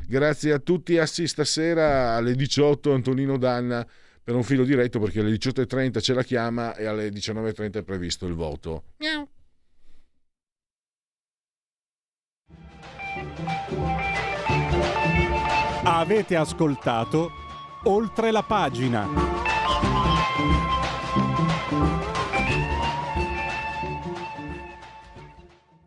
grazie 0.07 0.51
a 0.51 0.59
tutti, 0.59 0.97
assi 0.97 1.27
stasera 1.27 2.15
alle 2.15 2.33
18 2.33 2.91
Antonino 2.91 3.37
Danna 3.37 3.87
per 4.27 4.35
un 4.35 4.43
filo 4.43 4.65
diretto 4.65 4.99
perché 4.99 5.21
alle 5.21 5.31
18.30 5.31 5.99
c'è 5.99 6.13
la 6.13 6.21
chiama 6.21 6.75
e 6.75 6.85
alle 6.85 7.07
19.30 7.07 7.75
è 7.75 7.81
previsto 7.83 8.25
il 8.25 8.33
voto. 8.33 8.83
Miau. 8.97 9.25
Avete 15.83 16.35
ascoltato 16.35 17.31
oltre 17.85 18.31
la 18.31 18.43
pagina. 18.43 19.36